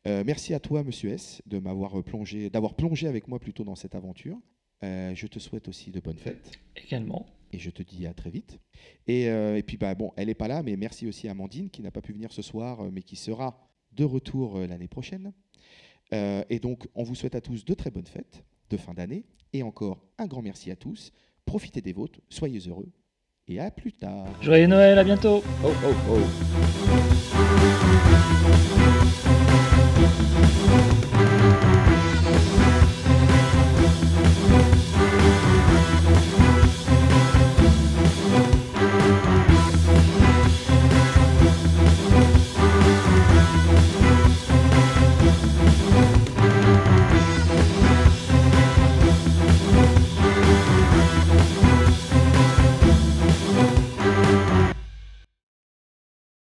Euh, 0.06 0.24
merci 0.26 0.54
à 0.54 0.60
toi, 0.60 0.84
Monsieur 0.84 1.10
S, 1.10 1.42
de 1.48 1.58
m'avoir 1.58 2.04
plongé, 2.04 2.50
d'avoir 2.50 2.76
plongé 2.76 3.08
avec 3.08 3.28
moi 3.28 3.40
plutôt 3.40 3.64
dans 3.64 3.76
cette 3.76 3.96
aventure. 3.96 4.38
Euh, 4.84 5.16
je 5.16 5.26
te 5.28 5.40
souhaite 5.40 5.68
aussi 5.68 5.90
de 5.90 6.00
bonnes 6.00 6.20
fêtes 6.20 6.52
Également. 6.76 7.26
et 7.52 7.58
je 7.58 7.72
te 7.72 7.82
dis 7.82 8.06
à 8.06 8.14
très 8.14 8.30
vite. 8.30 8.60
Et, 9.08 9.30
euh, 9.30 9.58
et 9.58 9.64
puis, 9.64 9.78
bah, 9.78 9.96
bon, 9.96 10.14
elle 10.18 10.28
n'est 10.28 10.36
pas 10.36 10.48
là, 10.48 10.62
mais 10.62 10.76
merci 10.78 11.08
aussi 11.08 11.28
à 11.28 11.32
Amandine 11.32 11.70
qui 11.70 11.82
n'a 11.82 11.92
pas 11.92 12.02
pu 12.02 12.14
venir 12.14 12.32
ce 12.32 12.42
soir, 12.42 12.84
mais 12.92 13.02
qui 13.02 13.16
sera 13.16 13.68
de 13.94 14.04
retour 14.04 14.60
l'année 14.60 14.88
prochaine. 14.88 15.34
Et 16.12 16.60
donc, 16.62 16.88
on 16.94 17.04
vous 17.04 17.16
souhaite 17.16 17.36
à 17.36 17.42
tous 17.42 17.66
de 17.66 17.74
très 17.74 17.90
bonnes 17.90 18.06
fêtes 18.06 18.44
de 18.70 18.78
fin 18.78 18.94
d'année. 18.94 19.26
Et 19.54 19.64
encore 19.64 20.06
un 20.18 20.28
grand 20.28 20.42
merci 20.42 20.72
à 20.72 20.76
tous. 20.76 21.12
Profitez 21.46 21.82
des 21.82 21.94
vôtres, 21.94 22.20
soyez 22.30 22.60
heureux 22.68 22.90
et 23.48 23.60
à 23.60 23.72
plus 23.72 23.94
tard. 23.94 24.28
Joyeux 24.42 24.68
Noël, 24.68 25.00
à 25.00 25.04
bientôt. 25.04 25.44
Oh, 25.64 25.72
oh, 25.86 25.94
oh. 26.12 26.20